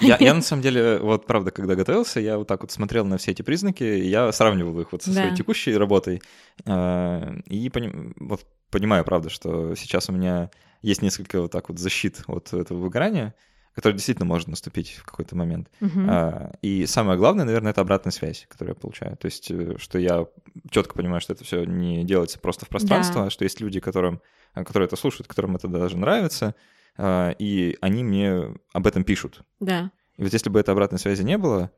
Я, 0.00 0.16
я 0.18 0.34
на 0.34 0.40
самом 0.40 0.62
деле, 0.62 0.98
вот 0.98 1.26
правда, 1.26 1.50
когда 1.50 1.74
готовился, 1.74 2.18
я 2.18 2.38
вот 2.38 2.48
так 2.48 2.62
вот 2.62 2.72
смотрел 2.72 3.04
на 3.04 3.18
все 3.18 3.32
эти 3.32 3.42
признаки, 3.42 3.84
и 3.84 4.08
я 4.08 4.32
сравнивал 4.32 4.80
их 4.80 4.92
вот 4.92 5.02
со 5.02 5.12
своей 5.12 5.30
да. 5.30 5.36
текущей 5.36 5.76
работой, 5.76 6.22
э, 6.64 7.40
и 7.46 7.68
поним, 7.68 8.14
вот 8.18 8.46
понимаю, 8.72 9.04
правда, 9.04 9.30
что 9.30 9.74
сейчас 9.76 10.08
у 10.08 10.12
меня 10.12 10.50
есть 10.80 11.02
несколько 11.02 11.40
вот 11.40 11.52
так 11.52 11.68
вот 11.68 11.78
защит 11.78 12.24
от 12.26 12.52
этого 12.52 12.78
выгорания, 12.78 13.34
который 13.74 13.94
действительно 13.94 14.26
может 14.26 14.48
наступить 14.48 14.90
в 14.92 15.04
какой-то 15.04 15.36
момент. 15.36 15.70
Uh-huh. 15.80 16.06
А, 16.08 16.52
и 16.60 16.84
самое 16.86 17.16
главное, 17.16 17.44
наверное, 17.44 17.70
это 17.70 17.80
обратная 17.80 18.10
связь, 18.10 18.46
которую 18.48 18.74
я 18.74 18.80
получаю. 18.80 19.16
То 19.16 19.26
есть, 19.26 19.50
э, 19.50 19.76
что 19.78 19.98
я 19.98 20.26
четко 20.70 20.94
понимаю, 20.94 21.20
что 21.20 21.32
это 21.32 21.44
все 21.44 21.64
не 21.64 22.04
делается 22.04 22.38
просто 22.38 22.66
в 22.66 22.68
пространство, 22.68 23.22
да. 23.22 23.26
а 23.28 23.30
что 23.30 23.44
есть 23.44 23.60
люди, 23.60 23.80
которым, 23.80 24.20
которые 24.54 24.86
это 24.88 24.96
слушают, 24.96 25.28
которым 25.28 25.56
это 25.56 25.68
даже 25.68 25.96
нравится, 25.96 26.54
а, 26.98 27.30
и 27.38 27.78
они 27.80 28.04
мне 28.04 28.54
об 28.72 28.86
этом 28.86 29.04
пишут. 29.04 29.42
Да. 29.60 29.90
И 30.16 30.22
вот 30.22 30.32
если 30.32 30.50
бы 30.50 30.60
этой 30.60 30.70
обратной 30.70 30.98
связи 30.98 31.22
не 31.22 31.38
было, 31.38 31.70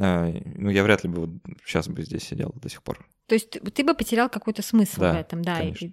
а, 0.00 0.32
ну, 0.56 0.70
я 0.70 0.82
вряд 0.82 1.04
ли 1.04 1.10
бы 1.10 1.26
вот 1.26 1.30
сейчас 1.64 1.88
бы 1.88 2.02
здесь 2.02 2.24
сидел 2.24 2.52
до 2.54 2.68
сих 2.68 2.82
пор. 2.82 3.06
То 3.26 3.34
есть 3.34 3.50
ты 3.50 3.84
бы 3.84 3.94
потерял 3.94 4.28
какой-то 4.28 4.62
смысл 4.62 5.00
да, 5.00 5.12
в 5.12 5.16
этом, 5.16 5.42
да. 5.42 5.58
Конечно. 5.58 5.86
И, 5.86 5.92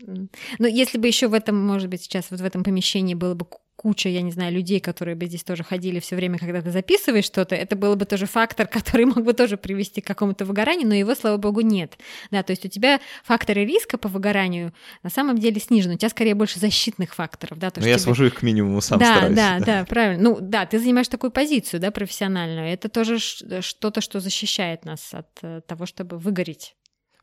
ну, 0.00 0.66
если 0.66 0.98
бы 0.98 1.06
еще 1.06 1.28
в 1.28 1.34
этом, 1.34 1.56
может 1.56 1.88
быть, 1.88 2.02
сейчас 2.02 2.30
вот 2.30 2.40
в 2.40 2.44
этом 2.44 2.64
помещении 2.64 3.14
было 3.14 3.34
бы 3.34 3.46
куча, 3.76 4.08
я 4.08 4.22
не 4.22 4.30
знаю, 4.30 4.52
людей, 4.52 4.80
которые 4.80 5.14
бы 5.14 5.26
здесь 5.26 5.44
тоже 5.44 5.62
ходили 5.62 6.00
все 6.00 6.16
время, 6.16 6.38
когда 6.38 6.62
ты 6.62 6.70
записываешь 6.70 7.24
что-то, 7.24 7.54
это 7.54 7.76
был 7.76 7.96
бы 7.96 8.04
тоже 8.04 8.26
фактор, 8.26 8.66
который 8.72 9.04
мог 9.04 9.22
бы 9.22 9.32
тоже 9.34 9.56
привести 9.56 10.00
к 10.00 10.06
какому-то 10.06 10.44
выгоранию, 10.44 10.88
но 10.88 10.94
его, 10.94 11.14
слава 11.14 11.36
богу, 11.36 11.60
нет. 11.60 11.98
Да, 12.30 12.42
то 12.42 12.52
есть 12.52 12.64
у 12.64 12.68
тебя 12.68 13.00
факторы 13.24 13.64
риска 13.64 13.98
по 13.98 14.08
выгоранию 14.08 14.72
на 15.02 15.10
самом 15.10 15.38
деле 15.38 15.60
снижены. 15.60 15.94
У 15.94 15.98
тебя 15.98 16.08
скорее 16.08 16.34
больше 16.34 16.58
защитных 16.58 17.14
факторов. 17.14 17.58
Да, 17.58 17.70
то, 17.70 17.80
но 17.80 17.86
я 17.86 17.94
тебе... 17.94 18.02
свожу 18.02 18.26
их 18.26 18.34
к 18.36 18.42
минимуму 18.42 18.80
сам 18.80 18.98
да, 18.98 19.16
стараюсь. 19.16 19.36
Да, 19.36 19.58
да, 19.58 19.64
да, 19.66 19.84
правильно. 19.84 20.22
Ну 20.22 20.38
да, 20.40 20.66
ты 20.66 20.78
занимаешь 20.78 21.08
такую 21.08 21.30
позицию, 21.30 21.80
да, 21.80 21.90
профессиональную. 21.90 22.68
Это 22.68 22.88
тоже 22.88 23.18
что-то, 23.18 24.00
что 24.00 24.20
защищает 24.20 24.84
нас 24.84 25.12
от 25.12 25.28
э, 25.42 25.60
того, 25.66 25.86
чтобы 25.86 26.18
выгореть. 26.18 26.76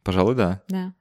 Пожалуй, 0.04 0.36
да. 0.36 0.62
Да. 0.68 0.94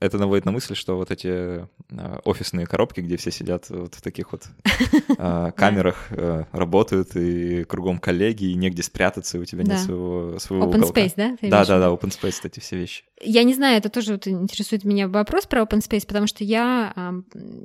Это 0.00 0.18
наводит 0.18 0.44
на 0.44 0.52
мысль, 0.52 0.74
что 0.74 0.96
вот 0.96 1.10
эти 1.10 1.66
а, 1.90 2.20
офисные 2.24 2.66
коробки, 2.66 3.00
где 3.00 3.16
все 3.16 3.30
сидят 3.30 3.68
вот 3.70 3.94
в 3.94 4.02
таких 4.02 4.32
вот 4.32 4.44
а, 5.18 5.50
камерах, 5.52 6.06
э, 6.10 6.44
работают, 6.52 7.16
и 7.16 7.64
кругом 7.64 7.98
коллеги, 7.98 8.44
и 8.44 8.54
негде 8.54 8.82
спрятаться, 8.82 9.38
и 9.38 9.40
у 9.40 9.44
тебя 9.44 9.64
нет 9.64 9.80
своего, 9.80 10.38
своего 10.38 10.66
Open 10.66 10.92
space, 10.92 11.12
да? 11.16 11.36
Да, 11.42 11.64
да, 11.64 11.78
да, 11.80 11.86
open 11.88 12.10
space, 12.10 12.40
эти 12.44 12.60
все 12.60 12.76
вещи. 12.76 13.04
Я 13.20 13.42
не 13.42 13.54
знаю, 13.54 13.78
это 13.78 13.88
тоже 13.88 14.12
вот 14.12 14.28
интересует 14.28 14.84
меня 14.84 15.08
вопрос 15.08 15.46
про 15.46 15.62
open 15.62 15.80
space, 15.80 16.06
потому 16.06 16.28
что 16.28 16.44
я 16.44 16.94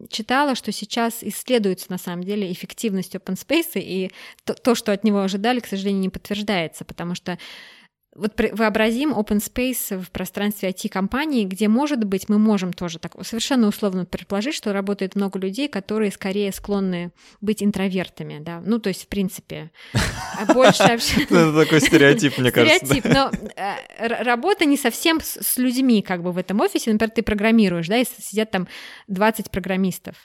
читала, 0.09 0.55
что 0.55 0.71
сейчас 0.71 1.19
исследуется 1.21 1.91
на 1.91 1.99
самом 1.99 2.23
деле 2.23 2.51
эффективность 2.51 3.15
open 3.15 3.35
space, 3.35 3.73
и 3.75 4.11
то, 4.43 4.73
что 4.73 4.91
от 4.91 5.03
него 5.03 5.21
ожидали, 5.21 5.59
к 5.59 5.67
сожалению, 5.67 6.01
не 6.01 6.09
подтверждается, 6.09 6.85
потому 6.85 7.13
что 7.13 7.37
вот 8.15 8.34
вообразим 8.52 9.13
open 9.13 9.38
space 9.38 9.99
в 9.99 10.12
пространстве 10.12 10.69
IT-компании, 10.69 11.45
где, 11.45 11.67
может 11.67 12.04
быть, 12.04 12.30
мы 12.30 12.38
можем 12.38 12.71
тоже 12.71 12.99
так 12.99 13.13
совершенно 13.26 13.67
условно 13.67 14.06
предположить, 14.06 14.54
что 14.54 14.71
работает 14.71 15.15
много 15.15 15.39
людей, 15.39 15.67
которые 15.67 16.12
скорее 16.12 16.52
склонны 16.52 17.12
быть 17.41 17.63
интровертами, 17.63 18.39
да, 18.39 18.62
ну, 18.63 18.80
то 18.80 18.89
есть, 18.89 19.04
в 19.04 19.08
принципе, 19.08 19.71
больше 20.54 20.84
общаться. 20.84 21.21
Ну, 21.30 21.38
это 21.38 21.63
такой 21.65 21.82
стереотип, 21.82 22.38
мне 22.38 22.52
кажется. 22.52 22.86
Стереотип, 22.86 23.12
но 23.12 23.32
э, 23.56 24.23
работа 24.23 24.65
не 24.65 24.78
совсем 24.78 25.19
с 25.21 25.58
людьми 25.58 26.01
как 26.01 26.22
бы 26.22 26.32
в 26.32 26.38
этом 26.38 26.59
офисе, 26.61 26.91
например, 26.91 27.11
ты 27.11 27.24
программируешь, 27.24 27.88
да, 27.88 27.97
и 27.97 28.05
сидят 28.05 28.51
там 28.51 28.68
20 29.07 29.49
программистов, 29.49 30.16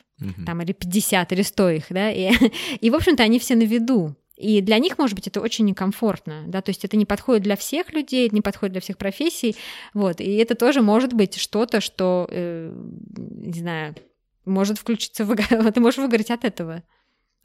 там, 0.44 0.60
или 0.62 0.72
50, 0.72 1.32
или 1.32 1.42
100 1.42 1.70
их, 1.70 1.84
да, 1.90 2.10
и 2.80 2.90
в 2.90 2.94
общем-то, 2.94 3.22
они 3.22 3.38
все 3.38 3.54
на 3.54 3.62
виду, 3.62 4.14
и 4.38 4.60
для 4.60 4.78
них, 4.78 4.98
может 4.98 5.16
быть, 5.16 5.26
это 5.26 5.40
очень 5.40 5.64
некомфортно, 5.64 6.44
да, 6.46 6.62
то 6.62 6.70
есть 6.70 6.84
это 6.84 6.96
не 6.96 7.04
подходит 7.04 7.42
для 7.42 7.56
всех 7.56 7.92
людей, 7.92 8.26
это 8.26 8.36
не 8.36 8.40
подходит 8.40 8.72
для 8.72 8.80
всех 8.80 8.96
профессий, 8.96 9.56
вот, 9.94 10.20
и 10.20 10.36
это 10.36 10.54
тоже 10.54 10.80
может 10.80 11.12
быть 11.12 11.36
что-то, 11.36 11.80
что, 11.80 12.28
э, 12.30 12.72
не 13.16 13.58
знаю, 13.58 13.96
может 14.44 14.78
включиться 14.78 15.24
в... 15.24 15.36
Ты 15.72 15.80
можешь 15.80 15.98
выгореть 15.98 16.30
от 16.30 16.44
этого. 16.44 16.82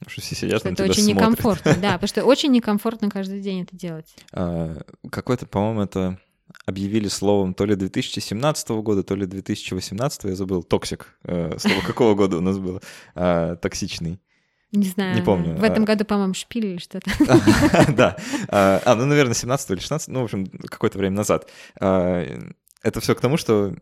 Что 0.06 0.22
все 0.22 0.36
сидят 0.36 0.60
что 0.60 0.70
на 0.70 0.74
это 0.74 0.84
очень 0.84 1.04
смотрят. 1.04 1.18
некомфортно, 1.18 1.78
да, 1.82 1.94
потому 1.94 2.08
что 2.08 2.26
очень 2.26 2.52
некомфортно 2.52 3.10
каждый 3.10 3.42
день 3.42 3.64
это 3.64 3.76
делать. 3.76 4.14
А, 4.32 4.78
какой-то, 5.10 5.46
по-моему, 5.46 5.82
это 5.82 6.20
объявили 6.66 7.08
словом 7.08 7.54
то 7.54 7.66
ли 7.66 7.76
2017 7.76 8.70
года, 8.70 9.04
то 9.04 9.16
ли 9.16 9.26
2018, 9.26 10.24
я 10.26 10.36
забыл, 10.36 10.64
toxic, 10.64 11.18
э, 11.24 11.58
слово 11.58 11.82
какого 11.82 12.16
года 12.16 12.38
у 12.38 12.42
нас 12.42 12.60
было, 12.60 12.82
а, 13.16 13.56
токсичный. 13.56 14.20
Не 14.74 14.88
знаю. 14.88 15.16
Не 15.16 15.22
помню. 15.22 15.56
В 15.56 15.64
этом 15.64 15.86
году, 15.86 16.04
по-моему, 16.04 16.34
шпиль 16.34 16.66
или 16.66 16.78
что-то. 16.78 17.10
Да. 17.96 18.18
А, 18.50 18.96
ну, 18.96 19.06
наверное, 19.06 19.36
17 19.36 19.70
или 19.72 19.80
16, 19.80 20.10
ну, 20.10 20.22
в 20.22 20.24
общем, 20.26 20.48
какое-то 20.48 20.98
время 20.98 21.16
назад. 21.16 21.50
Это 21.80 23.00
все 23.00 23.16
к 23.16 23.22
тому, 23.22 23.38
что 23.38 23.76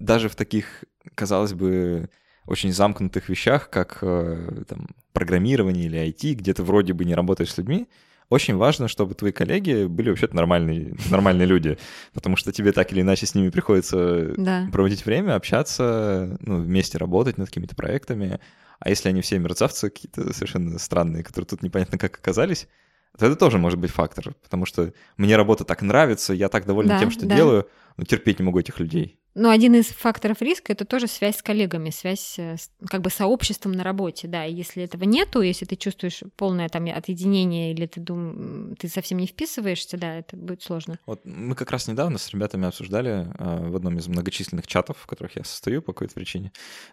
даже 0.00 0.28
в 0.28 0.34
таких, 0.34 0.84
казалось 1.14 1.54
бы, 1.54 2.10
очень 2.46 2.72
замкнутых 2.72 3.28
вещах, 3.28 3.70
как 3.70 4.00
там, 4.00 4.88
программирование 5.12 5.86
или 5.86 5.98
IT, 6.08 6.34
где 6.34 6.52
ты 6.52 6.62
вроде 6.62 6.92
бы 6.92 7.04
не 7.04 7.14
работаешь 7.14 7.52
с 7.52 7.58
людьми, 7.58 7.88
очень 8.30 8.56
важно, 8.56 8.88
чтобы 8.88 9.14
твои 9.14 9.32
коллеги 9.32 9.86
были 9.86 10.08
вообще-то 10.08 10.34
нормальные, 10.34 10.96
нормальные 11.10 11.46
люди, 11.46 11.78
потому 12.12 12.36
что 12.36 12.52
тебе 12.52 12.72
так 12.72 12.92
или 12.92 13.02
иначе 13.02 13.26
с 13.26 13.34
ними 13.34 13.50
приходится 13.50 14.32
да. 14.36 14.68
проводить 14.72 15.04
время, 15.04 15.34
общаться, 15.36 16.36
ну, 16.40 16.60
вместе 16.60 16.98
работать 16.98 17.38
над 17.38 17.48
какими-то 17.48 17.76
проектами. 17.76 18.40
А 18.84 18.90
если 18.90 19.08
они 19.08 19.22
все 19.22 19.38
мерзавцы 19.38 19.88
какие-то 19.88 20.34
совершенно 20.34 20.78
странные, 20.78 21.24
которые 21.24 21.46
тут 21.46 21.62
непонятно 21.62 21.96
как 21.96 22.18
оказались, 22.18 22.68
то 23.18 23.24
это 23.24 23.34
тоже 23.34 23.56
может 23.56 23.78
быть 23.78 23.90
фактор, 23.90 24.34
потому 24.42 24.66
что 24.66 24.92
мне 25.16 25.36
работа 25.36 25.64
так 25.64 25.80
нравится, 25.80 26.34
я 26.34 26.50
так 26.50 26.66
доволен 26.66 26.90
да, 26.90 26.98
тем, 27.00 27.10
что 27.10 27.24
да. 27.24 27.34
делаю, 27.34 27.68
но 27.96 28.04
терпеть 28.04 28.40
не 28.40 28.44
могу 28.44 28.60
этих 28.60 28.78
людей. 28.78 29.18
Ну, 29.34 29.50
один 29.50 29.74
из 29.74 29.86
факторов 29.86 30.40
риска 30.40 30.72
это 30.72 30.84
тоже 30.84 31.08
связь 31.08 31.38
с 31.38 31.42
коллегами, 31.42 31.90
связь 31.90 32.38
э, 32.38 32.56
с 32.56 32.70
как 32.88 33.02
бы 33.02 33.10
сообществом 33.10 33.72
на 33.72 33.82
работе, 33.82 34.28
да. 34.28 34.44
И 34.46 34.54
если 34.54 34.84
этого 34.84 35.04
нету, 35.04 35.40
если 35.40 35.64
ты 35.64 35.74
чувствуешь 35.76 36.22
полное 36.36 36.68
там 36.68 36.84
отъединение 36.86 37.72
или 37.72 37.86
ты 37.86 38.00
дум... 38.00 38.76
ты 38.76 38.88
совсем 38.88 39.18
не 39.18 39.26
вписываешься, 39.26 39.96
да, 39.96 40.18
это 40.18 40.36
будет 40.36 40.62
сложно. 40.62 40.98
Вот 41.06 41.22
мы 41.24 41.56
как 41.56 41.70
раз 41.72 41.88
недавно 41.88 42.18
с 42.18 42.30
ребятами 42.30 42.68
обсуждали 42.68 43.26
э, 43.38 43.68
в 43.70 43.76
одном 43.76 43.98
из 43.98 44.06
многочисленных 44.06 44.66
чатов, 44.68 44.98
в 45.00 45.06
которых 45.06 45.36
я 45.36 45.44
состою 45.44 45.82
по 45.82 45.92
какой-то 45.92 46.14
причине. 46.14 46.52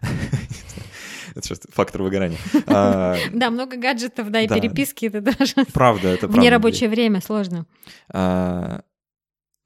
Это 1.36 1.54
что, 1.54 1.68
фактор 1.70 2.02
выгорания. 2.02 2.38
А, 2.66 3.16
да, 3.32 3.50
много 3.50 3.76
гаджетов, 3.76 4.30
да, 4.30 4.40
и 4.40 4.48
переписки 4.48 5.06
это 5.06 5.20
даже. 5.20 5.54
Правда, 5.72 6.08
это 6.08 6.20
правда. 6.26 6.40
В 6.40 6.42
нерабочее 6.42 6.88
время 6.88 7.20
сложно. 7.20 7.66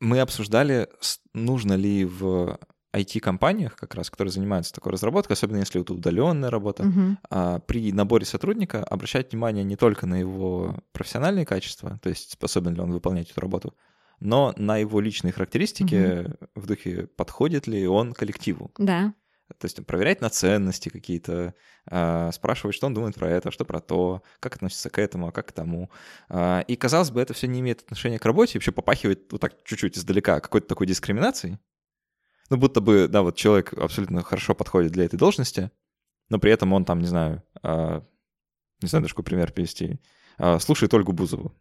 Мы 0.01 0.21
обсуждали, 0.21 0.89
нужно 1.33 1.75
ли 1.75 2.05
в 2.05 2.59
IT-компаниях, 2.97 3.77
как 3.77 3.95
раз, 3.95 4.11
которые 4.11 4.33
занимаются 4.33 4.73
такой 4.73 4.93
разработкой, 4.93 5.35
особенно 5.35 5.59
если 5.59 5.81
это 5.81 5.93
удаленная 5.93 6.51
работа, 6.51 6.85
угу. 6.85 7.17
а, 7.31 7.59
при 7.61 7.93
наборе 7.93 8.25
сотрудника 8.25 8.83
обращать 8.83 9.33
внимание 9.33 9.65
не 9.65 9.77
только 9.77 10.07
на 10.07 10.15
его 10.19 10.77
профессиональные 10.93 11.45
качества, 11.45 11.99
то 12.03 12.09
есть 12.09 12.33
способен 12.33 12.75
ли 12.75 12.81
он 12.81 12.93
выполнять 12.93 13.31
эту 13.31 13.41
работу, 13.41 13.75
но 14.21 14.55
на 14.57 14.79
его 14.79 15.01
личные 15.01 15.33
характеристики 15.33 16.27
угу. 16.27 16.63
в 16.63 16.67
духе, 16.67 17.07
подходит 17.07 17.67
ли 17.67 17.87
он 17.87 18.15
коллективу. 18.15 18.71
Да. 18.79 19.15
То 19.59 19.65
есть 19.67 19.85
проверять 19.87 20.21
на 20.21 20.29
ценности 20.29 20.89
какие-то, 20.89 21.55
э, 21.89 22.31
спрашивать, 22.33 22.75
что 22.75 22.89
он 22.89 22.95
думает 22.95 23.15
про 23.15 23.31
это, 23.31 23.53
что 23.53 23.65
про 23.65 23.81
то, 23.81 24.23
как 24.41 24.57
относится 24.57 24.91
к 24.91 24.99
этому, 24.99 25.29
а 25.29 25.33
как 25.33 25.49
к 25.49 25.53
тому. 25.53 25.91
Э, 26.29 26.63
и, 26.67 26.75
казалось 26.75 27.11
бы, 27.13 27.21
это 27.21 27.33
все 27.33 27.47
не 27.47 27.61
имеет 27.61 27.83
отношения 27.83 28.19
к 28.19 28.25
работе, 28.25 28.59
вообще 28.59 28.73
попахивает 28.73 29.31
вот 29.31 29.41
так 29.41 29.63
чуть-чуть 29.65 29.97
издалека 29.97 30.41
какой-то 30.41 30.67
такой 30.67 30.89
дискриминацией. 30.89 31.59
Ну, 32.51 32.57
будто 32.57 32.81
бы, 32.81 33.07
да, 33.09 33.23
вот 33.23 33.37
человек 33.37 33.73
абсолютно 33.75 34.23
хорошо 34.23 34.55
подходит 34.55 34.93
для 34.93 35.05
этой 35.05 35.17
должности, 35.17 35.71
но 36.29 36.39
при 36.41 36.51
этом 36.51 36.73
он 36.73 36.85
там, 36.85 36.99
не 37.01 37.07
знаю, 37.07 37.43
э, 37.63 38.01
не 38.83 38.89
знаю 38.89 39.03
даже 39.03 39.15
какой 39.15 39.25
пример 39.25 39.53
привести, 39.53 40.01
слушает 40.59 40.93
Ольгу 40.93 41.13
Бузову. 41.13 41.55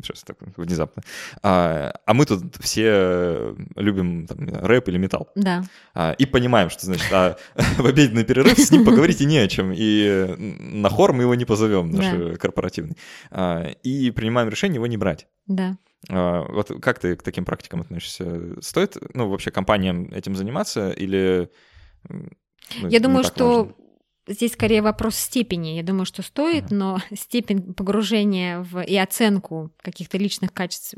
Сейчас 0.00 0.22
так 0.22 0.36
внезапно. 0.56 1.02
А, 1.42 1.92
а 2.06 2.14
мы 2.14 2.24
тут 2.24 2.56
все 2.60 3.54
любим 3.76 4.26
там, 4.26 4.38
рэп 4.48 4.88
или 4.88 4.98
металл. 4.98 5.28
Да. 5.34 5.64
А, 5.94 6.12
и 6.12 6.26
понимаем, 6.26 6.70
что 6.70 6.86
значит, 6.86 7.12
а 7.12 7.36
в 7.78 7.86
обеденный 7.86 8.24
перерыв 8.24 8.58
с 8.58 8.70
ним 8.70 8.84
поговорить 8.84 9.20
и 9.20 9.26
не 9.26 9.38
о 9.38 9.48
чем. 9.48 9.72
И 9.74 10.34
на 10.38 10.88
хор 10.88 11.12
мы 11.12 11.24
его 11.24 11.34
не 11.34 11.44
позовем, 11.44 11.90
наш 11.90 12.06
да. 12.06 12.36
корпоративный. 12.36 12.96
А, 13.30 13.66
и 13.82 14.10
принимаем 14.10 14.48
решение 14.48 14.76
его 14.76 14.86
не 14.86 14.96
брать. 14.96 15.26
Да. 15.46 15.76
А, 16.08 16.46
вот 16.48 16.72
как 16.80 16.98
ты 16.98 17.16
к 17.16 17.22
таким 17.22 17.44
практикам 17.44 17.82
относишься? 17.82 18.60
Стоит, 18.62 18.96
ну, 19.14 19.28
вообще 19.28 19.50
компаниям 19.50 20.10
этим 20.12 20.34
заниматься 20.34 20.90
или... 20.90 21.50
Ну, 22.08 22.88
Я 22.88 23.00
думаю, 23.00 23.24
что 23.24 23.64
важно? 23.64 23.74
Здесь 24.28 24.52
скорее 24.52 24.82
вопрос 24.82 25.16
степени. 25.16 25.70
Я 25.70 25.82
думаю, 25.82 26.04
что 26.04 26.22
стоит, 26.22 26.70
но 26.70 27.00
степень 27.14 27.74
погружения 27.74 28.60
в 28.60 28.80
и 28.80 28.96
оценку 28.96 29.72
каких-то 29.82 30.16
личных 30.16 30.52
качеств 30.52 30.94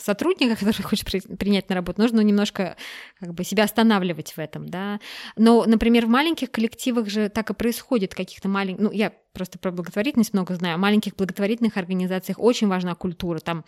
сотрудника, 0.00 0.56
который 0.58 0.82
хочет 0.82 1.06
принять 1.38 1.68
на 1.68 1.74
работу, 1.74 2.00
нужно 2.00 2.20
немножко 2.20 2.76
как 3.20 3.34
бы 3.34 3.44
себя 3.44 3.64
останавливать 3.64 4.32
в 4.32 4.38
этом, 4.38 4.68
да. 4.68 4.98
Но, 5.36 5.64
например, 5.66 6.06
в 6.06 6.08
маленьких 6.08 6.50
коллективах 6.50 7.10
же 7.10 7.28
так 7.28 7.50
и 7.50 7.54
происходит, 7.54 8.14
каких-то 8.14 8.48
маленьких, 8.48 8.82
ну, 8.82 8.90
я 8.90 9.12
просто 9.34 9.58
про 9.58 9.70
благотворительность 9.70 10.32
много 10.32 10.54
знаю, 10.54 10.78
в 10.78 10.80
маленьких 10.80 11.16
благотворительных 11.16 11.76
организациях 11.76 12.38
очень 12.38 12.68
важна 12.68 12.94
культура, 12.94 13.40
там, 13.40 13.64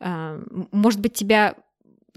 э, 0.00 0.42
может 0.70 1.00
быть, 1.00 1.14
тебя 1.14 1.54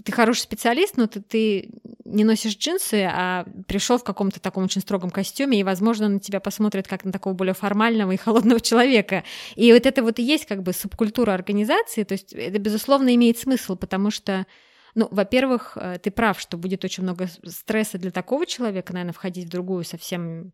ты 0.04 0.12
хороший 0.12 0.40
специалист, 0.40 0.96
но 0.96 1.06
ты, 1.06 1.20
ты 1.20 1.70
не 2.04 2.24
носишь 2.24 2.56
джинсы, 2.56 3.06
а 3.10 3.44
пришел 3.66 3.98
в 3.98 4.04
каком-то 4.04 4.40
таком 4.40 4.64
очень 4.64 4.80
строгом 4.80 5.10
костюме, 5.10 5.60
и, 5.60 5.64
возможно, 5.64 6.08
на 6.08 6.20
тебя 6.20 6.40
посмотрят 6.40 6.86
как 6.86 7.04
на 7.04 7.12
такого 7.12 7.34
более 7.34 7.54
формального 7.54 8.12
и 8.12 8.16
холодного 8.16 8.60
человека. 8.60 9.24
И 9.56 9.72
вот 9.72 9.86
это 9.86 10.02
вот 10.02 10.18
и 10.18 10.22
есть 10.22 10.46
как 10.46 10.62
бы 10.62 10.72
субкультура 10.72 11.32
организации, 11.32 12.04
то 12.04 12.12
есть 12.12 12.32
это, 12.32 12.58
безусловно, 12.58 13.14
имеет 13.14 13.38
смысл, 13.38 13.76
потому 13.76 14.10
что 14.10 14.46
ну, 14.94 15.06
во-первых, 15.10 15.76
э, 15.76 15.98
ты 16.02 16.10
прав, 16.10 16.40
что 16.40 16.56
будет 16.56 16.84
очень 16.84 17.04
много 17.04 17.28
стресса 17.44 17.98
для 17.98 18.10
такого 18.10 18.46
человека, 18.46 18.92
наверное, 18.92 19.12
входить 19.12 19.46
в 19.46 19.50
другую 19.50 19.84
совсем, 19.84 20.52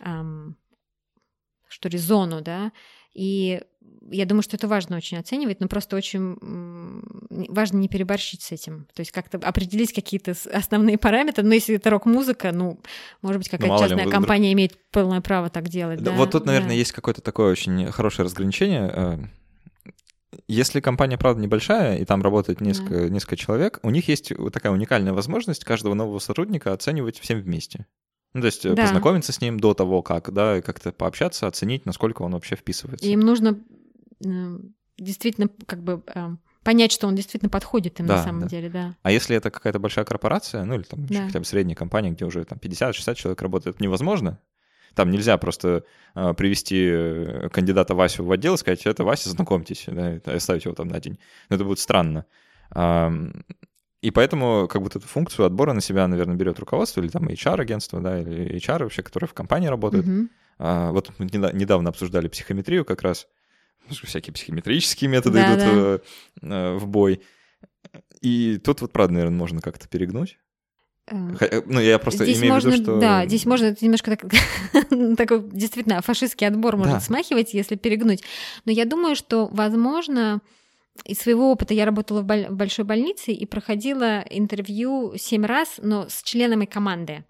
эм, 0.00 0.56
что 1.66 1.88
ли, 1.88 1.98
зону, 1.98 2.42
да, 2.42 2.70
и 3.12 3.62
я 4.10 4.26
думаю, 4.26 4.42
что 4.42 4.56
это 4.56 4.68
важно 4.68 4.96
очень 4.96 5.18
оценивать, 5.18 5.60
но 5.60 5.68
просто 5.68 5.96
очень 5.96 6.36
важно 7.48 7.78
не 7.78 7.88
переборщить 7.88 8.42
с 8.42 8.52
этим. 8.52 8.86
То 8.94 9.00
есть 9.00 9.12
как-то 9.12 9.38
определить 9.38 9.92
какие-то 9.92 10.34
основные 10.52 10.98
параметры. 10.98 11.44
Но 11.44 11.54
если 11.54 11.76
это 11.76 11.90
рок-музыка, 11.90 12.52
ну, 12.52 12.80
может 13.22 13.38
быть, 13.38 13.48
какая-то 13.48 13.74
ну, 13.74 13.80
частная 13.80 14.04
ли, 14.04 14.10
компания 14.10 14.52
имеет 14.52 14.78
полное 14.90 15.20
право 15.20 15.50
так 15.50 15.68
делать. 15.68 16.02
Да, 16.02 16.12
вот 16.12 16.30
тут, 16.30 16.46
наверное, 16.46 16.70
да. 16.70 16.74
есть 16.74 16.92
какое-то 16.92 17.20
такое 17.20 17.50
очень 17.52 17.90
хорошее 17.90 18.24
разграничение. 18.24 18.90
Э, 18.92 19.18
если 20.48 20.80
компания, 20.80 21.18
правда, 21.18 21.42
небольшая, 21.42 21.98
и 21.98 22.04
там 22.04 22.22
работает 22.22 22.60
несколько, 22.60 22.94
да. 22.94 23.08
несколько 23.08 23.36
человек, 23.36 23.80
у 23.82 23.90
них 23.90 24.08
есть 24.08 24.32
такая 24.52 24.72
уникальная 24.72 25.12
возможность 25.12 25.64
каждого 25.64 25.94
нового 25.94 26.18
сотрудника 26.18 26.72
оценивать 26.72 27.18
всем 27.18 27.40
вместе. 27.40 27.86
Ну, 28.34 28.42
то 28.42 28.46
есть 28.46 28.66
э, 28.66 28.74
да. 28.74 28.82
познакомиться 28.82 29.32
с 29.32 29.40
ним 29.40 29.58
до 29.58 29.74
того, 29.74 30.02
как, 30.02 30.32
да, 30.32 30.58
и 30.58 30.62
как-то 30.62 30.92
пообщаться, 30.92 31.46
оценить, 31.46 31.86
насколько 31.86 32.22
он 32.22 32.32
вообще 32.32 32.54
вписывается. 32.54 33.06
Им 33.06 33.20
нужно 33.20 33.58
действительно 34.98 35.48
как 35.66 35.82
бы 35.82 36.02
э, 36.14 36.28
понять, 36.62 36.92
что 36.92 37.06
он 37.06 37.14
действительно 37.14 37.50
подходит 37.50 38.00
им 38.00 38.06
да, 38.06 38.16
на 38.16 38.24
самом 38.24 38.40
да. 38.42 38.48
деле, 38.48 38.70
да. 38.70 38.96
А 39.02 39.10
если 39.10 39.36
это 39.36 39.50
какая-то 39.50 39.78
большая 39.78 40.04
корпорация, 40.04 40.64
ну 40.64 40.74
или 40.74 40.82
там 40.82 41.06
да. 41.06 41.26
хотя 41.26 41.38
бы 41.38 41.44
средняя 41.44 41.76
компания, 41.76 42.10
где 42.10 42.24
уже 42.24 42.44
там 42.44 42.58
50-60 42.58 43.14
человек 43.14 43.42
работает, 43.42 43.80
невозможно. 43.80 44.40
Там 44.94 45.10
нельзя 45.10 45.36
просто 45.36 45.84
э, 46.14 46.34
привести 46.34 47.48
кандидата 47.50 47.94
Васю 47.94 48.24
в 48.24 48.32
отдел 48.32 48.54
и 48.54 48.58
сказать, 48.58 48.86
это 48.86 49.04
Вася, 49.04 49.28
знакомьтесь, 49.28 49.84
да, 49.86 50.18
оставить 50.24 50.64
его 50.64 50.74
там 50.74 50.88
на 50.88 50.98
день. 51.00 51.18
Но 51.50 51.56
это 51.56 51.64
будет 51.64 51.78
странно. 51.78 52.24
И 54.02 54.10
поэтому 54.10 54.68
как 54.68 54.82
будто 54.82 54.98
эту 54.98 55.08
функцию 55.08 55.46
отбора 55.46 55.72
на 55.72 55.80
себя, 55.80 56.06
наверное, 56.06 56.36
берет 56.36 56.58
руководство 56.58 57.00
или 57.00 57.08
там 57.08 57.28
HR-агентство, 57.28 58.00
да, 58.00 58.20
или 58.20 58.56
HR 58.56 58.84
вообще, 58.84 59.02
которые 59.02 59.28
в 59.28 59.34
компании 59.34 59.68
работают. 59.68 60.06
Mm-hmm. 60.06 60.28
А, 60.58 60.92
вот 60.92 61.12
мы 61.18 61.26
недавно 61.26 61.90
обсуждали 61.90 62.28
психометрию 62.28 62.84
как 62.84 63.02
раз, 63.02 63.26
всякие 63.90 64.32
психометрические 64.32 65.10
методы 65.10 65.38
да, 65.38 65.48
идут 65.48 65.58
да. 65.58 65.72
В, 65.72 66.00
э, 66.42 66.76
в 66.78 66.86
бой. 66.86 67.20
И 68.20 68.58
тут 68.64 68.80
вот, 68.80 68.92
правда, 68.92 69.14
наверное, 69.14 69.38
можно 69.38 69.60
как-то 69.60 69.88
перегнуть. 69.88 70.38
Э, 71.08 71.14
э, 71.40 71.62
ну, 71.66 71.80
я 71.80 71.98
просто 71.98 72.24
здесь 72.24 72.38
имею 72.38 72.54
можно, 72.54 72.70
в 72.70 72.74
виду, 72.74 72.84
что... 72.84 73.00
Да, 73.00 73.26
здесь 73.26 73.46
можно 73.46 73.74
немножко 73.80 74.16
так, 74.16 74.24
такой 75.16 75.48
действительно 75.50 76.02
фашистский 76.02 76.46
отбор 76.46 76.76
может 76.76 76.94
да. 76.94 77.00
смахивать, 77.00 77.54
если 77.54 77.76
перегнуть. 77.76 78.22
Но 78.64 78.72
я 78.72 78.84
думаю, 78.84 79.14
что, 79.14 79.48
возможно, 79.48 80.40
из 81.04 81.18
своего 81.18 81.52
опыта 81.52 81.74
я 81.74 81.84
работала 81.84 82.22
в, 82.22 82.24
боль- 82.24 82.48
в 82.48 82.56
большой 82.56 82.84
больнице 82.84 83.32
и 83.32 83.46
проходила 83.46 84.24
интервью 84.30 85.14
семь 85.16 85.44
раз, 85.44 85.78
но 85.82 86.08
с 86.08 86.22
членами 86.22 86.64
команды. 86.64 87.24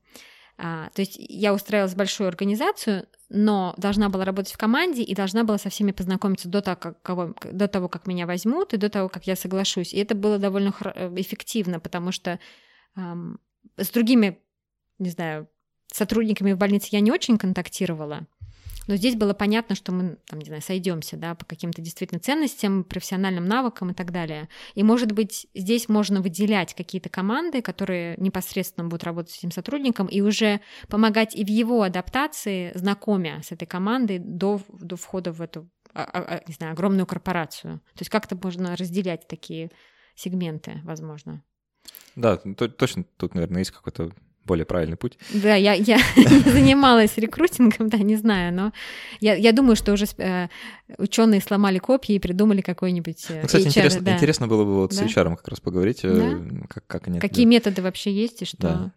А, 0.58 0.88
то 0.94 1.02
есть 1.02 1.16
я 1.18 1.52
устраивалась 1.52 1.92
в 1.92 1.96
большую 1.96 2.28
организацию, 2.28 3.06
но 3.28 3.74
должна 3.76 4.08
была 4.08 4.24
работать 4.24 4.52
в 4.52 4.58
команде 4.58 5.02
и 5.02 5.14
должна 5.14 5.44
была 5.44 5.58
со 5.58 5.68
всеми 5.68 5.92
познакомиться 5.92 6.48
до 6.48 6.62
того, 6.62 6.76
как, 6.76 7.02
кого, 7.02 7.34
до 7.50 7.68
того, 7.68 7.88
как 7.88 8.06
меня 8.06 8.26
возьмут, 8.26 8.72
и 8.72 8.78
до 8.78 8.88
того, 8.88 9.08
как 9.08 9.26
я 9.26 9.36
соглашусь. 9.36 9.92
И 9.92 9.98
это 9.98 10.14
было 10.14 10.38
довольно 10.38 10.70
эффективно, 11.16 11.78
потому 11.78 12.10
что 12.10 12.38
эм, 12.96 13.38
с 13.76 13.90
другими, 13.90 14.38
не 14.98 15.10
знаю, 15.10 15.48
сотрудниками 15.92 16.52
в 16.52 16.58
больнице 16.58 16.88
я 16.92 17.00
не 17.00 17.12
очень 17.12 17.36
контактировала, 17.36 18.26
Но 18.86 18.96
здесь 18.96 19.16
было 19.16 19.34
понятно, 19.34 19.74
что 19.74 19.92
мы, 19.92 20.18
там, 20.26 20.38
не 20.38 20.46
знаю, 20.46 20.62
сойдемся, 20.62 21.16
да, 21.16 21.34
по 21.34 21.44
каким-то 21.44 21.82
действительно 21.82 22.20
ценностям, 22.20 22.84
профессиональным 22.84 23.44
навыкам 23.44 23.90
и 23.90 23.94
так 23.94 24.12
далее. 24.12 24.48
И, 24.74 24.82
может 24.82 25.12
быть, 25.12 25.46
здесь 25.54 25.88
можно 25.88 26.20
выделять 26.20 26.74
какие-то 26.74 27.08
команды, 27.08 27.62
которые 27.62 28.16
непосредственно 28.18 28.88
будут 28.88 29.04
работать 29.04 29.32
с 29.32 29.38
этим 29.38 29.50
сотрудником, 29.50 30.06
и 30.06 30.20
уже 30.20 30.60
помогать 30.88 31.34
и 31.34 31.44
в 31.44 31.48
его 31.48 31.82
адаптации, 31.82 32.72
знакомя 32.74 33.42
с 33.42 33.52
этой 33.52 33.66
командой 33.66 34.18
до, 34.18 34.60
до 34.68 34.96
входа 34.96 35.32
в 35.32 35.40
эту, 35.40 35.68
а, 35.94 36.04
а, 36.04 36.36
а, 36.36 36.42
не 36.46 36.54
знаю, 36.54 36.72
огромную 36.72 37.06
корпорацию. 37.06 37.78
То 37.94 38.00
есть 38.00 38.10
как-то 38.10 38.38
можно 38.40 38.76
разделять 38.76 39.26
такие 39.26 39.70
сегменты, 40.14 40.80
возможно. 40.84 41.42
Да, 42.14 42.36
точно 42.36 43.04
тут, 43.16 43.34
наверное, 43.34 43.60
есть 43.60 43.70
какой-то 43.70 44.12
более 44.46 44.64
правильный 44.64 44.96
путь. 44.96 45.18
Да, 45.30 45.54
я, 45.54 45.74
я 45.74 45.96
не 46.16 46.50
занималась 46.50 47.16
рекрутингом, 47.16 47.88
да, 47.88 47.98
не 47.98 48.16
знаю, 48.16 48.54
но 48.54 48.72
я, 49.20 49.34
я 49.34 49.52
думаю, 49.52 49.76
что 49.76 49.92
уже 49.92 50.06
э, 50.18 50.48
ученые 50.98 51.40
сломали 51.40 51.78
копья 51.78 52.14
и 52.14 52.18
придумали 52.18 52.60
какой-нибудь 52.60 53.26
э, 53.28 53.40
ну, 53.42 53.46
Кстати, 53.46 53.64
HR, 53.64 53.68
интересно, 53.68 54.00
да. 54.02 54.14
интересно 54.14 54.46
было 54.46 54.64
бы 54.64 54.74
вот 54.76 54.90
да? 54.90 54.96
с 54.96 55.02
HR 55.02 55.36
как 55.36 55.48
раз 55.48 55.60
поговорить, 55.60 56.00
э, 56.04 56.14
да? 56.14 56.66
как, 56.68 56.86
как 56.86 57.08
они... 57.08 57.20
Какие 57.20 57.44
методы 57.44 57.82
вообще 57.82 58.12
есть 58.12 58.42
и 58.42 58.44
что... 58.44 58.58
Да. 58.58 58.92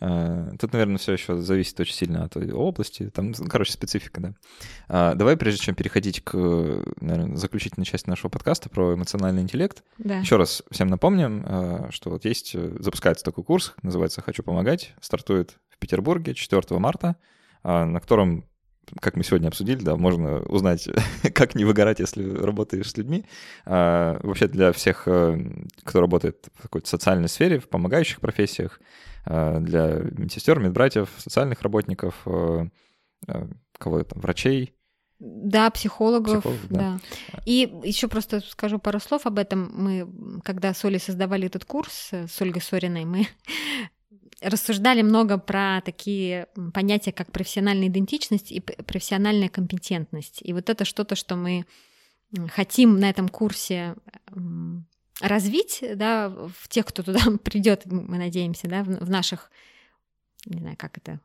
А, 0.00 0.50
тут, 0.58 0.72
наверное, 0.72 0.98
все 0.98 1.12
еще 1.12 1.38
зависит 1.38 1.78
очень 1.78 1.94
сильно 1.94 2.24
от 2.24 2.36
области. 2.36 3.10
Там, 3.10 3.34
короче, 3.34 3.72
специфика, 3.72 4.20
да. 4.20 4.34
А, 4.88 5.14
давай, 5.14 5.36
прежде 5.36 5.60
чем 5.60 5.74
переходить 5.74 6.22
к 6.22 6.36
наверное, 7.00 7.36
заключительной 7.36 7.84
части 7.84 8.08
нашего 8.08 8.30
подкаста 8.30 8.68
про 8.68 8.94
эмоциональный 8.94 9.42
интеллект, 9.42 9.82
да. 9.98 10.18
еще 10.18 10.36
раз 10.36 10.62
всем 10.70 10.88
напомним, 10.88 11.44
а, 11.46 11.88
что 11.90 12.10
вот 12.10 12.24
есть, 12.24 12.54
э, 12.54 12.76
запускается 12.78 13.24
такой 13.24 13.44
курс, 13.44 13.74
называется 13.82 14.22
«Хочу 14.22 14.42
помогать», 14.42 14.94
стартует 15.00 15.58
в 15.68 15.78
Петербурге 15.78 16.34
4 16.34 16.78
марта, 16.78 17.16
на 17.64 18.00
котором 18.00 18.44
как 19.00 19.16
мы 19.16 19.24
сегодня 19.24 19.48
обсудили, 19.48 19.82
да, 19.82 19.96
можно 19.96 20.40
узнать, 20.42 20.88
как 21.34 21.54
не 21.54 21.64
выгорать, 21.64 22.00
если 22.00 22.28
работаешь 22.34 22.90
с 22.90 22.96
людьми. 22.96 23.24
А, 23.64 24.18
вообще 24.22 24.48
для 24.48 24.72
всех, 24.72 25.04
э, 25.06 25.38
кто 25.84 26.00
работает 26.00 26.48
в 26.54 26.62
какой-то 26.62 26.88
социальной 26.88 27.28
сфере, 27.28 27.58
в 27.58 27.68
помогающих 27.68 28.20
профессиях, 28.20 28.80
а, 29.24 29.60
для 29.60 30.00
медсестер, 30.16 30.58
медбратьев, 30.58 31.08
социальных 31.18 31.62
работников, 31.62 32.14
а, 32.26 32.66
кого 33.78 34.02
там, 34.02 34.20
врачей, 34.20 34.74
да, 35.24 35.70
психологов, 35.70 36.40
Психолог, 36.40 36.58
да. 36.68 36.98
да. 37.32 37.40
И 37.46 37.72
еще 37.84 38.08
просто 38.08 38.40
скажу 38.40 38.80
пару 38.80 38.98
слов 38.98 39.24
об 39.24 39.38
этом. 39.38 39.70
Мы, 39.72 40.40
когда 40.42 40.74
с 40.74 40.84
Олей 40.84 40.98
создавали 40.98 41.46
этот 41.46 41.64
курс, 41.64 42.08
э, 42.10 42.26
с 42.26 42.40
Ольгой 42.42 42.60
Сориной, 42.60 43.04
мы 43.04 43.28
рассуждали 44.42 45.02
много 45.02 45.38
про 45.38 45.80
такие 45.84 46.48
понятия, 46.74 47.12
как 47.12 47.32
профессиональная 47.32 47.88
идентичность 47.88 48.52
и 48.52 48.60
профессиональная 48.60 49.48
компетентность. 49.48 50.40
И 50.42 50.52
вот 50.52 50.70
это 50.70 50.84
что-то, 50.84 51.14
что 51.14 51.36
мы 51.36 51.66
хотим 52.48 52.98
на 52.98 53.10
этом 53.10 53.28
курсе 53.28 53.94
развить, 55.20 55.84
да, 55.94 56.28
в 56.28 56.68
тех, 56.68 56.86
кто 56.86 57.02
туда 57.02 57.20
придет, 57.44 57.86
мы 57.86 58.18
надеемся, 58.18 58.68
да, 58.68 58.82
в 58.82 59.10
наших, 59.10 59.50
не 60.46 60.60
знаю, 60.60 60.76
как 60.78 60.98
это, 60.98 61.20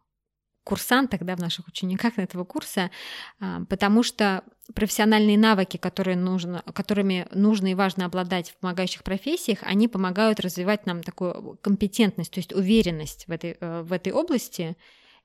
курсантах, 0.67 1.21
да, 1.23 1.37
в 1.37 1.39
наших 1.39 1.67
учениках 1.69 2.19
этого 2.19 2.43
курса, 2.43 2.91
а, 3.39 3.61
потому 3.69 4.03
что 4.03 4.43
профессиональные 4.75 5.37
навыки, 5.37 5.77
которые 5.77 6.17
нужно, 6.17 6.61
которыми 6.73 7.25
нужно 7.31 7.71
и 7.71 7.75
важно 7.75 8.05
обладать 8.05 8.49
в 8.49 8.57
помогающих 8.57 9.03
профессиях, 9.03 9.59
они 9.61 9.87
помогают 9.87 10.41
развивать 10.41 10.85
нам 10.85 11.03
такую 11.03 11.57
компетентность, 11.61 12.31
то 12.31 12.39
есть 12.39 12.53
уверенность 12.53 13.27
в 13.27 13.31
этой, 13.31 13.55
э, 13.61 13.81
в 13.83 13.93
этой 13.93 14.11
области, 14.11 14.75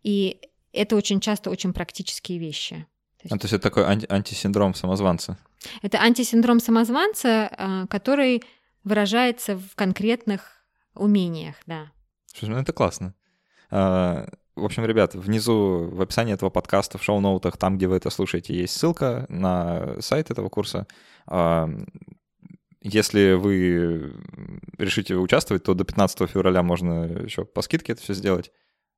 и 0.04 0.40
это 0.72 0.94
очень 0.94 1.18
часто 1.18 1.50
очень 1.50 1.72
практические 1.72 2.38
вещи. 2.38 2.86
То 3.18 3.24
есть, 3.24 3.34
а, 3.34 3.38
то 3.38 3.44
есть 3.44 3.54
это 3.54 3.62
такой 3.64 3.84
анти- 3.84 4.06
антисиндром 4.08 4.74
самозванца? 4.74 5.38
Это 5.82 5.98
антисиндром 5.98 6.60
самозванца, 6.60 7.50
а, 7.50 7.86
который 7.88 8.44
выражается 8.84 9.56
в 9.56 9.74
конкретных 9.74 10.64
умениях, 10.94 11.56
да. 11.66 11.90
Слушай, 12.26 12.50
ну 12.50 12.58
это 12.58 12.72
классно. 12.72 13.14
В 14.54 14.64
общем, 14.64 14.84
ребят, 14.84 15.14
внизу 15.14 15.88
в 15.90 16.00
описании 16.02 16.34
этого 16.34 16.50
подкаста, 16.50 16.98
в 16.98 17.02
шоу-ноутах, 17.02 17.56
там, 17.56 17.78
где 17.78 17.86
вы 17.86 17.96
это 17.96 18.10
слушаете, 18.10 18.54
есть 18.54 18.76
ссылка 18.76 19.24
на 19.30 20.00
сайт 20.00 20.30
этого 20.30 20.50
курса. 20.50 20.86
А, 21.26 21.70
если 22.82 23.32
вы 23.32 24.12
решите 24.76 25.16
участвовать, 25.16 25.62
то 25.62 25.72
до 25.72 25.84
15 25.84 26.28
февраля 26.28 26.62
можно 26.62 27.04
еще 27.04 27.46
по 27.46 27.62
скидке 27.62 27.92
это 27.92 28.02
все 28.02 28.12
сделать 28.14 28.52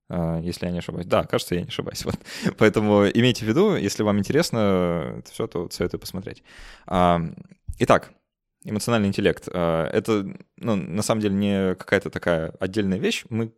а, 0.08 0.40
если 0.40 0.66
я 0.66 0.72
не 0.72 0.78
ошибаюсь. 0.78 1.06
Да, 1.06 1.24
кажется, 1.24 1.54
я 1.54 1.62
не 1.62 1.68
ошибаюсь. 1.68 2.04
Вот. 2.04 2.18
Поэтому 2.58 3.06
имейте 3.06 3.44
в 3.44 3.48
виду, 3.48 3.76
если 3.76 4.02
вам 4.02 4.18
интересно 4.18 5.14
это 5.18 5.30
все, 5.30 5.46
то 5.46 5.70
советую 5.70 6.00
посмотреть. 6.00 6.42
А, 6.86 7.20
итак, 7.78 8.12
эмоциональный 8.64 9.08
интеллект. 9.08 9.46
Это, 9.46 10.36
ну, 10.56 10.74
на 10.74 11.02
самом 11.02 11.20
деле, 11.20 11.34
не 11.34 11.74
какая-то 11.76 12.10
такая 12.10 12.50
отдельная 12.58 12.98
вещь. 12.98 13.24
Мы 13.28 13.52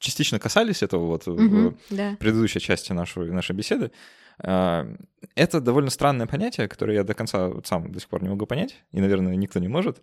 частично 0.00 0.40
касались 0.40 0.82
этого 0.82 1.06
вот 1.06 1.28
угу, 1.28 1.40
в 1.40 1.74
да. 1.90 2.16
предыдущей 2.18 2.58
части 2.60 2.92
нашей, 2.92 3.30
нашей 3.30 3.54
беседы. 3.54 3.92
А, 4.42 4.88
это 5.36 5.60
довольно 5.60 5.90
странное 5.90 6.26
понятие, 6.26 6.66
которое 6.66 6.94
я 6.94 7.04
до 7.04 7.14
конца 7.14 7.50
сам 7.64 7.92
до 7.92 8.00
сих 8.00 8.08
пор 8.08 8.22
не 8.22 8.28
могу 8.28 8.46
понять, 8.46 8.82
и, 8.90 9.00
наверное, 9.00 9.36
никто 9.36 9.60
не 9.60 9.68
может. 9.68 10.02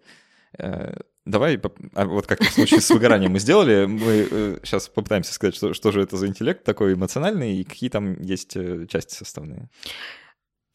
Э, 0.57 0.93
давай, 1.25 1.59
а 1.93 2.05
вот 2.05 2.25
как 2.27 2.41
в 2.41 2.51
случае 2.51 2.79
с 2.81 2.89
выгоранием 2.89 3.31
мы 3.31 3.39
сделали, 3.39 3.85
мы 3.85 4.59
сейчас 4.63 4.87
э, 4.87 4.91
попытаемся 4.93 5.33
сказать, 5.33 5.55
что, 5.55 5.73
что 5.73 5.91
же 5.91 6.01
это 6.01 6.15
за 6.15 6.27
интеллект 6.27 6.63
такой 6.63 6.93
эмоциональный 6.93 7.57
и 7.57 7.63
какие 7.63 7.89
там 7.89 8.21
есть 8.21 8.55
э, 8.55 8.85
части 8.87 9.15
составные. 9.15 9.69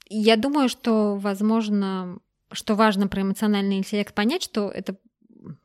Я 0.09 0.37
думаю, 0.37 0.69
что, 0.69 1.17
возможно, 1.17 2.19
что 2.53 2.75
важно 2.75 3.09
про 3.09 3.23
эмоциональный 3.23 3.79
интеллект 3.79 4.15
понять, 4.15 4.43
что 4.43 4.69
это 4.69 4.97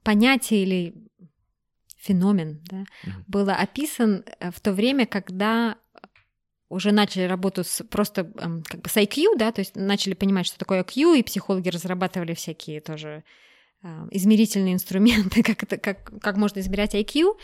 понятие 0.03 0.63
или 0.63 1.06
феномен, 2.07 2.61
да, 2.65 2.77
mm 2.77 3.11
был 3.27 3.49
описан 3.49 4.23
э, 4.39 4.51
в 4.51 4.59
то 4.59 4.71
время, 4.71 5.05
когда 5.05 5.77
уже 6.69 6.91
начали 6.91 7.23
работу 7.23 7.63
с 7.63 7.83
просто 7.83 8.31
эм, 8.39 8.63
как 8.63 8.81
бы 8.81 8.89
с 8.89 8.97
IQ, 8.97 9.37
да, 9.37 9.51
то 9.51 9.61
есть 9.61 9.75
начали 9.75 10.13
понимать, 10.13 10.45
что 10.45 10.57
такое 10.57 10.83
IQ, 10.83 11.17
и 11.17 11.23
психологи 11.23 11.69
разрабатывали 11.69 12.33
всякие 12.33 12.81
тоже 12.81 13.23
э, 13.83 14.07
измерительные 14.11 14.73
инструменты, 14.73 15.43
как, 15.49 15.63
это, 15.63 15.77
как, 15.77 16.11
как 16.21 16.37
можно 16.37 16.59
измерять 16.59 16.95
IQ. 16.95 17.37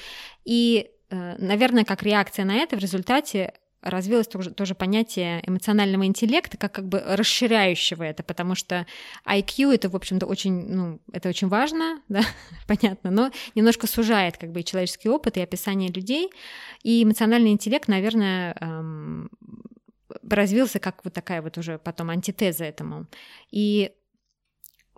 И, 0.45 0.89
э, 1.09 1.36
наверное, 1.38 1.86
как 1.86 2.03
реакция 2.03 2.45
на 2.45 2.55
это 2.55 2.76
в 2.76 2.80
результате 2.80 3.53
развилось 3.84 4.28
тоже, 4.28 4.52
тоже 4.52 4.76
понятие 4.76 5.42
эмоционального 5.46 6.06
интеллекта, 6.06 6.58
как 6.58 6.74
как 6.74 6.88
бы 6.88 7.04
расширяющего 7.06 8.04
это, 8.04 8.24
потому 8.24 8.56
что 8.56 8.86
IQ 9.26 9.74
это, 9.74 9.90
в 9.90 9.96
общем-то, 9.96 10.26
очень, 10.26 10.68
ну, 10.68 11.00
это 11.12 11.30
очень 11.30 11.48
важно, 11.48 12.02
да, 12.10 12.22
понятно, 12.68 13.12
но 13.12 13.32
немножко 13.56 13.88
сужает 13.88 14.38
как 14.38 14.52
бы 14.52 14.62
и 14.62 14.66
человеческий 14.66 15.10
опыт, 15.10 15.38
и 15.38 15.42
описание 15.42 15.92
людей, 15.92 16.30
и 16.84 17.04
эмоциональный 17.04 17.52
интеллект, 17.52 17.88
наверное, 17.88 18.56
эм, 18.60 19.30
развился 20.30 20.80
как 20.80 21.04
вот 21.04 21.14
такая 21.14 21.42
вот 21.42 21.58
уже 21.58 21.78
потом 21.78 22.10
антитеза 22.10 22.66
этому. 22.66 23.08
И 23.52 23.92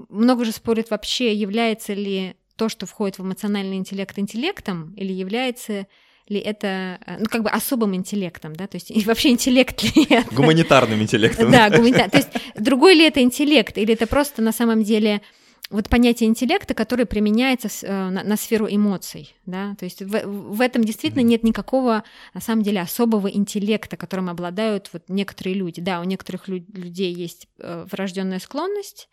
много 0.09 0.45
же 0.45 0.51
спорят 0.51 0.89
вообще, 0.89 1.33
является 1.33 1.93
ли 1.93 2.35
то, 2.55 2.69
что 2.69 2.85
входит 2.85 3.17
в 3.17 3.23
эмоциональный 3.23 3.77
интеллект 3.77 4.17
интеллектом, 4.17 4.93
или 4.93 5.11
является 5.11 5.87
ли 6.27 6.39
это, 6.39 6.99
э, 7.05 7.17
ну, 7.19 7.25
как 7.25 7.43
бы 7.43 7.49
особым 7.49 7.95
интеллектом, 7.95 8.55
да, 8.55 8.67
то 8.67 8.75
есть 8.75 8.91
и 8.91 9.03
вообще 9.05 9.29
интеллект 9.29 9.81
ли 9.83 10.05
это? 10.09 10.35
Гуманитарным 10.35 11.01
интеллектом. 11.01 11.51
Да, 11.51 11.69
гуманитарным. 11.69 12.11
То 12.11 12.17
есть 12.17 12.29
другой 12.55 12.95
ли 12.95 13.05
это 13.05 13.21
интеллект, 13.21 13.77
или 13.77 13.93
это 13.93 14.07
просто 14.07 14.41
на 14.41 14.51
самом 14.51 14.83
деле 14.83 15.21
вот 15.69 15.89
понятие 15.89 16.29
интеллекта, 16.29 16.73
которое 16.73 17.05
применяется 17.05 17.69
э, 17.85 18.09
на, 18.09 18.23
на 18.23 18.37
сферу 18.37 18.67
эмоций, 18.69 19.35
да, 19.45 19.75
то 19.79 19.85
есть 19.85 20.01
в, 20.01 20.25
в 20.25 20.61
этом 20.61 20.83
действительно 20.83 21.21
нет 21.21 21.43
никакого, 21.43 22.03
на 22.33 22.41
самом 22.41 22.63
деле, 22.63 22.81
особого 22.81 23.27
интеллекта, 23.27 23.97
которым 23.97 24.29
обладают 24.29 24.89
вот 24.93 25.03
некоторые 25.07 25.55
люди. 25.55 25.81
Да, 25.81 26.01
у 26.01 26.03
некоторых 26.03 26.47
лю- 26.47 26.65
людей 26.73 27.13
есть 27.13 27.47
э, 27.59 27.85
врожденная 27.91 28.39
склонность, 28.39 29.09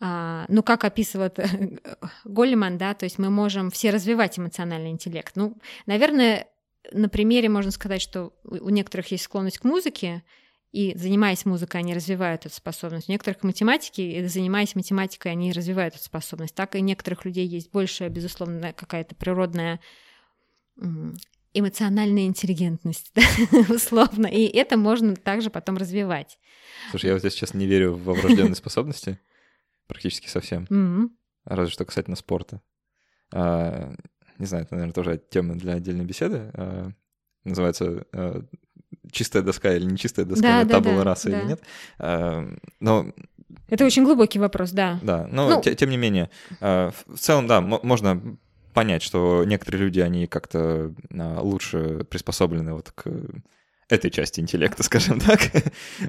ну, 0.00 0.62
как 0.62 0.84
описывает 0.84 1.38
Голлиман, 2.24 2.78
да, 2.78 2.94
то 2.94 3.04
есть 3.04 3.18
мы 3.18 3.30
можем 3.30 3.70
все 3.70 3.90
развивать 3.90 4.38
эмоциональный 4.38 4.90
интеллект. 4.90 5.32
Ну, 5.34 5.58
наверное, 5.86 6.46
на 6.92 7.08
примере 7.08 7.48
можно 7.48 7.70
сказать, 7.70 8.00
что 8.00 8.32
у 8.44 8.68
некоторых 8.68 9.10
есть 9.10 9.24
склонность 9.24 9.58
к 9.58 9.64
музыке, 9.64 10.22
и 10.70 10.94
занимаясь 10.96 11.46
музыкой, 11.46 11.80
они 11.80 11.94
развивают 11.94 12.44
эту 12.44 12.54
способность. 12.54 13.08
У 13.08 13.12
некоторых 13.12 13.40
к 13.40 13.42
математике, 13.42 14.20
и 14.20 14.26
занимаясь 14.26 14.74
математикой, 14.74 15.32
они 15.32 15.52
развивают 15.52 15.94
эту 15.94 16.04
способность. 16.04 16.54
Так 16.54 16.74
и 16.74 16.78
у 16.78 16.82
некоторых 16.82 17.24
людей 17.24 17.46
есть 17.46 17.72
большая, 17.72 18.10
безусловно, 18.10 18.74
какая-то 18.74 19.14
природная 19.14 19.80
эмоциональная 21.54 22.26
интеллигентность, 22.26 23.12
да, 23.14 23.22
условно. 23.74 24.26
И 24.26 24.44
это 24.44 24.76
можно 24.76 25.16
также 25.16 25.48
потом 25.48 25.78
развивать. 25.78 26.38
Слушай, 26.90 27.06
я 27.06 27.12
вот 27.14 27.20
здесь 27.20 27.32
сейчас 27.32 27.54
не 27.54 27.66
верю 27.66 27.94
в 27.94 28.04
врожденные 28.04 28.54
способности 28.54 29.18
практически 29.88 30.28
совсем. 30.28 30.64
Mm-hmm. 30.64 31.08
Разве 31.46 31.72
что 31.72 31.84
касательно 31.84 32.16
спорта. 32.16 32.60
А, 33.32 33.92
не 34.38 34.46
знаю, 34.46 34.64
это, 34.64 34.74
наверное, 34.74 34.94
тоже 34.94 35.20
тема 35.30 35.56
для 35.56 35.74
отдельной 35.74 36.04
беседы. 36.04 36.50
А, 36.54 36.90
называется 37.44 38.06
а, 38.12 38.44
чистая 39.10 39.42
доска 39.42 39.74
или 39.74 39.84
не 39.84 39.96
чистая 39.96 40.26
доска, 40.26 40.42
да, 40.42 40.64
да, 40.64 40.74
табула 40.74 40.98
да, 40.98 41.04
раса 41.04 41.30
да. 41.30 41.40
или 41.40 41.48
нет. 41.48 41.62
А, 41.98 42.46
но 42.80 43.12
это 43.68 43.84
очень 43.84 44.04
глубокий 44.04 44.38
вопрос, 44.38 44.70
да. 44.70 45.00
Да, 45.02 45.26
но 45.30 45.48
ну, 45.48 45.62
тем 45.62 45.90
не 45.90 45.96
менее, 45.96 46.30
в 46.60 46.92
целом, 47.16 47.46
да, 47.46 47.60
можно 47.60 48.38
понять, 48.74 49.02
что 49.02 49.44
некоторые 49.44 49.82
люди, 49.82 50.00
они 50.00 50.26
как-то 50.26 50.94
лучше 51.10 52.04
приспособлены 52.10 52.74
вот 52.74 52.92
к 52.92 53.06
этой 53.88 54.10
части 54.10 54.40
интеллекта, 54.40 54.82
скажем 54.82 55.20
так, 55.20 55.40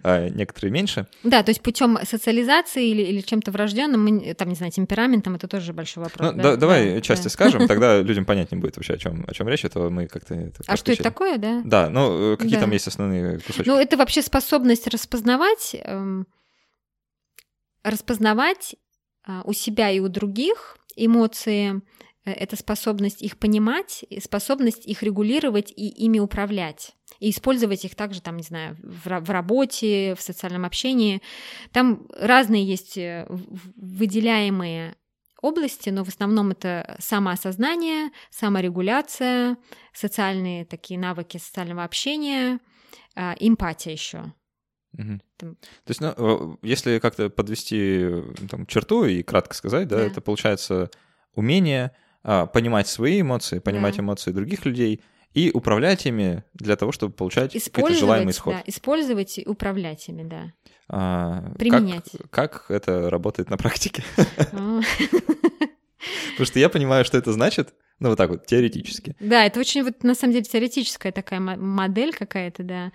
а 0.03 0.30
некоторые 0.30 0.71
меньше. 0.71 1.07
Да, 1.23 1.43
то 1.43 1.49
есть 1.49 1.61
путем 1.61 1.97
социализации 2.03 2.88
или, 2.88 3.01
или 3.01 3.21
чем-то 3.21 3.51
врожденным, 3.51 4.03
мы, 4.03 4.34
там, 4.34 4.49
не 4.49 4.55
знаю, 4.55 4.71
темпераментом, 4.71 5.36
это 5.36 5.47
тоже 5.47 5.73
большой 5.73 6.03
вопрос. 6.03 6.32
Ну, 6.32 6.38
да? 6.38 6.43
Да, 6.51 6.55
давай 6.55 6.95
да, 6.95 7.01
части 7.01 7.25
да. 7.25 7.30
скажем, 7.30 7.67
тогда 7.67 8.01
людям 8.01 8.25
понятнее 8.25 8.59
будет 8.59 8.75
вообще, 8.77 8.93
о 8.93 8.97
чем, 8.97 9.25
о 9.27 9.34
чем 9.34 9.47
речь, 9.47 9.65
это 9.65 9.89
мы 9.89 10.07
как-то... 10.07 10.36
Это 10.36 10.63
а 10.67 10.77
что 10.77 10.91
это 10.91 11.03
такое, 11.03 11.38
да? 11.38 11.61
Да, 11.63 11.89
ну, 11.89 12.34
э, 12.34 12.38
какие 12.38 12.55
да. 12.55 12.61
там 12.61 12.71
есть 12.71 12.88
основные 12.88 13.39
кусочки? 13.39 13.67
Ну, 13.67 13.77
это 13.77 13.97
вообще 13.97 14.21
способность 14.21 14.88
распознавать, 14.88 15.75
эм, 15.84 16.27
распознавать 17.84 18.75
э, 19.27 19.41
у 19.45 19.53
себя 19.53 19.89
и 19.89 19.99
у 19.99 20.09
других 20.09 20.77
эмоции, 20.95 21.82
э, 22.25 22.32
это 22.32 22.57
способность 22.57 23.21
их 23.21 23.38
понимать, 23.38 24.03
способность 24.21 24.86
их 24.86 25.01
регулировать 25.01 25.71
и 25.75 25.88
ими 25.88 26.19
управлять 26.19 26.95
и 27.20 27.30
использовать 27.30 27.86
их 27.86 27.95
также, 27.95 28.22
там, 28.22 28.38
не 28.38 28.43
знаю, 28.43 28.78
в, 28.82 29.20
в 29.20 29.30
работе, 29.30 30.15
в 30.15 30.22
социальном 30.22 30.65
общении. 30.65 31.22
Там 31.72 32.07
разные 32.17 32.63
есть 32.63 32.97
э, 32.97 33.26
выделяемые 33.30 34.95
области, 35.41 35.89
но 35.89 36.03
в 36.03 36.09
основном 36.09 36.51
это 36.51 36.97
самоосознание, 36.99 38.11
саморегуляция, 38.30 39.57
социальные 39.93 40.65
такие 40.65 40.99
навыки 40.99 41.38
социального 41.38 41.84
общения, 41.84 42.59
а, 43.15 43.36
эмпатия 43.39 43.93
еще. 43.93 44.34
Угу. 44.93 45.20
Там... 45.38 45.55
То 45.55 45.89
есть, 45.89 46.01
ну, 46.01 46.59
если 46.61 46.99
как-то 46.99 47.30
подвести 47.30 48.05
там, 48.49 48.65
черту 48.65 49.05
и 49.05 49.24
кратко 49.24 49.55
сказать, 49.55 49.88
да, 49.88 49.97
да. 49.97 50.03
это 50.03 50.22
получается 50.22 50.89
умение 51.36 51.91
а, 52.24 52.45
понимать 52.45 52.88
свои 52.88 53.22
эмоции, 53.22 53.59
понимать 53.59 53.97
да. 53.97 54.03
эмоции 54.03 54.32
других 54.32 54.65
людей 54.65 55.01
и 55.34 55.51
управлять 55.53 56.05
ими 56.05 56.43
для 56.53 56.75
того, 56.75 56.91
чтобы 56.91 57.13
получать 57.13 57.53
какой-то 57.71 57.97
желаемый 57.97 58.32
исход. 58.32 58.55
Да, 58.55 58.63
использовать 58.65 59.38
и 59.38 59.45
управлять 59.45 60.07
ими, 60.09 60.23
да. 60.23 60.53
А, 60.88 61.51
Применять. 61.57 62.11
Как, 62.32 62.65
как 62.67 62.71
это 62.71 63.09
работает 63.09 63.49
на 63.49 63.57
практике? 63.57 64.03
Потому 66.32 66.45
что 66.45 66.59
я 66.59 66.69
понимаю, 66.69 67.05
что 67.05 67.17
это 67.17 67.34
значит, 67.34 67.73
ну, 67.99 68.09
вот 68.09 68.17
так 68.17 68.30
вот, 68.30 68.45
теоретически. 68.45 69.15
Да, 69.19 69.45
это 69.45 69.59
очень, 69.59 69.84
вот, 69.84 70.03
на 70.03 70.15
самом 70.15 70.34
деле, 70.34 70.45
теоретическая 70.45 71.11
такая 71.11 71.39
модель 71.39 72.13
какая-то, 72.13 72.63
да 72.63 72.91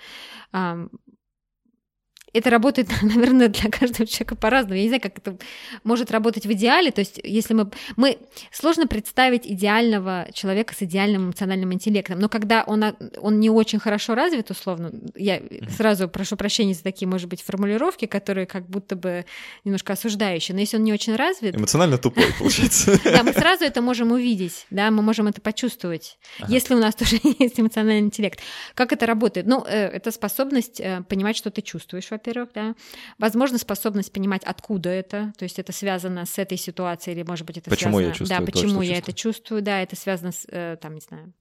это 2.35 2.51
работает, 2.51 2.89
наверное, 3.03 3.49
для 3.49 3.71
каждого 3.71 4.07
человека 4.07 4.37
по-разному. 4.37 4.75
Я 4.75 4.83
не 4.83 4.89
знаю, 4.89 5.01
как 5.01 5.19
это 5.19 5.37
может 5.85 6.11
работать 6.11 6.47
в 6.47 6.53
идеале. 6.53 6.91
То 6.91 7.01
есть, 7.01 7.21
если 7.23 7.55
мы... 7.55 7.71
мы 7.97 8.19
сложно 8.51 8.87
представить 8.87 9.47
идеального 9.47 10.27
человека 10.33 10.75
с 10.75 10.83
идеальным 10.83 11.27
эмоциональным 11.27 11.73
интеллектом. 11.73 12.19
Но 12.19 12.29
когда 12.29 12.65
он, 12.65 12.85
он 13.19 13.41
не 13.41 13.51
очень 13.51 13.79
хорошо 13.79 14.15
развит, 14.15 14.51
условно, 14.51 14.93
я 15.15 15.41
сразу 15.77 16.09
прошу 16.09 16.37
прощения 16.37 16.75
за 16.75 16.83
такие, 16.83 17.07
может 17.07 17.29
быть, 17.29 17.41
формулировки, 17.41 18.07
которые 18.07 18.47
как 18.47 18.69
будто 18.69 18.97
бы 18.97 19.25
немножко 19.65 19.93
осуждающие. 19.93 20.55
Но 20.55 20.61
если 20.61 20.77
он 20.77 20.85
не 20.85 20.93
очень 20.93 21.15
развит... 21.15 21.57
Эмоционально 21.57 21.99
тупой, 21.99 22.27
получается. 22.39 23.01
Да, 23.05 23.23
мы 23.23 23.33
сразу 23.33 23.65
это 23.65 23.81
можем 23.81 24.11
увидеть, 24.11 24.67
да, 24.71 24.91
мы 24.91 25.03
можем 25.03 25.29
это 25.29 25.41
почувствовать, 25.41 26.19
если 26.49 26.75
у 26.75 26.79
нас 26.79 26.95
тоже 26.97 27.21
есть 27.39 27.61
эмоциональный 27.61 28.01
интеллект. 28.01 28.41
Как 28.75 28.93
это 28.93 29.07
работает? 29.07 29.47
Ну, 29.47 29.65
э, 29.65 29.87
это 29.87 30.11
способность 30.11 30.81
э, 30.81 31.03
понимать, 31.09 31.37
что 31.37 31.51
ты 31.51 31.63
чувствуешь, 31.63 32.11
во-первых, 32.25 32.51
да. 32.55 32.75
Возможно, 33.19 33.59
способность 33.59 34.13
понимать, 34.13 34.43
откуда 34.45 34.91
это, 34.91 35.33
то 35.37 35.43
есть 35.43 35.59
это 35.59 35.73
связано 35.73 36.25
с 36.27 36.39
этой 36.39 36.57
ситуацией, 36.57 37.17
или, 37.17 37.23
может 37.25 37.47
быть, 37.47 37.59
это 37.59 37.71
почему 37.71 37.99
связано... 37.99 38.09
Я 38.09 38.15
чувствую 38.15 38.41
да, 38.41 38.53
почему 38.53 38.83
я 38.83 38.99
это 38.99 39.13
чувствую, 39.13 39.63
да, 39.63 39.83
это 39.83 39.97
связано 39.97 40.33
с, 40.33 40.47
э, 40.49 40.77
там, 40.81 40.95
не 40.95 41.01
знаю, 41.01 41.33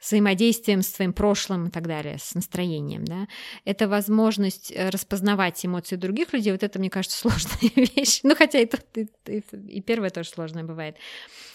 взаимодействием 0.00 0.82
с 0.82 0.92
твоим 0.92 1.12
прошлым 1.12 1.66
и 1.66 1.70
так 1.70 1.86
далее, 1.86 2.18
с 2.18 2.34
настроением, 2.34 3.04
да, 3.04 3.28
это 3.64 3.88
возможность 3.88 4.72
э, 4.74 4.90
распознавать 4.90 5.64
эмоции 5.64 5.96
других 5.96 6.32
людей, 6.32 6.52
вот 6.52 6.62
это, 6.62 6.78
мне 6.78 6.90
кажется, 6.90 7.18
сложная 7.20 7.70
вещь, 7.74 8.20
ну, 8.22 8.34
хотя 8.36 8.60
и, 8.60 8.66
то, 8.66 8.78
и, 8.94 9.08
и, 9.26 9.42
и 9.68 9.80
первое 9.80 10.10
тоже 10.10 10.28
сложное 10.28 10.64
бывает. 10.64 10.96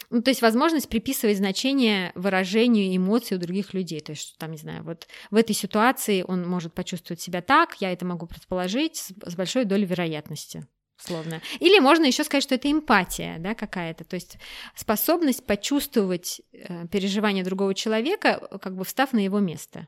Ну, 0.10 0.22
то 0.22 0.30
есть 0.30 0.42
возможность 0.42 0.90
приписывать 0.90 1.38
значение 1.38 2.12
выражению 2.14 2.96
эмоций 2.96 3.38
у 3.38 3.40
других 3.40 3.74
людей. 3.74 4.00
То 4.00 4.12
есть, 4.12 4.38
там, 4.38 4.52
не 4.52 4.58
знаю, 4.58 4.84
вот 4.84 5.08
в 5.32 5.36
этой 5.36 5.56
ситуации 5.56 6.24
он 6.28 6.48
может 6.48 6.74
почувствовать 6.74 7.20
себя 7.20 7.42
так, 7.42 7.78
я 7.80 7.92
это 7.92 8.06
могу 8.06 8.28
предположить 8.28 9.12
с 9.26 9.36
большой 9.36 9.66
долей 9.66 9.86
вероятности 9.86 10.68
условно. 11.04 11.42
Или 11.60 11.80
можно 11.80 12.06
еще 12.06 12.24
сказать, 12.24 12.44
что 12.44 12.56
это 12.56 12.72
эмпатия, 12.72 13.38
да, 13.40 13.56
какая-то, 13.56 14.04
то 14.04 14.16
есть 14.16 14.38
способность 14.76 15.46
почувствовать 15.46 16.42
э, 16.52 16.88
переживания 16.88 17.44
другого 17.44 17.74
человека, 17.74 18.48
как 18.62 18.76
бы 18.76 18.84
встав 18.86 19.14
на 19.14 19.20
его 19.20 19.40
место. 19.40 19.88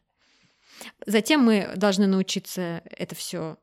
Затем 1.05 1.41
мы 1.41 1.71
должны 1.75 2.07
научиться 2.07 2.81
это 2.85 3.15
все 3.15 3.57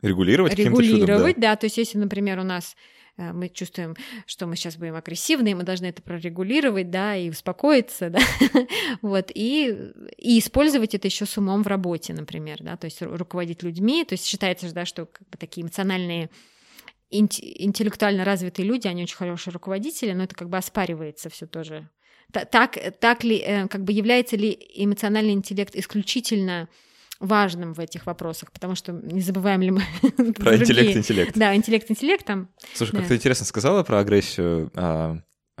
регулировать, 0.00 0.54
регулировать, 0.54 1.00
чудом, 1.00 1.40
да. 1.40 1.50
да. 1.50 1.56
То 1.56 1.66
есть 1.66 1.76
если, 1.76 1.98
например, 1.98 2.38
у 2.38 2.44
нас 2.44 2.74
Э, 3.18 3.32
мы 3.32 3.48
чувствуем, 3.48 3.94
что 4.26 4.46
мы 4.46 4.56
сейчас 4.56 4.76
будем 4.76 4.94
агрессивны, 4.94 5.50
и 5.50 5.54
мы 5.54 5.64
должны 5.64 5.86
это 5.86 6.00
прорегулировать, 6.00 6.90
да, 6.90 7.16
и 7.16 7.28
успокоиться, 7.28 8.10
да, 8.10 8.20
вот, 9.02 9.30
и, 9.34 9.76
и 10.16 10.38
использовать 10.38 10.94
это 10.94 11.08
еще 11.08 11.26
с 11.26 11.36
умом 11.36 11.62
в 11.62 11.66
работе, 11.66 12.14
например, 12.14 12.58
да, 12.60 12.76
то 12.76 12.86
есть 12.86 13.02
руководить 13.02 13.62
людьми, 13.62 14.04
то 14.04 14.14
есть 14.14 14.24
считается 14.24 14.72
да, 14.72 14.86
что 14.86 15.06
как 15.06 15.28
бы 15.28 15.36
такие 15.36 15.64
эмоциональные 15.64 16.30
интеллектуально 17.10 18.24
развитые 18.24 18.66
люди, 18.66 18.86
они 18.86 19.02
очень 19.02 19.16
хорошие 19.16 19.52
руководители, 19.52 20.12
но 20.12 20.24
это 20.24 20.34
как 20.34 20.48
бы 20.48 20.56
оспаривается 20.56 21.30
все 21.30 21.46
тоже. 21.46 21.88
Так, 22.32 22.78
так 23.00 23.24
ли, 23.24 23.38
э, 23.38 23.68
как 23.68 23.84
бы 23.84 23.92
является 23.92 24.36
ли 24.36 24.58
эмоциональный 24.74 25.32
интеллект 25.32 25.74
исключительно 25.74 26.68
важным 27.20 27.72
в 27.72 27.80
этих 27.80 28.06
вопросах, 28.06 28.52
потому 28.52 28.74
что 28.74 28.92
не 28.92 29.20
забываем 29.20 29.62
ли 29.62 29.70
мы... 29.70 29.82
Про 30.34 30.56
интеллект-интеллект. 30.56 31.36
Да, 31.36 31.54
интеллект-интеллект 31.56 32.24
там. 32.24 32.48
Слушай, 32.74 32.96
как 32.96 33.08
ты 33.08 33.16
интересно 33.16 33.46
сказала 33.46 33.82
про 33.82 33.98
агрессию. 33.98 34.70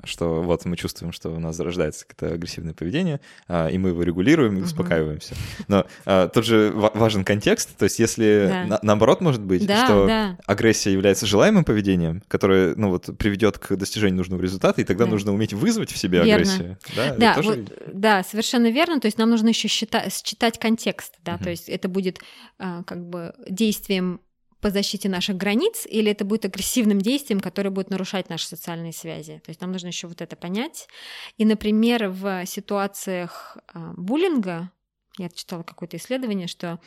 Что 0.04 0.42
вот 0.42 0.64
мы 0.64 0.76
чувствуем, 0.76 1.12
что 1.12 1.30
у 1.30 1.38
нас 1.38 1.56
зарождается 1.56 2.06
какое-то 2.06 2.34
агрессивное 2.34 2.74
поведение, 2.74 3.20
а, 3.46 3.68
и 3.68 3.78
мы 3.78 3.90
его 3.90 4.02
регулируем 4.02 4.58
и 4.58 4.62
успокаиваемся. 4.62 5.34
Но 5.68 5.86
а, 6.04 6.28
тут 6.28 6.44
же 6.44 6.72
важен 6.74 7.24
контекст, 7.24 7.76
то 7.76 7.84
есть 7.84 7.98
если 7.98 8.46
да. 8.48 8.64
на, 8.64 8.78
наоборот 8.82 9.20
может 9.20 9.42
быть, 9.42 9.66
да, 9.66 9.84
что 9.84 10.06
да. 10.06 10.38
агрессия 10.46 10.92
является 10.92 11.26
желаемым 11.26 11.64
поведением, 11.64 12.22
которое 12.28 12.74
ну 12.76 12.90
вот 12.90 13.16
приведет 13.18 13.58
к 13.58 13.76
достижению 13.76 14.16
нужного 14.16 14.40
результата, 14.40 14.80
и 14.80 14.84
тогда 14.84 15.04
да. 15.04 15.10
нужно 15.10 15.32
уметь 15.32 15.52
вызвать 15.52 15.90
в 15.90 15.96
себе 15.96 16.18
верно. 16.18 16.34
агрессию. 16.34 16.78
Да, 16.96 17.14
да, 17.16 17.34
тоже... 17.34 17.50
вот, 17.50 17.72
да, 17.92 18.22
совершенно 18.22 18.70
верно. 18.70 19.00
То 19.00 19.06
есть 19.06 19.18
нам 19.18 19.30
нужно 19.30 19.48
еще 19.48 19.68
считать, 19.68 20.12
считать 20.24 20.58
контекст, 20.58 21.14
да, 21.24 21.34
угу. 21.34 21.44
то 21.44 21.50
есть 21.50 21.68
это 21.68 21.88
будет 21.88 22.20
а, 22.58 22.82
как 22.84 23.04
бы 23.08 23.34
действием 23.48 24.20
по 24.60 24.70
защите 24.70 25.08
наших 25.08 25.36
границ, 25.36 25.86
или 25.86 26.10
это 26.10 26.24
будет 26.24 26.44
агрессивным 26.44 27.00
действием, 27.00 27.40
которое 27.40 27.70
будет 27.70 27.90
нарушать 27.90 28.28
наши 28.28 28.46
социальные 28.46 28.92
связи. 28.92 29.40
То 29.44 29.50
есть 29.50 29.60
нам 29.60 29.72
нужно 29.72 29.88
еще 29.88 30.08
вот 30.08 30.20
это 30.20 30.36
понять. 30.36 30.88
И, 31.36 31.44
например, 31.44 32.08
в 32.08 32.44
ситуациях 32.46 33.56
э, 33.72 33.92
буллинга, 33.96 34.70
я 35.18 35.28
читала 35.28 35.62
какое-то 35.62 35.96
исследование, 35.96 36.48
что 36.48 36.80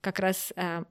как 0.00 0.18
раз 0.20 0.52
э, 0.56 0.84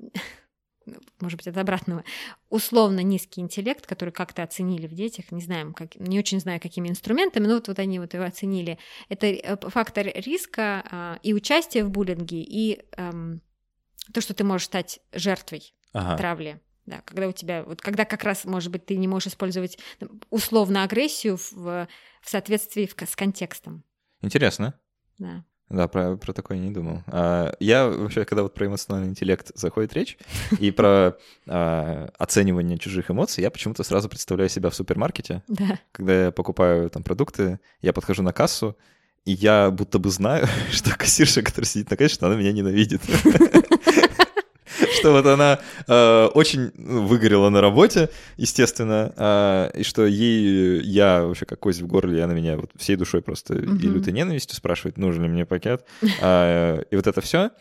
может 1.19 1.37
быть, 1.37 1.47
от 1.47 1.57
обратного, 1.57 2.03
условно 2.49 3.01
низкий 3.01 3.41
интеллект, 3.41 3.85
который 3.85 4.11
как-то 4.11 4.43
оценили 4.43 4.87
в 4.87 4.93
детях, 4.93 5.31
не 5.31 5.41
знаем, 5.41 5.73
как, 5.73 5.95
не 5.95 6.19
очень 6.19 6.39
знаю, 6.39 6.59
какими 6.61 6.89
инструментами, 6.89 7.47
но 7.47 7.55
вот, 7.55 7.67
вот 7.67 7.79
они 7.79 7.99
вот 7.99 8.13
его 8.13 8.23
оценили. 8.23 8.77
Это 9.09 9.27
э, 9.27 9.57
фактор 9.69 10.07
риска 10.07 10.83
э, 10.89 11.17
и 11.23 11.33
участия 11.33 11.83
в 11.83 11.89
буллинге, 11.89 12.41
и 12.41 12.81
э, 12.97 13.11
то, 14.13 14.21
что 14.21 14.33
ты 14.33 14.43
можешь 14.43 14.67
стать 14.67 14.99
жертвой 15.13 15.73
ага. 15.95 16.17
травли. 16.17 16.59
Да, 16.85 17.01
когда 17.03 17.27
у 17.27 17.31
тебя, 17.31 17.63
вот 17.63 17.81
когда 17.81 18.05
как 18.05 18.23
раз, 18.23 18.45
может 18.45 18.71
быть, 18.71 18.85
ты 18.85 18.95
не 18.95 19.07
можешь 19.07 19.29
использовать 19.29 19.79
условно 20.29 20.83
агрессию 20.83 21.37
в, 21.37 21.87
в 22.21 22.29
соответствии 22.29 22.85
в, 22.85 22.95
с 23.01 23.15
контекстом. 23.15 23.83
Интересно. 24.21 24.75
Да. 25.17 25.43
Да, 25.69 25.87
про, 25.87 26.15
про 26.15 26.31
такое 26.31 26.59
не 26.59 26.69
думал. 26.69 27.01
А, 27.07 27.55
я 27.59 27.87
вообще, 27.87 28.23
когда 28.25 28.43
вот 28.43 28.53
про 28.53 28.67
эмоциональный 28.67 29.09
интеллект 29.09 29.51
заходит 29.55 29.93
речь, 29.93 30.17
и 30.59 30.69
про 30.69 31.17
а, 31.47 32.11
оценивание 32.19 32.77
чужих 32.77 33.09
эмоций, 33.09 33.41
я 33.41 33.49
почему-то 33.49 33.83
сразу 33.83 34.07
представляю 34.07 34.49
себя 34.49 34.69
в 34.69 34.75
супермаркете. 34.75 35.41
Да. 35.47 35.79
Когда 35.91 36.25
я 36.25 36.31
покупаю 36.31 36.89
там 36.91 37.03
продукты, 37.03 37.59
я 37.81 37.93
подхожу 37.93 38.21
на 38.21 38.31
кассу, 38.31 38.77
и 39.25 39.31
я 39.31 39.71
будто 39.71 39.97
бы 39.97 40.11
знаю, 40.11 40.47
что 40.71 40.95
кассирша, 40.95 41.41
которая 41.41 41.67
сидит 41.67 41.89
на 41.89 41.97
кассе, 41.97 42.13
что 42.13 42.27
она 42.27 42.35
меня 42.35 42.51
ненавидит. 42.51 43.01
что 45.05 45.11
вот 45.11 45.27
она 45.27 45.59
э, 45.87 46.25
очень 46.33 46.71
выгорела 46.73 47.49
на 47.49 47.61
работе, 47.61 48.09
естественно, 48.37 49.13
э, 49.15 49.81
и 49.81 49.83
что 49.83 50.03
ей 50.07 50.81
я 50.81 51.21
вообще 51.21 51.45
как 51.45 51.59
кость 51.59 51.81
в 51.81 51.85
горле, 51.85 52.23
она 52.23 52.33
меня 52.33 52.57
вот 52.57 52.71
всей 52.75 52.95
душой 52.95 53.21
просто 53.21 53.53
и 53.53 53.87
лютой 53.87 54.13
ненавистью 54.13 54.55
спрашивает, 54.55 54.97
нужен 54.97 55.21
ли 55.21 55.29
мне 55.29 55.45
пакет, 55.45 55.85
э, 56.01 56.83
и 56.89 56.95
вот 56.95 57.05
это 57.05 57.21
все. 57.21 57.51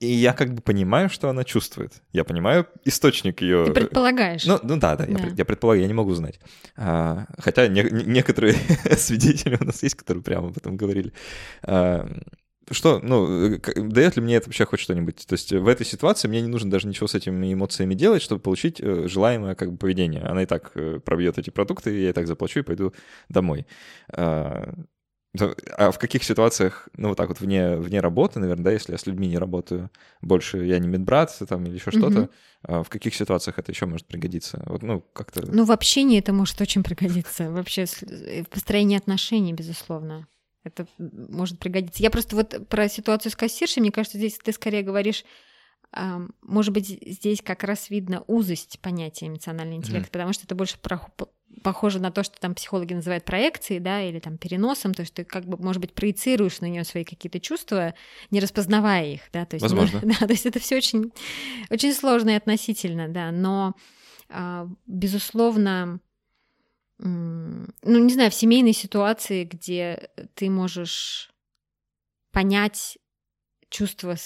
и 0.00 0.06
я 0.06 0.34
как 0.34 0.52
бы 0.52 0.60
понимаю, 0.60 1.08
что 1.08 1.30
она 1.30 1.44
чувствует. 1.44 1.92
Я 2.12 2.24
понимаю 2.24 2.66
источник 2.84 3.40
ее. 3.40 3.64
Ты 3.66 3.72
предполагаешь. 3.72 4.44
Ну, 4.44 4.58
ну 4.62 4.76
да, 4.76 4.96
да, 4.96 5.06
да. 5.06 5.12
Я, 5.12 5.32
я 5.34 5.44
предполагаю, 5.46 5.80
я 5.80 5.88
не 5.88 5.94
могу 5.94 6.12
знать. 6.12 6.40
А, 6.76 7.24
хотя 7.38 7.68
не, 7.68 7.84
некоторые 7.90 8.54
свидетели 8.98 9.56
у 9.58 9.64
нас 9.64 9.82
есть, 9.82 9.94
которые 9.94 10.22
прямо 10.22 10.48
об 10.48 10.58
этом 10.58 10.76
говорили. 10.76 11.12
А, 11.62 12.06
что, 12.70 13.00
ну, 13.00 13.58
дает 13.76 14.16
ли 14.16 14.22
мне 14.22 14.36
это 14.36 14.48
вообще 14.48 14.64
хоть 14.64 14.80
что-нибудь? 14.80 15.26
То 15.26 15.32
есть 15.34 15.52
в 15.52 15.66
этой 15.66 15.84
ситуации 15.84 16.28
мне 16.28 16.40
не 16.40 16.48
нужно 16.48 16.70
даже 16.70 16.86
ничего 16.86 17.06
с 17.06 17.14
этими 17.14 17.52
эмоциями 17.52 17.94
делать, 17.94 18.22
чтобы 18.22 18.40
получить 18.40 18.80
э, 18.80 19.08
желаемое 19.08 19.54
как 19.54 19.72
бы 19.72 19.78
поведение. 19.78 20.22
Она 20.22 20.44
и 20.44 20.46
так 20.46 20.72
э, 20.74 21.00
пробьет 21.04 21.38
эти 21.38 21.50
продукты, 21.50 21.98
я 21.98 22.10
и 22.10 22.12
так 22.12 22.26
заплачу 22.26 22.60
и 22.60 22.62
пойду 22.62 22.92
домой. 23.28 23.66
А, 24.12 24.74
а 25.76 25.90
в 25.90 25.98
каких 25.98 26.24
ситуациях, 26.24 26.88
ну, 26.96 27.08
вот 27.08 27.16
так 27.16 27.28
вот 27.28 27.40
вне, 27.40 27.76
вне 27.76 28.00
работы, 28.00 28.38
наверное, 28.38 28.64
да, 28.64 28.70
если 28.70 28.92
я 28.92 28.98
с 28.98 29.06
людьми 29.06 29.28
не 29.28 29.38
работаю, 29.38 29.90
больше 30.20 30.64
я 30.64 30.78
не 30.78 30.88
медбрат 30.88 31.36
там 31.48 31.64
или 31.64 31.74
еще 31.74 31.90
mm-hmm. 31.90 31.98
что-то, 31.98 32.28
а 32.62 32.82
в 32.82 32.90
каких 32.90 33.14
ситуациях 33.14 33.58
это 33.58 33.72
еще 33.72 33.86
может 33.86 34.06
пригодиться? 34.06 34.62
Вот, 34.66 34.82
ну, 34.82 35.00
как-то... 35.00 35.42
Ну, 35.50 35.64
в 35.64 35.72
общении 35.72 36.18
это 36.18 36.32
может 36.32 36.60
очень 36.60 36.82
пригодиться. 36.82 37.50
Вообще 37.50 37.86
в 37.86 38.48
построении 38.50 38.96
отношений, 38.96 39.54
безусловно. 39.54 40.28
Это 40.64 40.86
может 40.98 41.58
пригодиться. 41.58 42.02
Я 42.02 42.10
просто 42.10 42.36
вот 42.36 42.68
про 42.68 42.88
ситуацию 42.88 43.32
с 43.32 43.36
кассиршей, 43.36 43.80
мне 43.80 43.90
кажется, 43.90 44.18
здесь 44.18 44.38
ты 44.38 44.52
скорее 44.52 44.82
говоришь, 44.82 45.24
может 46.42 46.72
быть, 46.72 46.86
здесь 46.86 47.42
как 47.42 47.64
раз 47.64 47.90
видно 47.90 48.24
узость 48.26 48.78
понятия 48.80 49.26
эмоциональный 49.26 49.76
интеллект, 49.76 50.06
mm-hmm. 50.06 50.12
потому 50.12 50.32
что 50.32 50.44
это 50.44 50.54
больше 50.54 50.78
про 50.78 51.06
похоже 51.62 52.00
на 52.00 52.10
то, 52.10 52.22
что 52.22 52.40
там 52.40 52.54
психологи 52.54 52.94
называют 52.94 53.24
проекцией, 53.24 53.78
да, 53.80 54.02
или 54.02 54.18
там 54.18 54.38
переносом, 54.38 54.94
то 54.94 55.00
есть 55.00 55.12
ты 55.12 55.24
как 55.24 55.44
бы, 55.44 55.58
может 55.58 55.82
быть, 55.82 55.92
проецируешь 55.92 56.60
на 56.60 56.66
нее 56.66 56.82
свои 56.84 57.04
какие-то 57.04 57.40
чувства, 57.40 57.94
не 58.30 58.40
распознавая 58.40 59.06
их, 59.06 59.20
да, 59.32 59.44
то 59.44 59.56
есть, 59.56 59.62
Возможно. 59.62 60.00
да, 60.02 60.26
то 60.26 60.32
есть 60.32 60.46
это 60.46 60.58
все 60.58 60.76
очень, 60.76 61.12
очень 61.68 61.92
сложно 61.92 62.30
и 62.30 62.34
относительно, 62.34 63.08
да, 63.08 63.30
но, 63.30 63.74
а, 64.30 64.66
безусловно, 64.86 66.00
ну, 67.04 67.98
не 68.04 68.12
знаю, 68.12 68.30
в 68.30 68.34
семейной 68.34 68.72
ситуации, 68.72 69.44
где 69.44 70.10
ты 70.34 70.48
можешь 70.50 71.30
понять 72.30 72.98
чувства 73.68 74.16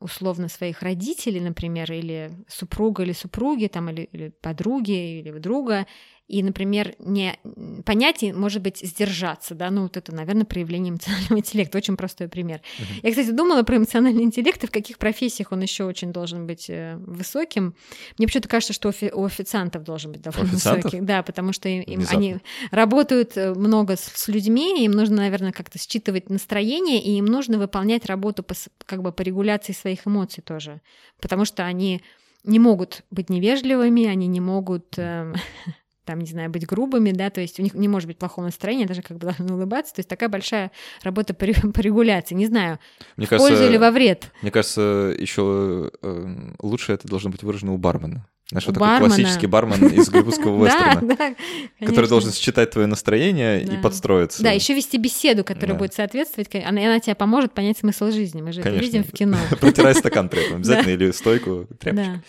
условно 0.00 0.48
своих 0.48 0.82
родителей, 0.82 1.40
например, 1.40 1.92
или 1.92 2.32
супруга 2.48 3.02
или 3.02 3.12
супруги, 3.12 3.66
там, 3.66 3.90
или, 3.90 4.02
или 4.12 4.28
подруги, 4.40 5.20
или 5.20 5.30
друга, 5.38 5.86
и, 6.30 6.44
например, 6.44 6.94
не 7.00 7.36
понятие 7.84 8.32
может 8.32 8.62
быть 8.62 8.78
сдержаться, 8.78 9.54
да, 9.56 9.68
ну 9.70 9.82
вот 9.82 9.96
это, 9.96 10.14
наверное, 10.14 10.44
проявление 10.44 10.92
эмоционального 10.92 11.38
интеллекта, 11.38 11.78
очень 11.78 11.96
простой 11.96 12.28
пример. 12.28 12.60
Uh-huh. 12.78 13.00
Я, 13.02 13.10
кстати, 13.10 13.30
думала 13.30 13.64
про 13.64 13.78
эмоциональный 13.78 14.22
интеллект 14.22 14.62
и 14.62 14.66
в 14.68 14.70
каких 14.70 14.98
профессиях 14.98 15.50
он 15.50 15.60
еще 15.60 15.84
очень 15.84 16.12
должен 16.12 16.46
быть 16.46 16.70
э, 16.70 16.96
высоким. 16.98 17.74
Мне 18.16 18.28
почему-то 18.28 18.48
кажется, 18.48 18.72
что 18.72 18.92
у 19.12 19.24
официантов 19.24 19.82
должен 19.82 20.12
быть 20.12 20.22
довольно 20.22 20.52
высокий, 20.52 21.00
да, 21.00 21.24
потому 21.24 21.52
что 21.52 21.68
им, 21.68 22.04
они 22.10 22.36
работают 22.70 23.36
э, 23.36 23.52
много 23.52 23.96
с, 23.96 24.02
с 24.02 24.28
людьми, 24.28 24.84
им 24.84 24.92
нужно, 24.92 25.16
наверное, 25.16 25.52
как-то 25.52 25.78
считывать 25.78 26.30
настроение, 26.30 27.02
и 27.02 27.18
им 27.18 27.24
нужно 27.24 27.58
выполнять 27.58 28.06
работу 28.06 28.44
по, 28.44 28.54
как 28.86 29.02
бы 29.02 29.10
по 29.10 29.22
регуляции 29.22 29.72
своих 29.72 30.06
эмоций 30.06 30.42
тоже, 30.42 30.80
потому 31.20 31.44
что 31.44 31.64
они 31.64 32.02
не 32.44 32.58
могут 32.58 33.02
быть 33.10 33.28
невежливыми, 33.28 34.06
они 34.06 34.26
не 34.26 34.40
могут 34.40 34.94
э, 34.96 35.32
там, 36.10 36.18
не 36.18 36.26
знаю, 36.26 36.50
быть 36.50 36.66
грубыми, 36.66 37.12
да, 37.12 37.30
то 37.30 37.40
есть 37.40 37.60
у 37.60 37.62
них 37.62 37.74
не 37.74 37.86
может 37.86 38.08
быть 38.08 38.18
плохого 38.18 38.46
настроения, 38.46 38.84
даже 38.84 39.00
как 39.00 39.16
бы 39.16 39.26
должны 39.26 39.54
улыбаться, 39.54 39.94
то 39.94 40.00
есть 40.00 40.08
такая 40.08 40.28
большая 40.28 40.72
работа 41.04 41.34
по, 41.34 41.46
по 41.46 41.80
регуляции, 41.80 42.34
не 42.34 42.46
знаю, 42.46 42.80
мне 43.16 43.26
в 43.26 43.30
кажется, 43.30 43.48
пользу 43.48 43.64
или 43.64 43.76
во 43.76 43.92
вред. 43.92 44.32
Мне 44.42 44.50
кажется, 44.50 45.14
еще 45.16 45.92
э, 46.02 46.54
лучше 46.60 46.94
это 46.94 47.06
должно 47.06 47.30
быть 47.30 47.44
выражено 47.44 47.74
у 47.74 47.78
бармена. 47.78 48.26
Знаешь, 48.48 48.66
вот 48.66 48.74
такой 48.74 48.98
классический 48.98 49.46
бармен 49.46 49.86
из 49.86 50.08
голливудского 50.08 50.66
вестерна, 50.66 51.36
который 51.78 52.08
должен 52.08 52.32
считать 52.32 52.72
твое 52.72 52.88
настроение 52.88 53.62
и 53.62 53.76
подстроиться. 53.76 54.42
Да, 54.42 54.50
еще 54.50 54.74
вести 54.74 54.98
беседу, 54.98 55.44
которая 55.44 55.78
будет 55.78 55.94
соответствовать, 55.94 56.52
она 56.56 56.98
тебе 56.98 57.14
поможет 57.14 57.52
понять 57.52 57.78
смысл 57.78 58.10
жизни. 58.10 58.42
Мы 58.42 58.52
же 58.52 58.62
это 58.62 58.70
видим 58.70 59.04
в 59.04 59.12
кино. 59.12 59.36
Протирай 59.60 59.94
стакан 59.94 60.28
при 60.28 60.44
этом 60.44 60.56
обязательно 60.56 60.90
или 60.90 61.12
стойку 61.12 61.68
тряпочкой. 61.78 62.22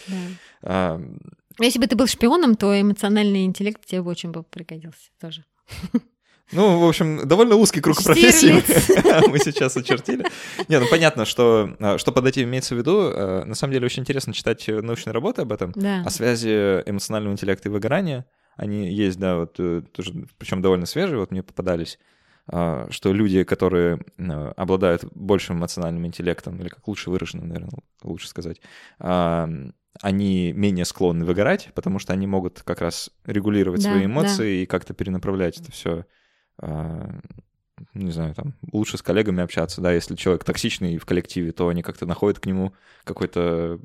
Если 1.65 1.79
бы 1.79 1.87
ты 1.87 1.95
был 1.95 2.07
шпионом, 2.07 2.55
то 2.55 2.79
эмоциональный 2.79 3.45
интеллект 3.45 3.85
тебе 3.85 4.01
бы 4.01 4.11
очень 4.11 4.31
бы 4.31 4.43
пригодился 4.43 5.09
тоже. 5.19 5.45
Ну, 6.53 6.79
в 6.79 6.87
общем, 6.87 7.27
довольно 7.27 7.55
узкий 7.55 7.79
круг 7.79 8.03
профессий 8.03 8.51
мы 9.29 9.39
сейчас 9.39 9.77
очертили. 9.77 10.25
Не, 10.67 10.79
ну 10.79 10.85
понятно, 10.89 11.23
что, 11.23 11.75
а, 11.79 11.97
что 11.97 12.11
под 12.11 12.27
этим 12.27 12.43
имеется 12.43 12.75
в 12.75 12.77
виду. 12.77 13.11
А, 13.13 13.45
на 13.45 13.55
самом 13.55 13.73
деле 13.73 13.85
очень 13.85 14.01
интересно 14.01 14.33
читать 14.33 14.67
научные 14.67 15.13
работы 15.13 15.43
об 15.43 15.53
этом, 15.53 15.71
да. 15.75 16.03
о 16.05 16.09
связи 16.09 16.83
эмоционального 16.85 17.33
интеллекта 17.33 17.69
и 17.69 17.71
выгорания. 17.71 18.25
Они 18.57 18.91
есть, 18.91 19.17
да, 19.17 19.37
вот 19.37 19.55
э, 19.59 19.81
тоже, 19.93 20.27
причем 20.37 20.61
довольно 20.61 20.85
свежие, 20.85 21.19
вот 21.19 21.31
мне 21.31 21.41
попадались 21.41 21.97
а, 22.47 22.87
что 22.89 23.13
люди, 23.13 23.43
которые 23.43 23.99
обладают 24.57 25.05
большим 25.13 25.57
эмоциональным 25.57 26.05
интеллектом, 26.05 26.59
или 26.59 26.67
как 26.67 26.85
лучше 26.87 27.09
выражено, 27.09 27.45
наверное, 27.45 27.71
лучше 28.03 28.27
сказать, 28.27 28.59
они 29.99 30.53
менее 30.53 30.85
склонны 30.85 31.25
выгорать, 31.25 31.69
потому 31.75 31.99
что 31.99 32.13
они 32.13 32.27
могут 32.27 32.61
как 32.61 32.81
раз 32.81 33.11
регулировать 33.25 33.83
да, 33.83 33.91
свои 33.91 34.05
эмоции 34.05 34.37
да. 34.37 34.63
и 34.63 34.65
как-то 34.65 34.93
перенаправлять 34.93 35.59
это 35.59 35.71
все, 35.71 36.05
а, 36.57 37.19
не 37.93 38.11
знаю, 38.11 38.33
там, 38.33 38.55
лучше 38.71 38.97
с 38.97 39.01
коллегами 39.01 39.43
общаться, 39.43 39.81
да, 39.81 39.91
если 39.91 40.15
человек 40.15 40.43
токсичный 40.43 40.97
в 40.97 41.05
коллективе, 41.05 41.51
то 41.51 41.67
они 41.67 41.81
как-то 41.81 42.05
находят 42.05 42.39
к 42.39 42.45
нему 42.45 42.73
какой-то 43.03 43.79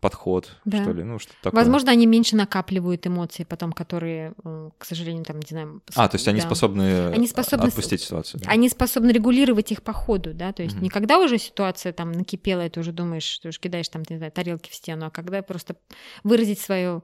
подход, 0.00 0.56
да. 0.64 0.82
что 0.82 0.92
ли, 0.92 1.04
ну 1.04 1.18
что 1.18 1.32
такое. 1.42 1.60
Возможно, 1.60 1.92
они 1.92 2.06
меньше 2.06 2.34
накапливают 2.34 3.06
эмоции 3.06 3.44
потом, 3.44 3.72
которые, 3.72 4.34
э, 4.44 4.70
к 4.78 4.84
сожалению, 4.84 5.24
там, 5.24 5.38
не 5.38 5.48
знаю... 5.48 5.82
А, 5.94 6.08
то 6.08 6.16
есть 6.16 6.26
они 6.26 6.40
да. 6.40 6.46
способны, 6.46 7.08
они 7.08 7.28
способны 7.28 7.66
отпустить 7.66 8.00
ситуацию. 8.00 8.40
Да? 8.42 8.50
Они 8.50 8.68
способны 8.68 9.10
регулировать 9.10 9.70
их 9.72 9.82
по 9.82 9.92
ходу, 9.92 10.32
да, 10.34 10.52
то 10.52 10.62
есть 10.62 10.76
угу. 10.76 10.84
не 10.84 10.88
когда 10.88 11.18
уже 11.18 11.38
ситуация 11.38 11.92
там 11.92 12.12
накипела, 12.12 12.66
и 12.66 12.70
ты 12.70 12.80
уже 12.80 12.92
думаешь, 12.92 13.38
ты 13.38 13.48
уже 13.48 13.60
кидаешь 13.60 13.88
там, 13.88 14.02
не 14.08 14.16
знаю, 14.16 14.32
тарелки 14.32 14.70
в 14.70 14.74
стену, 14.74 15.06
а 15.06 15.10
когда 15.10 15.42
просто 15.42 15.76
выразить 16.24 16.58
свое 16.58 17.02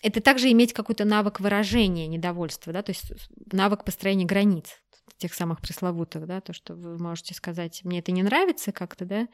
это 0.00 0.20
также 0.20 0.50
иметь 0.52 0.72
какой-то 0.72 1.04
навык 1.04 1.40
выражения 1.40 2.06
недовольства, 2.06 2.72
да, 2.72 2.82
то 2.82 2.90
есть 2.90 3.12
навык 3.50 3.84
построения 3.84 4.24
границ, 4.24 4.76
тех 5.16 5.34
самых 5.34 5.60
пресловутых, 5.60 6.26
да, 6.26 6.40
то, 6.40 6.52
что 6.52 6.74
вы 6.74 6.98
можете 6.98 7.34
сказать, 7.34 7.80
мне 7.82 7.98
это 7.98 8.12
не 8.12 8.22
нравится 8.22 8.70
как-то, 8.70 9.04
да, 9.04 9.26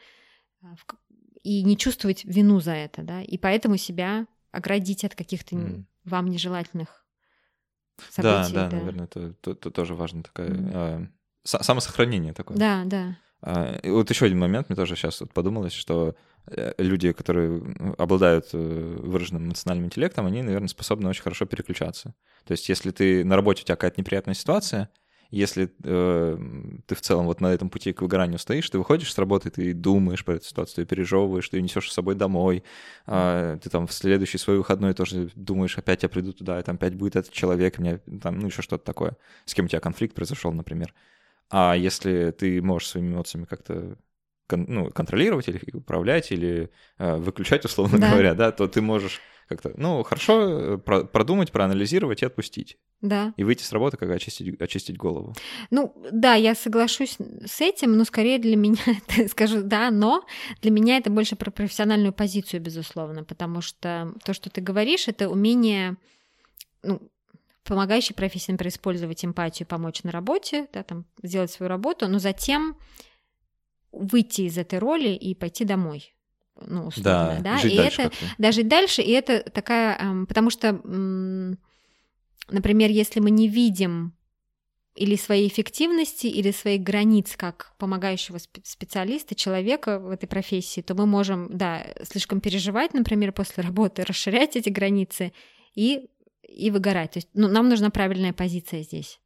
а 0.62 0.74
и 1.44 1.62
не 1.62 1.76
чувствовать 1.76 2.24
вину 2.24 2.58
за 2.58 2.72
это, 2.72 3.02
да, 3.02 3.22
и 3.22 3.38
поэтому 3.38 3.76
себя 3.76 4.26
оградить 4.50 5.04
от 5.04 5.14
каких-то 5.14 5.54
mm. 5.54 5.84
вам 6.04 6.26
нежелательных 6.26 7.04
событий. 8.10 8.54
Да, 8.54 8.62
да, 8.64 8.70
да. 8.70 8.76
наверное, 8.76 9.04
это, 9.04 9.20
это, 9.20 9.50
это 9.52 9.70
тоже 9.70 9.94
важно 9.94 10.22
такое 10.22 10.48
mm. 10.48 10.70
э, 10.72 11.06
самосохранение 11.44 12.32
такое. 12.32 12.56
Да, 12.56 12.82
да. 12.84 13.16
И 13.82 13.90
вот 13.90 14.08
еще 14.08 14.24
один 14.24 14.38
момент, 14.38 14.70
мне 14.70 14.76
тоже 14.76 14.96
сейчас 14.96 15.20
вот 15.20 15.32
подумалось, 15.34 15.74
что 15.74 16.16
э, 16.46 16.72
люди, 16.78 17.12
которые 17.12 17.62
обладают 17.98 18.48
э, 18.54 18.96
выраженным 19.02 19.48
эмоциональным 19.48 19.86
интеллектом, 19.86 20.24
они, 20.24 20.40
наверное, 20.40 20.68
способны 20.68 21.10
очень 21.10 21.22
хорошо 21.22 21.44
переключаться. 21.44 22.14
То 22.46 22.52
есть, 22.52 22.70
если 22.70 22.90
ты 22.90 23.22
на 23.22 23.36
работе 23.36 23.62
у 23.62 23.64
тебя 23.66 23.76
какая-то 23.76 24.00
неприятная 24.00 24.34
ситуация, 24.34 24.88
если 25.34 25.70
э, 25.82 26.38
ты 26.86 26.94
в 26.94 27.00
целом 27.00 27.26
вот 27.26 27.40
на 27.40 27.52
этом 27.52 27.68
пути 27.68 27.92
к 27.92 28.02
выгоранию 28.02 28.38
стоишь, 28.38 28.70
ты 28.70 28.78
выходишь 28.78 29.12
с 29.12 29.18
работы, 29.18 29.50
ты 29.50 29.74
думаешь 29.74 30.24
про 30.24 30.36
эту 30.36 30.44
ситуацию, 30.44 30.84
ты 30.84 30.94
пережевываешь, 30.94 31.48
ты 31.48 31.60
несешь 31.60 31.90
с 31.90 31.94
собой 31.94 32.14
домой, 32.14 32.62
э, 33.06 33.58
ты 33.60 33.68
там 33.68 33.88
в 33.88 33.92
следующий 33.92 34.38
свой 34.38 34.58
выходной 34.58 34.94
тоже 34.94 35.30
думаешь, 35.34 35.76
опять 35.76 36.04
я 36.04 36.08
приду 36.08 36.32
туда, 36.32 36.60
и 36.60 36.62
там 36.62 36.76
опять 36.76 36.94
будет 36.94 37.16
этот 37.16 37.32
человек, 37.32 37.78
мне 37.78 37.98
там, 38.22 38.38
ну, 38.38 38.46
еще 38.46 38.62
что-то 38.62 38.84
такое, 38.84 39.16
с 39.44 39.54
кем 39.54 39.64
у 39.64 39.68
тебя 39.68 39.80
конфликт 39.80 40.14
произошел, 40.14 40.52
например. 40.52 40.94
А 41.50 41.74
если 41.74 42.30
ты 42.30 42.62
можешь 42.62 42.88
своими 42.88 43.12
эмоциями 43.12 43.44
как-то 43.44 43.98
кон, 44.46 44.66
ну, 44.68 44.90
контролировать 44.90 45.48
или 45.48 45.60
управлять, 45.72 46.30
или 46.30 46.70
э, 46.98 47.16
выключать, 47.16 47.64
условно 47.64 47.98
да. 47.98 48.10
говоря, 48.10 48.34
да, 48.34 48.52
то 48.52 48.68
ты 48.68 48.80
можешь 48.80 49.20
как-то, 49.48 49.72
ну, 49.76 50.02
хорошо 50.02 50.74
э, 50.74 50.78
про- 50.78 51.04
продумать, 51.04 51.52
проанализировать 51.52 52.22
и 52.22 52.26
отпустить. 52.26 52.78
Да. 53.00 53.34
И 53.36 53.44
выйти 53.44 53.62
с 53.62 53.72
работы, 53.72 53.96
как 53.96 54.10
очистить, 54.10 54.60
очистить 54.60 54.96
голову. 54.96 55.34
Ну, 55.70 55.94
да, 56.10 56.34
я 56.34 56.54
соглашусь 56.54 57.18
с 57.44 57.60
этим, 57.60 57.96
но 57.96 58.04
скорее 58.04 58.38
для 58.38 58.56
меня, 58.56 58.82
скажу 59.28 59.62
да, 59.62 59.90
но 59.90 60.24
для 60.62 60.70
меня 60.70 60.96
это 60.96 61.10
больше 61.10 61.36
про 61.36 61.50
профессиональную 61.50 62.12
позицию, 62.12 62.62
безусловно, 62.62 63.24
потому 63.24 63.60
что 63.60 64.14
то, 64.24 64.32
что 64.32 64.50
ты 64.50 64.60
говоришь, 64.60 65.08
это 65.08 65.28
умение, 65.28 65.96
ну, 66.82 67.00
помогающей 67.64 68.14
профессии, 68.14 68.52
например, 68.52 68.72
использовать 68.72 69.24
эмпатию, 69.24 69.66
помочь 69.66 70.02
на 70.02 70.10
работе, 70.10 70.68
да, 70.72 70.82
там, 70.82 71.04
сделать 71.22 71.50
свою 71.50 71.68
работу, 71.68 72.08
но 72.08 72.18
затем 72.18 72.76
выйти 73.92 74.42
из 74.42 74.58
этой 74.58 74.78
роли 74.78 75.10
и 75.10 75.34
пойти 75.34 75.64
домой 75.64 76.13
ну, 76.66 76.86
условно, 76.86 77.40
да, 77.42 77.56
да? 77.56 77.58
Жить 77.58 77.72
и 77.72 77.76
дальше 77.76 78.02
это, 78.02 78.14
да, 78.38 78.52
жить 78.52 78.68
дальше, 78.68 79.02
и 79.02 79.10
это 79.10 79.40
такая, 79.40 79.96
эм, 79.98 80.26
потому 80.26 80.50
что, 80.50 80.72
например, 82.48 82.90
если 82.90 83.20
мы 83.20 83.30
не 83.30 83.48
видим 83.48 84.14
или 84.94 85.16
своей 85.16 85.48
эффективности, 85.48 86.26
или 86.26 86.52
своих 86.52 86.82
границ 86.82 87.36
как 87.36 87.74
помогающего 87.78 88.38
специалиста, 88.62 89.34
человека 89.34 89.98
в 89.98 90.10
этой 90.10 90.26
профессии, 90.26 90.82
то 90.82 90.94
мы 90.94 91.06
можем, 91.06 91.48
да, 91.50 91.84
слишком 92.04 92.40
переживать, 92.40 92.94
например, 92.94 93.32
после 93.32 93.64
работы, 93.64 94.04
расширять 94.04 94.56
эти 94.56 94.68
границы 94.68 95.32
и, 95.74 96.08
и 96.42 96.70
выгорать. 96.70 97.12
То 97.12 97.18
есть 97.18 97.28
ну, 97.34 97.48
нам 97.48 97.68
нужна 97.68 97.90
правильная 97.90 98.32
позиция 98.32 98.82
здесь. 98.82 99.20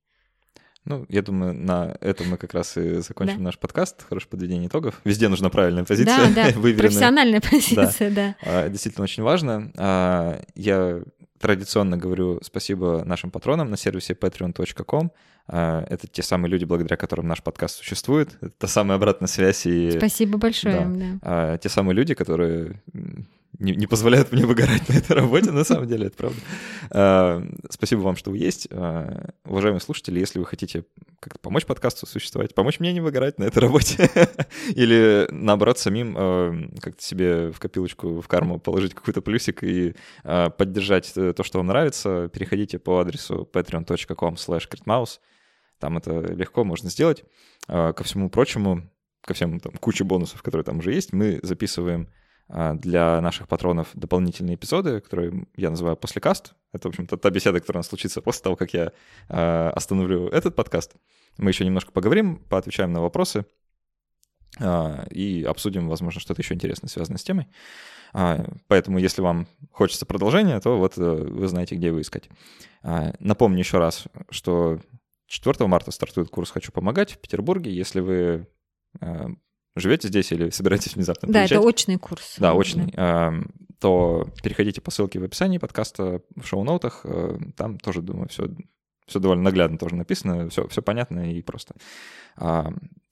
Ну, 0.89 1.05
я 1.11 1.20
думаю, 1.20 1.53
на 1.53 1.95
этом 2.01 2.30
мы 2.30 2.39
как 2.39 2.55
раз 2.55 2.78
и 2.78 3.01
закончим 3.01 3.36
да. 3.39 3.43
наш 3.43 3.59
подкаст. 3.59 4.07
Хорошее 4.09 4.30
подведение 4.30 4.68
итогов. 4.68 5.03
Везде 5.05 5.28
нужна 5.28 5.51
правильная 5.51 5.84
позиция. 5.84 6.32
Да, 6.34 6.51
да, 6.53 6.61
профессиональная 6.61 7.43
позиция, 7.43 8.11
да. 8.11 8.36
да. 8.43 8.68
Действительно 8.70 9.05
очень 9.05 9.22
важно. 9.22 9.70
А, 9.76 10.41
я 10.55 11.03
традиционно 11.39 11.99
говорю 11.99 12.41
спасибо 12.43 13.03
нашим 13.05 13.30
патронам 13.30 13.70
на 13.70 13.76
сервисе 13.76 14.14
patreon.com. 14.14 15.12
А, 15.47 15.84
это 15.91 16.07
те 16.07 16.22
самые 16.22 16.51
люди, 16.51 16.64
благодаря 16.64 16.97
которым 16.97 17.28
наш 17.28 17.43
подкаст 17.43 17.76
существует. 17.76 18.39
Это 18.41 18.53
та 18.57 18.66
самая 18.66 18.97
обратная 18.97 19.28
связь. 19.28 19.66
И, 19.66 19.91
Спасибо 19.91 20.39
большое. 20.39 20.80
Да, 20.80 20.86
да. 20.86 21.18
А, 21.20 21.59
те 21.59 21.68
самые 21.68 21.97
люди, 21.97 22.14
которые 22.14 22.80
не, 23.59 23.75
не 23.75 23.87
позволяют 23.87 24.33
мне 24.33 24.47
выгорать 24.47 24.89
на 24.89 24.95
этой 24.95 25.17
работе, 25.17 25.51
на 25.51 25.65
самом 25.65 25.89
деле, 25.89 26.07
это 26.07 26.17
правда. 26.17 26.39
А, 26.91 27.43
спасибо 27.71 28.01
вам, 28.01 28.17
что 28.17 28.31
вы 28.31 28.39
есть. 28.39 28.69
А, 28.71 29.31
уважаемые 29.45 29.81
слушатели, 29.81 30.21
если 30.21 30.39
вы 30.39 30.47
хотите 30.47 30.85
как-то 31.21 31.41
помочь 31.41 31.67
подкасту 31.67 32.07
существовать, 32.07 32.55
помочь 32.55 32.79
мне 32.79 32.93
не 32.93 33.01
выгорать 33.01 33.39
на 33.39 33.45
этой 33.45 33.59
работе, 33.59 34.11
или 34.69 35.27
наоборот 35.31 35.79
самим 35.79 36.15
а, 36.17 36.55
как-то 36.81 37.03
себе 37.03 37.51
в 37.51 37.59
копилочку, 37.59 38.21
в 38.21 38.29
карму 38.29 38.61
положить 38.61 38.95
какой-то 38.95 39.23
плюсик 39.23 39.65
и 39.65 39.95
поддержать 40.23 41.13
то, 41.15 41.43
что 41.43 41.59
вам 41.59 41.67
нравится, 41.67 42.29
переходите 42.33 42.79
по 42.79 43.01
адресу 43.01 43.49
patreon.com 43.53 44.35
slash 44.35 44.69
там 45.79 45.97
это 45.97 46.21
легко 46.33 46.65
можно 46.65 46.91
сделать. 46.91 47.25
Ко 47.67 48.03
всему 48.03 48.31
прочему, 48.31 48.91
ко 49.21 49.35
всем 49.35 49.61
там 49.61 49.73
куче 49.75 50.05
бонусов, 50.05 50.43
которые 50.43 50.65
там 50.65 50.79
уже 50.79 50.93
есть, 50.93 51.13
мы 51.13 51.39
записываем 51.43 52.09
для 52.49 53.21
наших 53.21 53.47
патронов 53.47 53.89
дополнительные 53.95 54.55
эпизоды, 54.55 55.01
которые 55.01 55.47
я 55.57 55.69
называю 55.71 55.97
послекаст. 55.97 56.55
Это, 56.73 56.89
в 56.89 56.91
общем-то, 56.91 57.17
та 57.17 57.31
беседа, 57.31 57.61
которая 57.61 57.81
у 57.81 57.81
нас 57.81 57.89
случится 57.89 58.23
после 58.23 58.43
того, 58.43 58.57
как 58.57 58.73
я 58.73 58.93
а, 59.29 59.71
остановлю 59.71 60.29
этот 60.29 60.55
подкаст. 60.55 60.95
Мы 61.37 61.51
еще 61.51 61.65
немножко 61.65 61.93
поговорим, 61.93 62.37
поотвечаем 62.49 62.93
на 62.93 63.03
вопросы 63.03 63.45
а, 64.59 65.07
и 65.11 65.45
обсудим, 65.45 65.89
возможно, 65.89 66.21
что-то 66.21 66.41
еще 66.41 66.55
интересное, 66.55 66.89
связанное 66.89 67.19
с 67.19 67.25
темой. 67.25 67.49
Поэтому, 68.69 68.99
если 68.99 69.21
вам 69.21 69.47
хочется 69.71 70.07
продолжения, 70.07 70.59
то 70.61 70.79
вот 70.79 70.97
э, 70.97 71.03
вы 71.03 71.47
знаете, 71.47 71.75
где 71.75 71.89
его 71.89 72.01
искать. 72.01 72.31
Напомню 73.21 73.59
еще 73.59 73.77
раз, 73.77 74.05
что 74.31 74.81
4 75.27 75.67
марта 75.67 75.91
стартует 75.91 76.31
курс 76.31 76.51
«Хочу 76.51 76.73
помогать» 76.73 77.13
в 77.13 77.19
Петербурге. 77.19 77.71
Если 77.71 78.01
вы 78.01 78.49
живете 79.81 80.09
здесь 80.09 80.33
или 80.33 80.51
собираетесь 80.51 80.95
внезапно 80.95 81.33
Да, 81.33 81.45
это 81.45 81.61
очный 81.61 81.99
курс. 81.99 82.37
Да, 82.39 82.55
очный. 82.55 82.93
Да. 82.93 83.35
То 83.81 84.29
переходите 84.43 84.81
по 84.81 84.91
ссылке 84.91 85.20
в 85.20 85.24
описании 85.24 85.59
подкаста, 85.59 86.22
в 86.35 86.45
шоу-ноутах. 86.45 87.03
Э, 87.05 87.39
там 87.57 87.79
тоже, 87.79 88.03
думаю, 88.03 88.29
все 88.29 88.49
все 89.09 89.20
довольно 89.20 89.45
наглядно 89.45 89.79
тоже 89.79 89.97
написано, 89.97 90.51
все, 90.51 90.68
все 90.68 90.83
понятно 90.83 91.33
и 91.33 91.43
просто. 91.43 91.74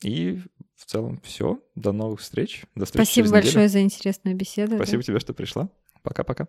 И 0.02 0.40
в 0.76 0.84
целом 0.84 1.20
все. 1.24 1.58
До 1.74 1.92
новых 1.92 2.20
встреч. 2.20 2.64
До 2.74 2.84
встречи 2.84 3.06
Спасибо 3.06 3.30
большое 3.30 3.64
неделю. 3.64 3.68
за 3.70 3.80
интересную 3.80 4.36
беседу. 4.36 4.76
Спасибо 4.76 4.98
да. 4.98 5.06
тебе, 5.06 5.20
что 5.20 5.32
пришла. 5.32 5.70
Пока-пока. 6.02 6.46